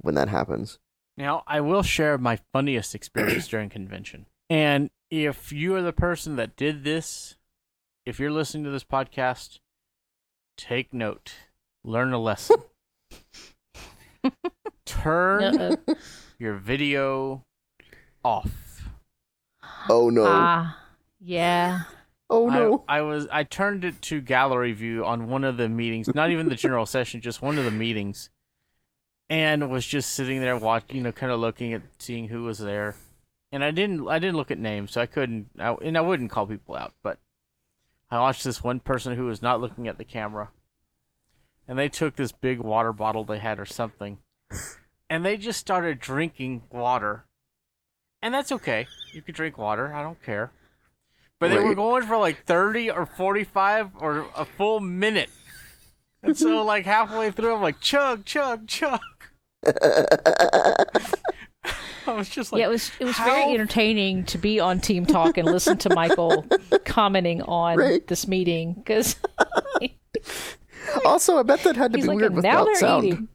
when 0.00 0.14
that 0.14 0.28
happens. 0.28 0.78
Now, 1.16 1.42
I 1.46 1.60
will 1.60 1.82
share 1.82 2.16
my 2.16 2.38
funniest 2.52 2.94
experience 2.94 3.46
during 3.48 3.68
convention. 3.68 4.26
And 4.48 4.90
if 5.12 5.52
you 5.52 5.74
are 5.74 5.82
the 5.82 5.92
person 5.92 6.36
that 6.36 6.56
did 6.56 6.84
this, 6.84 7.36
if 8.06 8.18
you're 8.18 8.30
listening 8.30 8.64
to 8.64 8.70
this 8.70 8.82
podcast, 8.82 9.58
take 10.56 10.94
note, 10.94 11.34
learn 11.84 12.14
a 12.14 12.18
lesson. 12.18 12.56
Turn 14.86 15.60
Uh-oh. 15.60 15.94
your 16.38 16.54
video 16.54 17.44
off. 18.24 18.88
Oh 19.90 20.08
no! 20.08 20.24
Ah, 20.26 20.78
yeah. 21.20 21.82
oh 22.30 22.48
no! 22.48 22.84
I, 22.88 22.98
I 22.98 23.02
was 23.02 23.28
I 23.30 23.44
turned 23.44 23.84
it 23.84 24.00
to 24.02 24.22
gallery 24.22 24.72
view 24.72 25.04
on 25.04 25.28
one 25.28 25.44
of 25.44 25.58
the 25.58 25.68
meetings, 25.68 26.08
not 26.14 26.30
even 26.30 26.48
the 26.48 26.54
general 26.54 26.86
session, 26.96 27.20
just 27.20 27.42
one 27.42 27.58
of 27.58 27.66
the 27.66 27.70
meetings, 27.70 28.30
and 29.28 29.70
was 29.70 29.86
just 29.86 30.12
sitting 30.12 30.40
there 30.40 30.56
watching, 30.56 30.96
you 30.96 31.02
know, 31.02 31.12
kind 31.12 31.30
of 31.30 31.38
looking 31.38 31.74
at 31.74 31.82
seeing 31.98 32.28
who 32.28 32.44
was 32.44 32.58
there, 32.58 32.94
and 33.52 33.62
I 33.62 33.70
didn't 33.70 34.08
I 34.08 34.18
didn't 34.18 34.36
look 34.36 34.50
at 34.50 34.58
names, 34.58 34.92
so 34.92 35.00
I 35.00 35.06
couldn't, 35.06 35.50
I, 35.58 35.74
and 35.82 35.96
I 35.96 36.00
wouldn't 36.00 36.30
call 36.30 36.46
people 36.46 36.74
out, 36.74 36.94
but 37.02 37.18
I 38.10 38.18
watched 38.18 38.44
this 38.44 38.64
one 38.64 38.80
person 38.80 39.14
who 39.14 39.26
was 39.26 39.42
not 39.42 39.60
looking 39.60 39.86
at 39.86 39.98
the 39.98 40.04
camera, 40.04 40.50
and 41.68 41.78
they 41.78 41.88
took 41.88 42.16
this 42.16 42.32
big 42.32 42.58
water 42.58 42.92
bottle 42.92 43.24
they 43.24 43.38
had 43.38 43.60
or 43.60 43.66
something, 43.66 44.18
and 45.10 45.24
they 45.24 45.36
just 45.36 45.60
started 45.60 46.00
drinking 46.00 46.62
water, 46.70 47.26
and 48.22 48.32
that's 48.32 48.50
okay, 48.50 48.86
you 49.12 49.20
can 49.22 49.34
drink 49.34 49.58
water, 49.58 49.94
I 49.94 50.02
don't 50.02 50.22
care. 50.22 50.50
But 51.38 51.48
they 51.48 51.58
were 51.58 51.74
going 51.74 52.04
for 52.04 52.16
like 52.18 52.44
30 52.46 52.90
or 52.92 53.04
45 53.04 53.96
or 53.98 54.26
a 54.36 54.44
full 54.44 54.78
minute. 54.78 55.28
And 56.22 56.38
so, 56.38 56.62
like, 56.64 56.86
halfway 56.86 57.32
through, 57.32 57.56
I'm 57.56 57.62
like, 57.62 57.80
chug, 57.80 58.24
chug, 58.24 58.68
chug. 58.68 59.00
I 62.06 62.12
was 62.14 62.28
just 62.28 62.52
like, 62.52 62.60
yeah, 62.60 62.66
it 62.66 62.70
was 62.70 62.90
it 63.00 63.04
was 63.04 63.16
how- 63.16 63.24
very 63.26 63.52
entertaining 63.54 64.24
to 64.26 64.38
be 64.38 64.58
on 64.60 64.80
Team 64.80 65.06
Talk 65.06 65.38
and 65.38 65.46
listen 65.46 65.78
to 65.78 65.94
Michael 65.94 66.44
commenting 66.84 67.42
on 67.42 67.76
Right. 67.78 68.06
this 68.06 68.26
meeting 68.28 68.74
because 68.74 69.16
also, 71.04 71.38
I 71.38 71.42
bet 71.42 71.62
that 71.64 71.76
had 71.76 71.92
to 71.92 71.98
he's 71.98 72.04
be 72.06 72.08
like, 72.08 72.18
weird 72.18 72.34
without 72.34 72.66
they're 72.66 72.74
sound. 72.76 73.28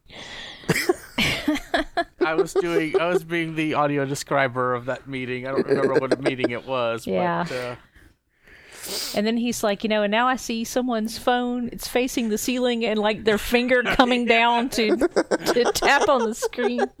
I 2.20 2.34
was 2.34 2.52
doing, 2.52 3.00
I 3.00 3.06
was 3.08 3.24
being 3.24 3.54
the 3.54 3.74
audio 3.74 4.04
describer 4.04 4.74
of 4.74 4.84
that 4.86 5.08
meeting. 5.08 5.46
I 5.46 5.52
don't 5.52 5.66
remember 5.66 5.94
what 5.94 6.20
meeting 6.22 6.50
it 6.50 6.66
was. 6.66 7.06
Yeah. 7.06 7.44
But, 7.48 7.54
uh, 7.56 7.76
And 9.14 9.26
then 9.26 9.36
he's 9.36 9.62
like, 9.62 9.82
you 9.82 9.88
know, 9.88 10.02
and 10.02 10.10
now 10.10 10.26
I 10.26 10.36
see 10.36 10.64
someone's 10.64 11.18
phone. 11.18 11.68
It's 11.72 11.88
facing 11.88 12.28
the 12.28 12.38
ceiling, 12.38 12.84
and 12.84 12.98
like 12.98 13.24
their 13.24 13.38
finger 13.38 13.82
coming 13.82 14.24
down 14.26 14.68
to 14.70 14.96
to 14.96 15.72
tap 15.74 16.08
on 16.08 16.24
the 16.24 16.34
screen. 16.34 16.80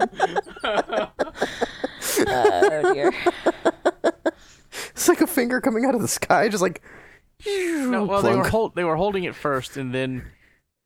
oh 2.26 2.92
dear. 2.94 3.12
It's 4.90 5.08
like 5.08 5.20
a 5.20 5.26
finger 5.26 5.60
coming 5.60 5.84
out 5.84 5.94
of 5.94 6.02
the 6.02 6.08
sky, 6.08 6.48
just 6.48 6.62
like. 6.62 6.82
no, 7.46 8.04
well, 8.08 8.22
they 8.22 8.34
were, 8.34 8.48
hold, 8.48 8.74
they 8.74 8.84
were 8.84 8.96
holding 8.96 9.24
it 9.24 9.34
first, 9.34 9.76
and 9.76 9.94
then 9.94 10.24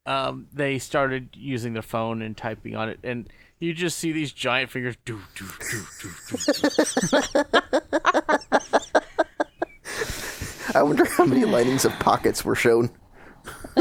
um, 0.06 0.46
they 0.52 0.78
started 0.78 1.30
using 1.34 1.72
their 1.72 1.82
phone 1.82 2.22
and 2.22 2.36
typing 2.36 2.76
on 2.76 2.88
it. 2.88 3.00
And 3.02 3.28
you 3.58 3.72
just 3.72 3.98
see 3.98 4.12
these 4.12 4.32
giant 4.32 4.70
fingers. 4.70 4.96
Do, 5.04 5.20
do, 5.34 5.46
do, 5.70 5.84
do, 6.00 6.40
do. 7.32 7.38
I 10.74 10.82
wonder 10.82 11.04
how 11.04 11.24
many 11.26 11.44
linings 11.46 11.84
of 11.84 11.92
pockets 11.98 12.44
were 12.44 12.54
shown. 12.54 12.90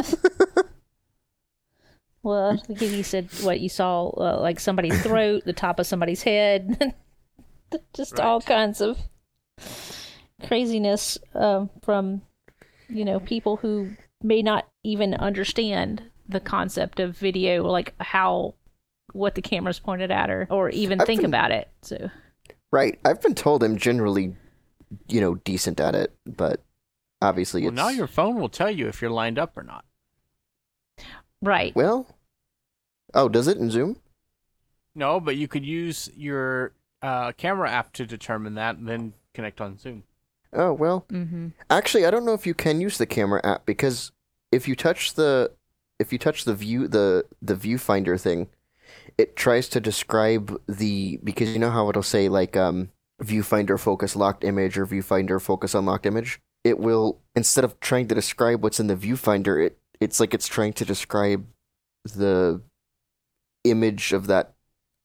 Well, 2.23 2.51
I 2.51 2.57
think 2.75 2.79
he 2.79 3.01
said 3.01 3.29
what 3.41 3.61
you 3.61 3.69
saw, 3.69 4.09
uh, 4.09 4.39
like 4.39 4.59
somebody's 4.59 5.01
throat, 5.03 5.43
the 5.43 5.53
top 5.53 5.79
of 5.79 5.87
somebody's 5.87 6.21
head, 6.21 6.93
just 7.95 8.19
all 8.19 8.41
kinds 8.41 8.79
of 8.79 8.99
craziness 10.45 11.17
um, 11.33 11.71
from, 11.81 12.21
you 12.89 13.05
know, 13.05 13.19
people 13.19 13.57
who 13.57 13.89
may 14.21 14.43
not 14.43 14.67
even 14.83 15.15
understand 15.15 16.03
the 16.29 16.39
concept 16.39 16.99
of 16.99 17.17
video, 17.17 17.63
like 17.63 17.95
how 17.99 18.53
what 19.13 19.33
the 19.33 19.41
camera's 19.41 19.79
pointed 19.79 20.11
at, 20.11 20.29
or 20.29 20.45
or 20.51 20.69
even 20.69 21.01
I've 21.01 21.07
think 21.07 21.21
been- 21.21 21.31
about 21.31 21.49
it. 21.51 21.69
So 21.81 22.09
Right. 22.71 22.99
I've 23.03 23.21
been 23.21 23.33
told 23.35 23.63
I'm 23.63 23.77
generally, 23.77 24.35
you 25.07 25.19
know, 25.21 25.35
decent 25.35 25.79
at 25.79 25.95
it, 25.95 26.15
but 26.25 26.61
obviously 27.21 27.61
Well, 27.61 27.69
it's 27.69 27.75
now 27.77 27.89
your 27.89 28.07
phone 28.07 28.39
will 28.39 28.49
tell 28.49 28.71
you 28.71 28.87
if 28.87 29.01
you're 29.01 29.11
lined 29.11 29.39
up 29.39 29.57
or 29.57 29.63
not. 29.63 29.85
right, 31.41 31.75
well. 31.75 32.07
Oh, 33.13 33.27
does 33.27 33.47
it 33.47 33.57
in 33.57 33.69
Zoom? 33.69 33.97
No, 34.95 35.19
but 35.19 35.35
you 35.35 35.47
could 35.47 35.65
use 35.65 36.09
your 36.15 36.73
uh, 37.01 37.31
camera 37.33 37.69
app 37.69 37.93
to 37.93 38.05
determine 38.05 38.55
that 38.55 38.77
and 38.77 38.87
then 38.87 39.13
connect 39.33 39.61
on 39.61 39.77
Zoom. 39.77 40.03
Oh 40.53 40.73
well. 40.73 41.05
mm-hmm. 41.11 41.49
Actually, 41.69 42.05
I 42.05 42.11
don't 42.11 42.25
know 42.25 42.33
if 42.33 42.45
you 42.45 42.53
can 42.53 42.81
use 42.81 42.97
the 42.97 43.05
camera 43.05 43.41
app 43.43 43.65
because 43.65 44.11
if 44.51 44.67
you 44.67 44.75
touch 44.75 45.13
the 45.13 45.51
if 45.99 46.11
you 46.11 46.19
touch 46.19 46.43
the 46.43 46.53
view 46.53 46.87
the 46.87 47.25
the 47.41 47.55
viewfinder 47.55 48.19
thing, 48.19 48.49
it 49.17 49.35
tries 49.35 49.69
to 49.69 49.79
describe 49.79 50.59
the 50.67 51.19
because 51.23 51.49
you 51.51 51.59
know 51.59 51.69
how 51.69 51.89
it'll 51.89 52.03
say 52.03 52.27
like 52.27 52.57
um 52.57 52.89
viewfinder 53.23 53.79
focus 53.79 54.15
locked 54.15 54.43
image 54.43 54.77
or 54.77 54.85
viewfinder 54.85 55.41
focus 55.41 55.73
unlocked 55.73 56.05
image. 56.05 56.41
It 56.63 56.79
will 56.79 57.19
instead 57.35 57.63
of 57.63 57.79
trying 57.79 58.07
to 58.09 58.15
describe 58.15 58.63
what's 58.63 58.79
in 58.79 58.87
the 58.87 58.95
viewfinder, 58.95 59.65
it 59.65 59.77
it's 59.99 60.19
like 60.19 60.33
it's 60.33 60.47
trying 60.47 60.73
to 60.73 60.85
describe 60.85 61.45
the 62.03 62.61
image 63.63 64.11
of 64.13 64.27
that 64.27 64.53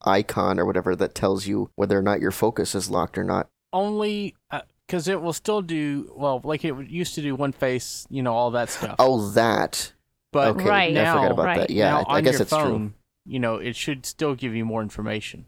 icon 0.02 0.58
or 0.58 0.64
whatever 0.64 0.94
that 0.96 1.14
tells 1.14 1.46
you 1.46 1.70
whether 1.74 1.98
or 1.98 2.02
not 2.02 2.20
your 2.20 2.30
focus 2.30 2.74
is 2.74 2.90
locked 2.90 3.18
or 3.18 3.24
not. 3.24 3.48
Only 3.72 4.34
uh, 4.50 4.62
because 4.86 5.08
it 5.08 5.20
will 5.20 5.32
still 5.32 5.62
do 5.62 6.12
well, 6.16 6.40
like 6.44 6.64
it 6.64 6.74
used 6.88 7.14
to 7.16 7.22
do 7.22 7.34
one 7.34 7.52
face, 7.52 8.06
you 8.08 8.22
know, 8.22 8.32
all 8.32 8.50
that 8.52 8.70
stuff. 8.70 8.96
Oh, 8.98 9.30
that. 9.30 9.92
but 10.32 10.56
okay, 10.56 10.64
Right. 10.64 10.90
I 10.90 11.02
now, 11.02 11.14
forgot 11.14 11.32
about 11.32 11.44
right. 11.46 11.58
that. 11.60 11.70
Yeah, 11.70 11.90
now 11.90 12.04
I, 12.08 12.14
I 12.14 12.16
on 12.18 12.24
guess 12.24 12.34
your 12.34 12.42
it's 12.42 12.50
true. 12.50 12.58
phone, 12.60 12.94
you 13.24 13.38
know, 13.40 13.56
it 13.56 13.76
should 13.76 14.06
still 14.06 14.34
give 14.34 14.54
you 14.54 14.64
more 14.64 14.82
information. 14.82 15.46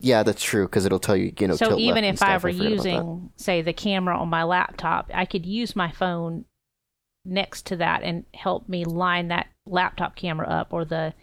Yeah, 0.00 0.22
that's 0.22 0.42
true 0.42 0.66
because 0.66 0.84
it'll 0.84 0.98
tell 0.98 1.16
you, 1.16 1.32
you 1.38 1.48
know. 1.48 1.56
so 1.56 1.68
tilt 1.68 1.80
even 1.80 2.04
if 2.04 2.22
I 2.22 2.36
were 2.36 2.52
that. 2.52 2.70
using, 2.70 3.30
say, 3.36 3.62
the 3.62 3.72
camera 3.72 4.18
on 4.18 4.28
my 4.28 4.42
laptop, 4.42 5.10
I 5.14 5.24
could 5.24 5.46
use 5.46 5.74
my 5.74 5.90
phone 5.90 6.44
next 7.24 7.66
to 7.66 7.76
that 7.76 8.02
and 8.02 8.24
help 8.34 8.68
me 8.68 8.84
line 8.84 9.28
that 9.28 9.48
laptop 9.64 10.14
camera 10.14 10.46
up. 10.48 10.72
Or 10.72 10.84
the, 10.84 11.14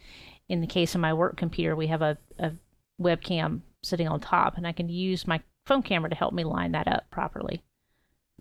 in 0.50 0.62
the 0.62 0.68
case 0.68 0.96
of 0.96 1.02
my 1.02 1.14
work 1.14 1.38
computer, 1.38 1.76
we 1.76 1.88
have 1.88 2.02
a, 2.02 2.18
a 2.40 2.54
webcam 3.00 3.62
sitting 3.84 4.08
on 4.08 4.20
top, 4.20 4.58
and 4.58 4.66
I 4.66 4.72
can 4.72 4.90
use 4.90 5.28
my 5.28 5.42
phone 5.68 5.84
camera 5.84 6.10
to 6.10 6.16
help 6.16 6.34
me 6.34 6.44
line 6.44 6.72
that 6.72 6.88
up 6.88 7.04
properly, 7.12 7.62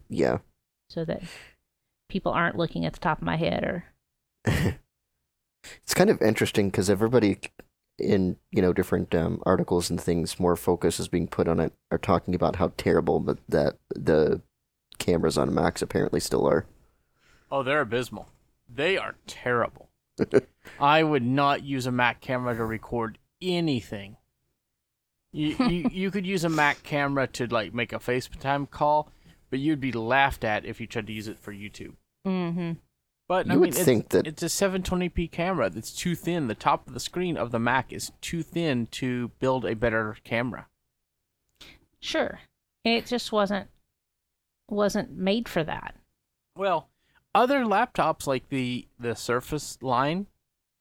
yeah, 0.08 0.38
so 0.88 1.04
that 1.04 1.22
people 2.08 2.32
aren't 2.32 2.56
looking 2.56 2.86
at 2.86 2.94
the 2.94 3.00
top 3.00 3.18
of 3.18 3.24
my 3.24 3.36
head 3.36 3.64
or. 3.64 3.84
it's 4.44 5.94
kind 5.94 6.10
of 6.10 6.20
interesting 6.20 6.68
because 6.68 6.90
everybody 6.90 7.38
in 7.98 8.36
you 8.50 8.62
know 8.62 8.72
different 8.72 9.14
um, 9.14 9.42
articles 9.44 9.90
and 9.90 10.00
things, 10.00 10.40
more 10.40 10.56
focus 10.56 10.98
is 10.98 11.08
being 11.08 11.28
put 11.28 11.48
on 11.48 11.60
it, 11.60 11.72
are 11.90 11.98
talking 11.98 12.34
about 12.34 12.56
how 12.56 12.72
terrible 12.76 13.20
but 13.20 13.38
that 13.48 13.76
the 13.94 14.40
cameras 14.98 15.38
on 15.38 15.54
Macs 15.54 15.82
apparently 15.82 16.20
still 16.20 16.46
are. 16.46 16.66
Oh, 17.50 17.62
they're 17.62 17.80
abysmal. 17.80 18.28
They 18.68 18.96
are 18.96 19.16
terrible. 19.26 19.90
I 20.80 21.02
would 21.02 21.24
not 21.24 21.64
use 21.64 21.86
a 21.86 21.92
Mac 21.92 22.20
camera 22.20 22.56
to 22.56 22.64
record 22.64 23.18
anything. 23.40 24.16
You, 25.32 25.56
you 25.68 25.88
you 25.90 26.10
could 26.10 26.26
use 26.26 26.44
a 26.44 26.48
Mac 26.48 26.82
camera 26.82 27.26
to 27.28 27.46
like 27.46 27.74
make 27.74 27.92
a 27.92 27.98
FaceTime 27.98 28.70
call, 28.70 29.10
but 29.50 29.58
you'd 29.58 29.80
be 29.80 29.92
laughed 29.92 30.44
at 30.44 30.64
if 30.64 30.80
you 30.80 30.86
tried 30.86 31.06
to 31.06 31.12
use 31.12 31.28
it 31.28 31.38
for 31.38 31.52
YouTube. 31.52 31.94
Mm-hmm. 32.26 32.72
But 33.32 33.46
I 33.48 33.54
You 33.54 33.60
mean, 33.60 33.60
would 33.60 33.68
it's, 33.70 33.82
think 33.82 34.10
that- 34.10 34.26
it's 34.26 34.42
a 34.42 34.46
720p 34.50 35.26
camera 35.32 35.70
that's 35.70 35.90
too 35.90 36.14
thin. 36.14 36.48
The 36.48 36.54
top 36.54 36.86
of 36.86 36.92
the 36.92 37.00
screen 37.00 37.38
of 37.38 37.50
the 37.50 37.58
Mac 37.58 37.90
is 37.90 38.12
too 38.20 38.42
thin 38.42 38.88
to 38.88 39.28
build 39.40 39.64
a 39.64 39.74
better 39.74 40.18
camera. 40.22 40.66
Sure, 41.98 42.40
it 42.84 43.06
just 43.06 43.32
wasn't 43.32 43.70
wasn't 44.68 45.12
made 45.16 45.48
for 45.48 45.64
that. 45.64 45.94
Well, 46.58 46.90
other 47.34 47.60
laptops 47.64 48.26
like 48.26 48.50
the 48.50 48.86
the 49.00 49.14
Surface 49.16 49.78
line 49.80 50.26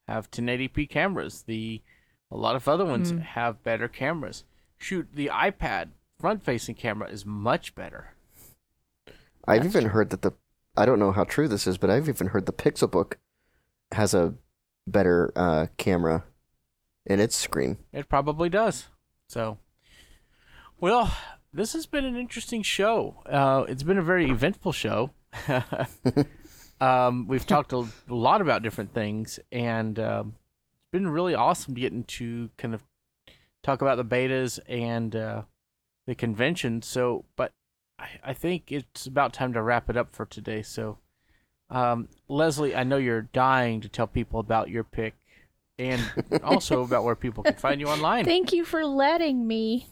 have 0.09 0.29
1080p 0.29 0.89
cameras. 0.89 1.43
The 1.43 1.81
a 2.29 2.35
lot 2.35 2.57
of 2.57 2.67
other 2.67 2.83
ones 2.83 3.13
Mm. 3.13 3.21
have 3.21 3.63
better 3.63 3.87
cameras. 3.87 4.43
Shoot, 4.77 5.07
the 5.13 5.27
iPad 5.27 5.91
front-facing 6.19 6.75
camera 6.75 7.07
is 7.09 7.25
much 7.25 7.75
better. 7.75 8.13
I've 9.47 9.63
That's 9.63 9.73
even 9.77 9.89
heard 9.91 10.09
that 10.09 10.21
the 10.21 10.33
I 10.75 10.85
don't 10.85 10.99
know 10.99 11.11
how 11.11 11.23
true 11.23 11.47
this 11.47 11.67
is, 11.67 11.77
but 11.77 11.89
I've 11.89 12.07
even 12.07 12.27
heard 12.27 12.45
the 12.45 12.53
Pixelbook 12.53 13.15
has 13.91 14.13
a 14.13 14.35
better 14.87 15.31
uh, 15.35 15.67
camera 15.77 16.23
in 17.05 17.19
its 17.19 17.35
screen. 17.35 17.77
It 17.91 18.07
probably 18.07 18.49
does. 18.49 18.87
So, 19.27 19.57
well, 20.79 21.15
this 21.53 21.73
has 21.73 21.85
been 21.85 22.05
an 22.05 22.15
interesting 22.15 22.61
show. 22.63 23.21
Uh, 23.25 23.65
it's 23.67 23.83
been 23.83 23.97
a 23.97 24.03
very 24.03 24.29
eventful 24.29 24.71
show. 24.71 25.11
um, 26.81 27.27
we've 27.27 27.45
talked 27.45 27.73
a 27.73 27.87
lot 28.07 28.41
about 28.41 28.63
different 28.63 28.93
things, 28.93 29.39
and 29.51 29.99
um, 29.99 30.35
it's 30.75 30.91
been 30.91 31.07
really 31.07 31.35
awesome 31.35 31.75
to 31.75 31.81
get 31.81 31.93
into 31.93 32.49
kind 32.57 32.73
of 32.73 32.83
talk 33.63 33.81
about 33.81 33.97
the 33.97 34.05
betas 34.05 34.59
and 34.67 35.15
uh, 35.15 35.43
the 36.07 36.15
convention. 36.15 36.81
So, 36.81 37.25
but 37.35 37.51
I, 38.01 38.31
I 38.31 38.33
think 38.33 38.71
it's 38.71 39.05
about 39.05 39.33
time 39.33 39.53
to 39.53 39.61
wrap 39.61 39.89
it 39.89 39.97
up 39.97 40.13
for 40.15 40.25
today. 40.25 40.61
So, 40.61 40.97
um, 41.69 42.09
Leslie, 42.27 42.75
I 42.75 42.83
know 42.83 42.97
you're 42.97 43.21
dying 43.21 43.81
to 43.81 43.89
tell 43.89 44.07
people 44.07 44.39
about 44.39 44.69
your 44.69 44.83
pick 44.83 45.15
and 45.77 46.01
also 46.43 46.83
about 46.83 47.03
where 47.03 47.15
people 47.15 47.43
can 47.43 47.55
find 47.55 47.79
you 47.79 47.87
online. 47.87 48.25
Thank 48.25 48.53
you 48.53 48.65
for 48.65 48.85
letting 48.85 49.47
me. 49.47 49.87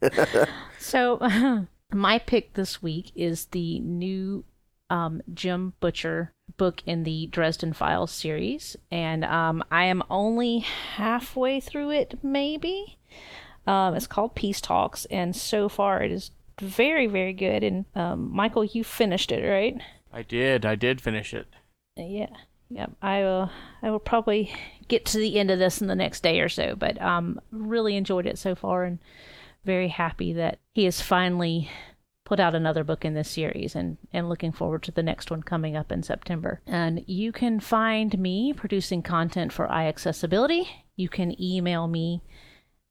so, 0.78 1.66
my 1.92 2.18
pick 2.18 2.54
this 2.54 2.82
week 2.82 3.12
is 3.14 3.46
the 3.46 3.80
new 3.80 4.44
um, 4.90 5.22
Jim 5.32 5.72
Butcher 5.80 6.32
book 6.56 6.82
in 6.86 7.02
the 7.04 7.26
Dresden 7.26 7.72
Files 7.72 8.12
series, 8.12 8.76
and 8.90 9.24
um, 9.24 9.64
I 9.70 9.84
am 9.84 10.02
only 10.08 10.60
halfway 10.60 11.60
through 11.60 11.90
it, 11.90 12.18
maybe. 12.22 12.98
Um, 13.66 13.94
it's 13.94 14.06
called 14.06 14.34
Peace 14.34 14.60
Talks, 14.60 15.04
and 15.06 15.34
so 15.34 15.68
far 15.68 16.02
it 16.02 16.12
is 16.12 16.30
very, 16.60 17.06
very 17.06 17.32
good. 17.32 17.62
And 17.62 17.84
um, 17.94 18.30
Michael, 18.32 18.64
you 18.64 18.84
finished 18.84 19.32
it, 19.32 19.46
right? 19.48 19.80
I 20.12 20.22
did. 20.22 20.64
I 20.64 20.74
did 20.74 21.00
finish 21.00 21.34
it. 21.34 21.46
Yeah. 21.96 22.30
Yep. 22.70 22.92
I 23.02 23.20
will. 23.20 23.50
I 23.82 23.90
will 23.90 23.98
probably 23.98 24.52
get 24.88 25.04
to 25.06 25.18
the 25.18 25.38
end 25.38 25.50
of 25.50 25.58
this 25.58 25.80
in 25.80 25.88
the 25.88 25.94
next 25.94 26.22
day 26.22 26.40
or 26.40 26.48
so. 26.48 26.74
But 26.76 27.00
um, 27.00 27.40
really 27.50 27.96
enjoyed 27.96 28.26
it 28.26 28.38
so 28.38 28.54
far, 28.54 28.84
and 28.84 28.98
very 29.64 29.88
happy 29.88 30.32
that 30.34 30.58
he 30.72 30.84
has 30.84 31.00
finally 31.00 31.70
put 32.24 32.40
out 32.40 32.54
another 32.54 32.82
book 32.82 33.04
in 33.04 33.14
this 33.14 33.30
series 33.30 33.76
and, 33.76 33.96
and 34.12 34.28
looking 34.28 34.50
forward 34.50 34.82
to 34.82 34.90
the 34.90 35.02
next 35.02 35.30
one 35.30 35.42
coming 35.42 35.76
up 35.76 35.92
in 35.92 36.02
September. 36.02 36.60
And 36.66 37.04
you 37.06 37.30
can 37.30 37.60
find 37.60 38.18
me 38.18 38.52
producing 38.52 39.00
content 39.02 39.52
for 39.52 39.68
iAccessibility. 39.68 40.66
You 40.96 41.08
can 41.08 41.40
email 41.40 41.86
me 41.86 42.22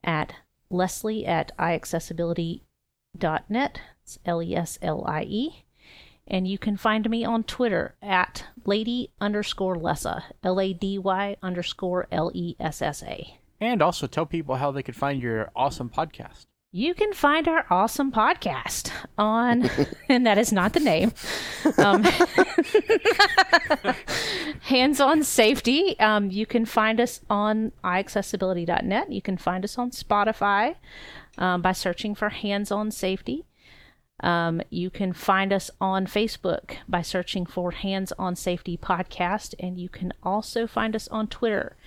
at 0.04 0.34
leslie 0.76 1.26
at 1.26 1.52
iAccessibility.net. 1.58 3.82
It's 4.04 4.20
L 4.26 4.44
E 4.44 4.56
S 4.56 4.78
L 4.82 5.06
I 5.08 5.24
E. 5.24 5.64
And 6.28 6.48
you 6.48 6.58
can 6.58 6.76
find 6.76 7.08
me 7.10 7.24
on 7.24 7.44
Twitter 7.44 7.96
at 8.02 8.46
lady 8.66 9.12
underscore 9.22 9.76
Lessa, 9.76 10.24
L 10.44 10.60
A 10.60 10.74
D 10.74 10.98
Y 10.98 11.38
underscore 11.42 12.08
L 12.12 12.32
E 12.34 12.56
S 12.60 12.82
S 12.82 13.04
A. 13.04 13.38
And 13.62 13.82
also 13.82 14.08
tell 14.08 14.26
people 14.26 14.56
how 14.56 14.72
they 14.72 14.84
could 14.84 14.96
find 14.96 15.22
your 15.22 15.52
awesome 15.56 15.90
podcast 15.90 16.46
you 16.76 16.94
can 16.94 17.14
find 17.14 17.48
our 17.48 17.66
awesome 17.70 18.12
podcast 18.12 18.92
on, 19.18 19.70
and 20.10 20.26
that 20.26 20.38
is 20.38 20.52
not 20.52 20.74
the 20.74 20.82
name, 20.82 21.14
um, 21.78 22.04
Hands 24.66 25.00
on 25.00 25.22
Safety. 25.22 25.96
Um, 26.00 26.32
you 26.32 26.48
can 26.48 26.66
find 26.66 27.00
us 27.00 27.22
on 27.30 27.72
iAccessibility.net. 27.84 29.12
You 29.12 29.22
can 29.22 29.38
find 29.38 29.64
us 29.64 29.78
on 29.78 29.92
Spotify 29.92 30.78
um, 31.38 31.62
by 31.62 31.72
searching 31.72 32.16
for 32.16 32.30
Hands 32.30 32.72
on 32.72 32.90
Safety. 32.90 33.46
Um, 34.22 34.64
you 34.72 34.90
can 34.90 35.14
find 35.14 35.54
us 35.54 35.70
on 35.80 36.08
Facebook 36.08 36.78
by 36.88 37.04
searching 37.04 37.46
for 37.46 37.70
Hands 37.70 38.12
on 38.18 38.36
Safety 38.36 38.76
Podcast, 38.76 39.54
and 39.60 39.78
you 39.78 39.88
can 39.88 40.12
also 40.24 40.66
find 40.66 40.96
us 40.96 41.08
on 41.10 41.28
Twitter 41.28 41.78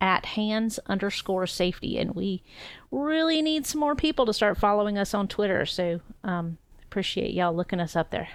at 0.00 0.24
hands 0.24 0.78
underscore 0.86 1.48
safety. 1.48 1.98
And 1.98 2.14
we 2.14 2.44
really 2.92 3.42
need 3.42 3.66
some 3.66 3.80
more 3.80 3.96
people 3.96 4.24
to 4.26 4.32
start 4.32 4.56
following 4.56 4.96
us 4.96 5.14
on 5.14 5.26
Twitter. 5.26 5.66
So 5.66 6.00
um, 6.22 6.58
appreciate 6.84 7.34
y'all 7.34 7.52
looking 7.52 7.80
us 7.80 7.96
up 7.96 8.10
there. 8.10 8.28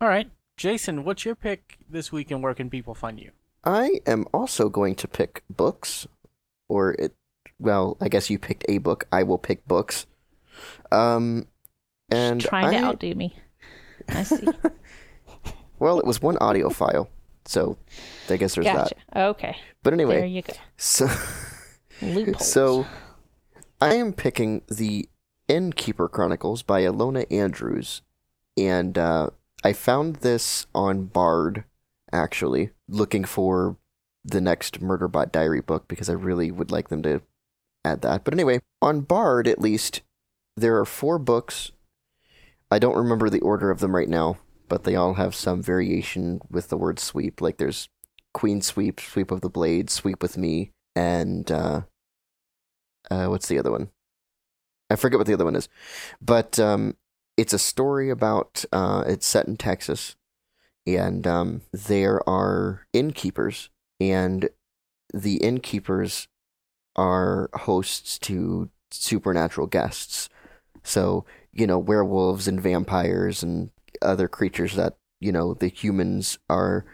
All 0.00 0.08
right. 0.08 0.30
Jason, 0.56 1.04
what's 1.04 1.26
your 1.26 1.34
pick 1.34 1.76
this 1.86 2.10
week 2.10 2.30
and 2.30 2.42
where 2.42 2.54
can 2.54 2.70
people 2.70 2.94
find 2.94 3.20
you? 3.20 3.32
I 3.64 4.00
am 4.06 4.26
also 4.32 4.68
going 4.68 4.94
to 4.96 5.08
pick 5.08 5.42
books, 5.48 6.06
or 6.68 6.92
it. 6.92 7.14
Well, 7.58 7.96
I 8.00 8.08
guess 8.08 8.28
you 8.28 8.38
picked 8.38 8.64
a 8.68 8.78
book. 8.78 9.06
I 9.12 9.22
will 9.22 9.38
pick 9.38 9.66
books. 9.66 10.06
Um, 10.90 11.46
and 12.10 12.40
Just 12.40 12.50
trying 12.50 12.66
I, 12.66 12.80
to 12.80 12.86
outdo 12.86 13.14
me. 13.14 13.36
I 14.08 14.24
see. 14.24 14.48
well, 15.78 16.00
it 16.00 16.04
was 16.04 16.20
one 16.20 16.36
audio 16.38 16.70
file, 16.70 17.08
so 17.44 17.78
I 18.28 18.36
guess 18.36 18.54
there's 18.54 18.66
gotcha. 18.66 18.94
that. 19.12 19.26
Okay. 19.28 19.56
But 19.82 19.92
anyway, 19.92 20.16
there 20.16 20.26
you 20.26 20.42
go. 20.42 20.54
So, 20.76 21.08
Loopholes. 22.00 22.50
so 22.50 22.86
I 23.80 23.94
am 23.94 24.12
picking 24.12 24.62
the 24.68 25.08
Innkeeper 25.48 26.08
Chronicles 26.08 26.62
by 26.62 26.82
Ilona 26.82 27.30
Andrews, 27.30 28.02
and 28.56 28.98
uh, 28.98 29.30
I 29.62 29.72
found 29.72 30.16
this 30.16 30.66
on 30.74 31.04
Bard 31.04 31.64
actually, 32.12 32.70
looking 32.88 33.24
for 33.24 33.76
the 34.24 34.40
next 34.40 34.80
Murderbot 34.80 35.32
Diary 35.32 35.60
book 35.60 35.88
because 35.88 36.08
I 36.08 36.14
really 36.14 36.50
would 36.50 36.70
like 36.70 36.88
them 36.88 37.02
to 37.02 37.22
add 37.84 38.02
that. 38.02 38.24
But 38.24 38.34
anyway, 38.34 38.60
on 38.80 39.00
Bard 39.00 39.48
at 39.48 39.60
least, 39.60 40.02
there 40.56 40.78
are 40.78 40.84
four 40.84 41.18
books. 41.18 41.72
I 42.70 42.78
don't 42.78 42.96
remember 42.96 43.28
the 43.28 43.40
order 43.40 43.70
of 43.70 43.80
them 43.80 43.94
right 43.94 44.08
now, 44.08 44.38
but 44.68 44.84
they 44.84 44.94
all 44.94 45.14
have 45.14 45.34
some 45.34 45.62
variation 45.62 46.40
with 46.50 46.68
the 46.68 46.76
word 46.76 46.98
sweep. 46.98 47.40
Like 47.40 47.58
there's 47.58 47.88
Clean 48.32 48.62
Sweep, 48.62 49.00
Sweep 49.00 49.30
of 49.30 49.40
the 49.40 49.50
Blade, 49.50 49.90
Sweep 49.90 50.22
with 50.22 50.38
Me, 50.38 50.72
and 50.96 51.50
uh, 51.50 51.82
uh, 53.10 53.26
what's 53.26 53.48
the 53.48 53.58
other 53.58 53.70
one? 53.70 53.90
I 54.88 54.96
forget 54.96 55.18
what 55.18 55.26
the 55.26 55.34
other 55.34 55.44
one 55.44 55.56
is, 55.56 55.68
but 56.20 56.58
um, 56.58 56.96
it's 57.36 57.52
a 57.52 57.58
story 57.58 58.10
about. 58.10 58.64
Uh, 58.72 59.04
it's 59.06 59.26
set 59.26 59.46
in 59.46 59.56
Texas, 59.56 60.16
and 60.86 61.26
um, 61.26 61.62
there 61.72 62.26
are 62.28 62.86
innkeepers, 62.92 63.70
and 64.00 64.48
the 65.12 65.36
innkeepers 65.36 66.28
are 66.96 67.50
hosts 67.54 68.18
to 68.20 68.70
supernatural 68.90 69.66
guests. 69.66 70.28
So 70.82 71.24
you 71.52 71.66
know, 71.66 71.78
werewolves 71.78 72.48
and 72.48 72.60
vampires 72.60 73.42
and 73.42 73.70
other 74.00 74.28
creatures 74.28 74.74
that 74.76 74.96
you 75.20 75.32
know 75.32 75.54
the 75.54 75.68
humans 75.68 76.38
are 76.48 76.84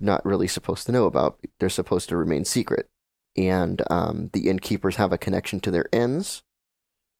not 0.00 0.24
really 0.24 0.48
supposed 0.48 0.86
to 0.86 0.92
know 0.92 1.06
about. 1.06 1.38
They're 1.58 1.68
supposed 1.68 2.08
to 2.08 2.16
remain 2.16 2.44
secret. 2.44 2.88
And 3.36 3.82
um, 3.90 4.30
the 4.32 4.48
innkeepers 4.48 4.96
have 4.96 5.12
a 5.12 5.18
connection 5.18 5.60
to 5.60 5.70
their 5.70 5.86
inns. 5.92 6.42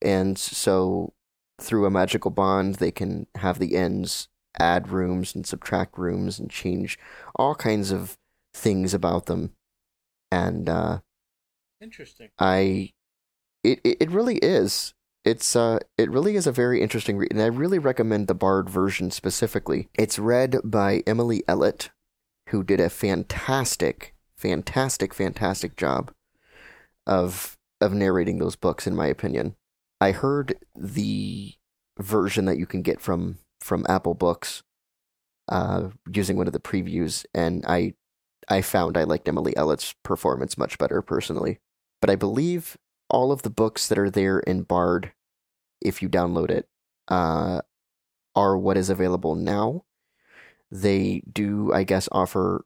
And 0.02 0.38
so 0.38 1.12
through 1.60 1.86
a 1.86 1.90
magical 1.90 2.30
bond, 2.30 2.76
they 2.76 2.90
can 2.90 3.26
have 3.36 3.58
the 3.58 3.74
inns 3.74 4.28
add 4.58 4.88
rooms 4.88 5.34
and 5.34 5.46
subtract 5.46 5.98
rooms 5.98 6.38
and 6.38 6.50
change 6.50 6.98
all 7.36 7.54
kinds 7.54 7.90
of 7.90 8.16
things 8.52 8.94
about 8.94 9.26
them. 9.26 9.52
And 10.30 10.68
uh, 10.68 11.00
interesting. 11.80 12.30
I, 12.38 12.92
it, 13.62 13.80
it 13.84 14.10
really 14.10 14.36
is. 14.38 14.94
It's 15.24 15.56
uh, 15.56 15.78
it 15.96 16.10
really 16.10 16.36
is 16.36 16.46
a 16.46 16.52
very 16.52 16.82
interesting 16.82 17.16
read, 17.16 17.32
and 17.32 17.40
I 17.40 17.46
really 17.46 17.78
recommend 17.78 18.26
the 18.26 18.34
Bard 18.34 18.68
version 18.68 19.10
specifically. 19.10 19.88
It's 19.94 20.18
read 20.18 20.58
by 20.62 21.02
Emily 21.06 21.42
Ellett, 21.48 21.88
who 22.50 22.62
did 22.62 22.78
a 22.78 22.90
fantastic, 22.90 24.14
fantastic, 24.36 25.14
fantastic 25.14 25.76
job 25.76 26.12
of 27.06 27.56
of 27.80 27.94
narrating 27.94 28.38
those 28.38 28.54
books, 28.54 28.86
in 28.86 28.94
my 28.94 29.06
opinion. 29.06 29.56
I 29.98 30.12
heard 30.12 30.58
the 30.76 31.54
version 31.98 32.44
that 32.44 32.58
you 32.58 32.66
can 32.66 32.82
get 32.82 33.00
from 33.00 33.38
from 33.64 33.86
Apple 33.88 34.14
Books 34.14 34.62
uh, 35.48 35.88
using 36.12 36.36
one 36.36 36.46
of 36.46 36.52
the 36.52 36.60
previews, 36.60 37.24
and 37.34 37.64
I 37.66 37.94
I 38.48 38.60
found 38.60 38.96
I 38.96 39.04
liked 39.04 39.28
Emily 39.28 39.56
Ellett's 39.56 39.94
performance 40.02 40.58
much 40.58 40.78
better 40.78 41.00
personally. 41.02 41.58
But 42.00 42.10
I 42.10 42.16
believe 42.16 42.76
all 43.08 43.32
of 43.32 43.42
the 43.42 43.50
books 43.50 43.88
that 43.88 43.98
are 43.98 44.10
there 44.10 44.38
in 44.40 44.62
Bard, 44.62 45.12
if 45.80 46.02
you 46.02 46.08
download 46.08 46.50
it, 46.50 46.68
uh, 47.08 47.62
are 48.34 48.58
what 48.58 48.76
is 48.76 48.90
available 48.90 49.34
now 49.34 49.84
they 50.70 51.22
do 51.32 51.72
I 51.72 51.84
guess 51.84 52.08
offer 52.10 52.64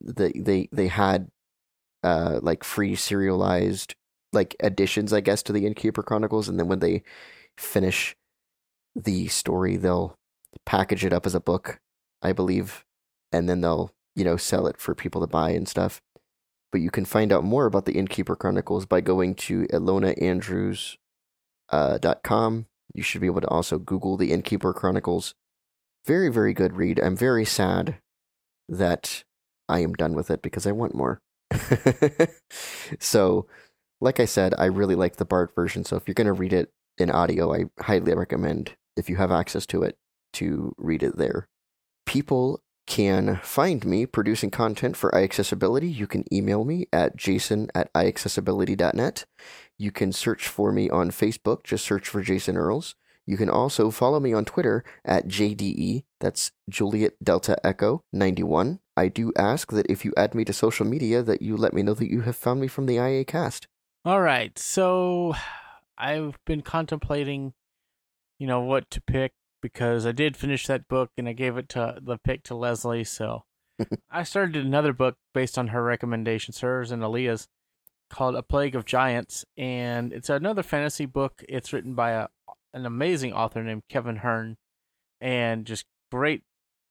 they 0.00 0.32
they 0.32 0.68
they 0.72 0.88
had 0.88 1.28
uh 2.04 2.38
like 2.42 2.62
free 2.62 2.94
serialized 2.94 3.94
like 4.32 4.54
additions 4.60 5.12
I 5.12 5.20
guess 5.20 5.42
to 5.44 5.52
the 5.52 5.66
Innkeeper 5.66 6.02
Chronicles 6.02 6.48
and 6.48 6.58
then 6.58 6.68
when 6.68 6.78
they 6.78 7.02
finish 7.56 8.14
the 8.94 9.26
story 9.28 9.76
they'll 9.76 10.17
package 10.66 11.04
it 11.04 11.12
up 11.12 11.26
as 11.26 11.34
a 11.34 11.40
book 11.40 11.80
I 12.22 12.32
believe 12.32 12.84
and 13.32 13.48
then 13.48 13.60
they'll 13.60 13.92
you 14.14 14.24
know 14.24 14.36
sell 14.36 14.66
it 14.66 14.78
for 14.78 14.94
people 14.94 15.20
to 15.20 15.26
buy 15.26 15.50
and 15.50 15.68
stuff 15.68 16.00
but 16.70 16.80
you 16.80 16.90
can 16.90 17.04
find 17.04 17.32
out 17.32 17.44
more 17.44 17.66
about 17.66 17.86
the 17.86 17.96
Innkeeper 17.96 18.36
Chronicles 18.36 18.84
by 18.86 19.00
going 19.00 19.34
to 19.36 19.66
ilonaandrews 19.68 20.96
uh. 21.70 21.98
You 22.94 23.02
should 23.02 23.20
be 23.20 23.26
able 23.26 23.42
to 23.42 23.48
also 23.48 23.78
Google 23.78 24.16
the 24.16 24.32
Innkeeper 24.32 24.72
Chronicles 24.72 25.34
very, 26.06 26.30
very 26.30 26.54
good 26.54 26.74
read. 26.74 26.98
I'm 26.98 27.16
very 27.16 27.44
sad 27.44 27.98
that 28.68 29.24
I 29.68 29.80
am 29.80 29.92
done 29.92 30.14
with 30.14 30.30
it 30.30 30.40
because 30.40 30.66
I 30.66 30.72
want 30.72 30.94
more. 30.94 31.20
so, 32.98 33.46
like 34.00 34.18
I 34.18 34.24
said, 34.24 34.54
I 34.56 34.66
really 34.66 34.94
like 34.94 35.16
the 35.16 35.26
Bard 35.26 35.50
version. 35.54 35.84
So, 35.84 35.96
if 35.96 36.08
you're 36.08 36.14
going 36.14 36.26
to 36.26 36.32
read 36.32 36.54
it 36.54 36.70
in 36.96 37.10
audio, 37.10 37.52
I 37.54 37.64
highly 37.78 38.14
recommend, 38.14 38.74
if 38.96 39.10
you 39.10 39.16
have 39.16 39.30
access 39.30 39.66
to 39.66 39.82
it, 39.82 39.96
to 40.34 40.74
read 40.76 41.02
it 41.02 41.16
there. 41.16 41.48
People 42.06 42.60
can 42.86 43.38
find 43.42 43.84
me 43.84 44.06
producing 44.06 44.50
content 44.50 44.96
for 44.96 45.10
iAccessibility, 45.10 45.94
you 45.94 46.06
can 46.06 46.24
email 46.32 46.64
me 46.64 46.86
at 46.92 47.16
jason 47.16 47.68
at 47.74 47.92
iAccessibility.net. 47.92 49.26
You 49.76 49.92
can 49.92 50.10
search 50.12 50.48
for 50.48 50.72
me 50.72 50.88
on 50.88 51.10
Facebook, 51.10 51.64
just 51.64 51.84
search 51.84 52.08
for 52.08 52.22
Jason 52.22 52.56
Earls. 52.56 52.94
You 53.26 53.36
can 53.36 53.50
also 53.50 53.90
follow 53.90 54.18
me 54.18 54.32
on 54.32 54.46
Twitter 54.46 54.82
at 55.04 55.28
JDE, 55.28 56.04
that's 56.18 56.50
Juliet 56.68 57.12
Delta 57.22 57.58
Echo 57.62 58.00
91. 58.10 58.80
I 58.96 59.08
do 59.08 59.32
ask 59.36 59.70
that 59.70 59.86
if 59.90 60.02
you 60.04 60.14
add 60.16 60.34
me 60.34 60.46
to 60.46 60.52
social 60.54 60.86
media 60.86 61.22
that 61.22 61.42
you 61.42 61.56
let 61.56 61.74
me 61.74 61.82
know 61.82 61.92
that 61.92 62.10
you 62.10 62.22
have 62.22 62.36
found 62.36 62.58
me 62.58 62.68
from 62.68 62.86
the 62.86 62.96
IA 62.96 63.26
cast. 63.26 63.68
All 64.04 64.22
right. 64.22 64.58
So 64.58 65.34
I've 65.98 66.38
been 66.46 66.62
contemplating, 66.62 67.52
you 68.38 68.46
know, 68.46 68.62
what 68.62 68.90
to 68.92 69.02
pick 69.02 69.32
because 69.60 70.06
I 70.06 70.12
did 70.12 70.36
finish 70.36 70.66
that 70.66 70.88
book 70.88 71.10
and 71.16 71.28
I 71.28 71.32
gave 71.32 71.56
it 71.56 71.68
to 71.70 71.98
the 72.00 72.18
pick 72.18 72.42
to 72.44 72.54
Leslie. 72.54 73.04
So 73.04 73.44
I 74.10 74.22
started 74.22 74.64
another 74.64 74.92
book 74.92 75.16
based 75.34 75.58
on 75.58 75.68
her 75.68 75.82
recommendations, 75.82 76.60
hers 76.60 76.90
and 76.90 77.02
Aaliyah's, 77.02 77.48
called 78.10 78.36
A 78.36 78.42
Plague 78.42 78.74
of 78.74 78.84
Giants. 78.84 79.44
And 79.56 80.12
it's 80.12 80.30
another 80.30 80.62
fantasy 80.62 81.06
book. 81.06 81.44
It's 81.48 81.72
written 81.72 81.94
by 81.94 82.10
a 82.12 82.28
an 82.72 82.86
amazing 82.86 83.32
author 83.32 83.62
named 83.62 83.82
Kevin 83.88 84.16
Hearne, 84.16 84.56
and 85.20 85.64
just 85.64 85.84
great, 86.10 86.42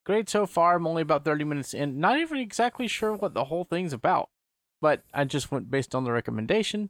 great 0.05 0.29
so 0.29 0.45
far. 0.45 0.75
I'm 0.75 0.87
only 0.87 1.01
about 1.01 1.25
30 1.25 1.43
minutes 1.43 1.73
in, 1.73 1.99
not 1.99 2.19
even 2.19 2.37
exactly 2.37 2.87
sure 2.87 3.13
what 3.13 3.33
the 3.33 3.45
whole 3.45 3.63
thing's 3.63 3.93
about, 3.93 4.29
but 4.81 5.03
I 5.13 5.25
just 5.25 5.51
went 5.51 5.71
based 5.71 5.95
on 5.95 6.03
the 6.03 6.11
recommendation, 6.11 6.89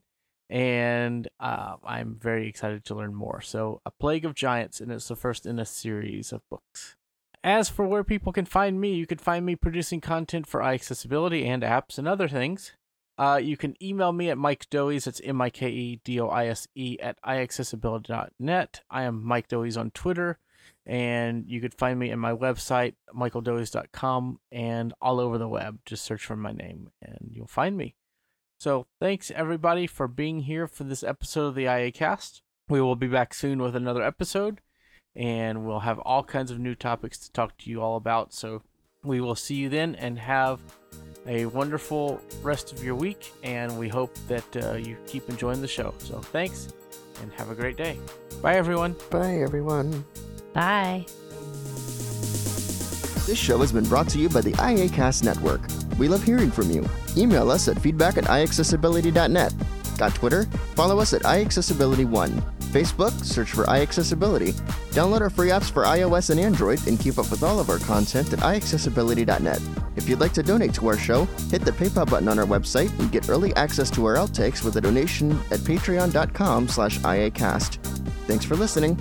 and 0.49 1.27
uh, 1.39 1.75
I'm 1.83 2.15
very 2.15 2.47
excited 2.47 2.85
to 2.85 2.95
learn 2.95 3.13
more. 3.13 3.41
So, 3.41 3.81
A 3.85 3.91
Plague 3.91 4.25
of 4.25 4.35
Giants, 4.35 4.79
and 4.79 4.91
it's 4.91 5.07
the 5.07 5.15
first 5.15 5.45
in 5.45 5.59
a 5.59 5.65
series 5.65 6.31
of 6.31 6.41
books. 6.49 6.95
As 7.43 7.69
for 7.69 7.85
where 7.85 8.03
people 8.03 8.33
can 8.33 8.45
find 8.45 8.79
me, 8.81 8.93
you 8.93 9.05
can 9.05 9.17
find 9.17 9.45
me 9.45 9.55
producing 9.55 10.01
content 10.01 10.47
for 10.47 10.61
iAccessibility 10.61 11.45
and 11.45 11.63
apps 11.63 11.97
and 11.97 12.07
other 12.07 12.27
things. 12.27 12.73
Uh, 13.17 13.39
you 13.41 13.57
can 13.57 13.75
email 13.81 14.11
me 14.11 14.29
at 14.29 14.37
Mike 14.37 14.69
Doise. 14.69 15.07
It's 15.07 15.21
M 15.23 15.41
I 15.41 15.49
K 15.49 15.69
E 15.69 16.01
D 16.03 16.19
O 16.19 16.27
I 16.27 16.47
S 16.47 16.67
E 16.75 16.97
at 17.01 17.17
iAccessibility.net. 17.23 18.81
I 18.89 19.03
am 19.03 19.23
Mike 19.23 19.47
Doise 19.47 19.77
on 19.77 19.91
Twitter. 19.91 20.37
And 20.85 21.45
you 21.47 21.59
could 21.59 21.73
find 21.73 21.99
me 21.99 22.11
at 22.11 22.17
my 22.17 22.31
website, 22.31 22.93
michaeldoise.com, 23.13 24.39
and 24.51 24.93
all 25.01 25.19
over 25.19 25.37
the 25.37 25.47
web. 25.47 25.79
Just 25.85 26.05
search 26.05 26.23
for 26.23 26.35
my 26.35 26.53
name 26.53 26.91
and 27.01 27.29
you'll 27.31 27.47
find 27.47 27.75
me. 27.75 27.95
So 28.59 28.87
thanks 28.99 29.31
everybody 29.31 29.85
for 29.85 30.07
being 30.07 30.41
here 30.41 30.67
for 30.67 30.83
this 30.83 31.03
episode 31.03 31.47
of 31.47 31.55
the 31.55 31.65
IA 31.65 31.91
Cast. 31.91 32.41
We 32.67 32.81
will 32.81 32.95
be 32.95 33.07
back 33.07 33.33
soon 33.33 33.61
with 33.61 33.75
another 33.75 34.01
episode, 34.01 34.61
and 35.15 35.65
we'll 35.65 35.81
have 35.81 35.99
all 35.99 36.23
kinds 36.23 36.49
of 36.49 36.59
new 36.59 36.73
topics 36.73 37.17
to 37.19 37.31
talk 37.31 37.57
to 37.59 37.69
you 37.69 37.81
all 37.81 37.97
about. 37.97 38.33
So 38.33 38.63
we 39.03 39.21
will 39.21 39.35
see 39.35 39.55
you 39.55 39.69
then 39.69 39.95
and 39.95 40.17
have 40.17 40.59
a 41.27 41.45
wonderful 41.45 42.19
rest 42.41 42.73
of 42.73 42.83
your 42.83 42.95
week. 42.95 43.31
And 43.43 43.77
we 43.77 43.89
hope 43.89 44.15
that 44.27 44.65
uh, 44.65 44.73
you 44.73 44.97
keep 45.05 45.29
enjoying 45.29 45.61
the 45.61 45.67
show. 45.67 45.93
So 45.99 46.19
thanks 46.19 46.73
and 47.21 47.31
have 47.33 47.51
a 47.51 47.55
great 47.55 47.77
day. 47.77 47.97
Bye, 48.41 48.55
everyone. 48.55 48.95
Bye, 49.11 49.37
everyone. 49.37 50.03
Bye. 50.53 51.05
This 53.27 53.37
show 53.37 53.57
has 53.57 53.73
been 53.73 53.83
brought 53.83 54.07
to 54.11 54.19
you 54.19 54.29
by 54.29 54.39
the 54.39 54.53
IACast 54.53 55.21
Network. 55.21 55.59
We 55.99 56.07
love 56.07 56.23
hearing 56.23 56.49
from 56.49 56.71
you. 56.71 56.87
Email 57.17 57.51
us 57.51 57.67
at 57.67 57.77
feedback 57.77 58.17
at 58.17 58.23
iAccessibility.net. 58.23 59.53
Got 59.97 60.15
Twitter? 60.15 60.45
Follow 60.75 60.99
us 60.99 61.11
at 61.11 61.23
iAccessibility1. 61.23 62.29
Facebook, 62.71 63.11
search 63.25 63.51
for 63.51 63.65
iAccessibility. 63.65 64.53
Download 64.91 65.19
our 65.19 65.29
free 65.29 65.49
apps 65.49 65.69
for 65.69 65.83
iOS 65.83 66.29
and 66.29 66.39
Android 66.39 66.87
and 66.87 66.97
keep 66.97 67.17
up 67.17 67.29
with 67.29 67.43
all 67.43 67.59
of 67.59 67.69
our 67.69 67.79
content 67.79 68.31
at 68.31 68.39
iAccessibility.net. 68.39 69.61
If 69.97 70.07
you'd 70.07 70.21
like 70.21 70.33
to 70.33 70.43
donate 70.43 70.73
to 70.75 70.87
our 70.87 70.97
show, 70.97 71.25
hit 71.51 71.65
the 71.65 71.73
PayPal 71.73 72.09
button 72.09 72.29
on 72.29 72.39
our 72.39 72.45
website 72.45 72.97
and 72.97 73.11
get 73.11 73.27
early 73.27 73.53
access 73.57 73.89
to 73.91 74.05
our 74.05 74.15
outtakes 74.15 74.63
with 74.63 74.77
a 74.77 74.81
donation 74.81 75.31
at 75.51 75.59
patreon.com 75.59 76.69
slash 76.69 76.99
iacast. 76.99 77.75
Thanks 78.25 78.45
for 78.45 78.55
listening. 78.55 78.97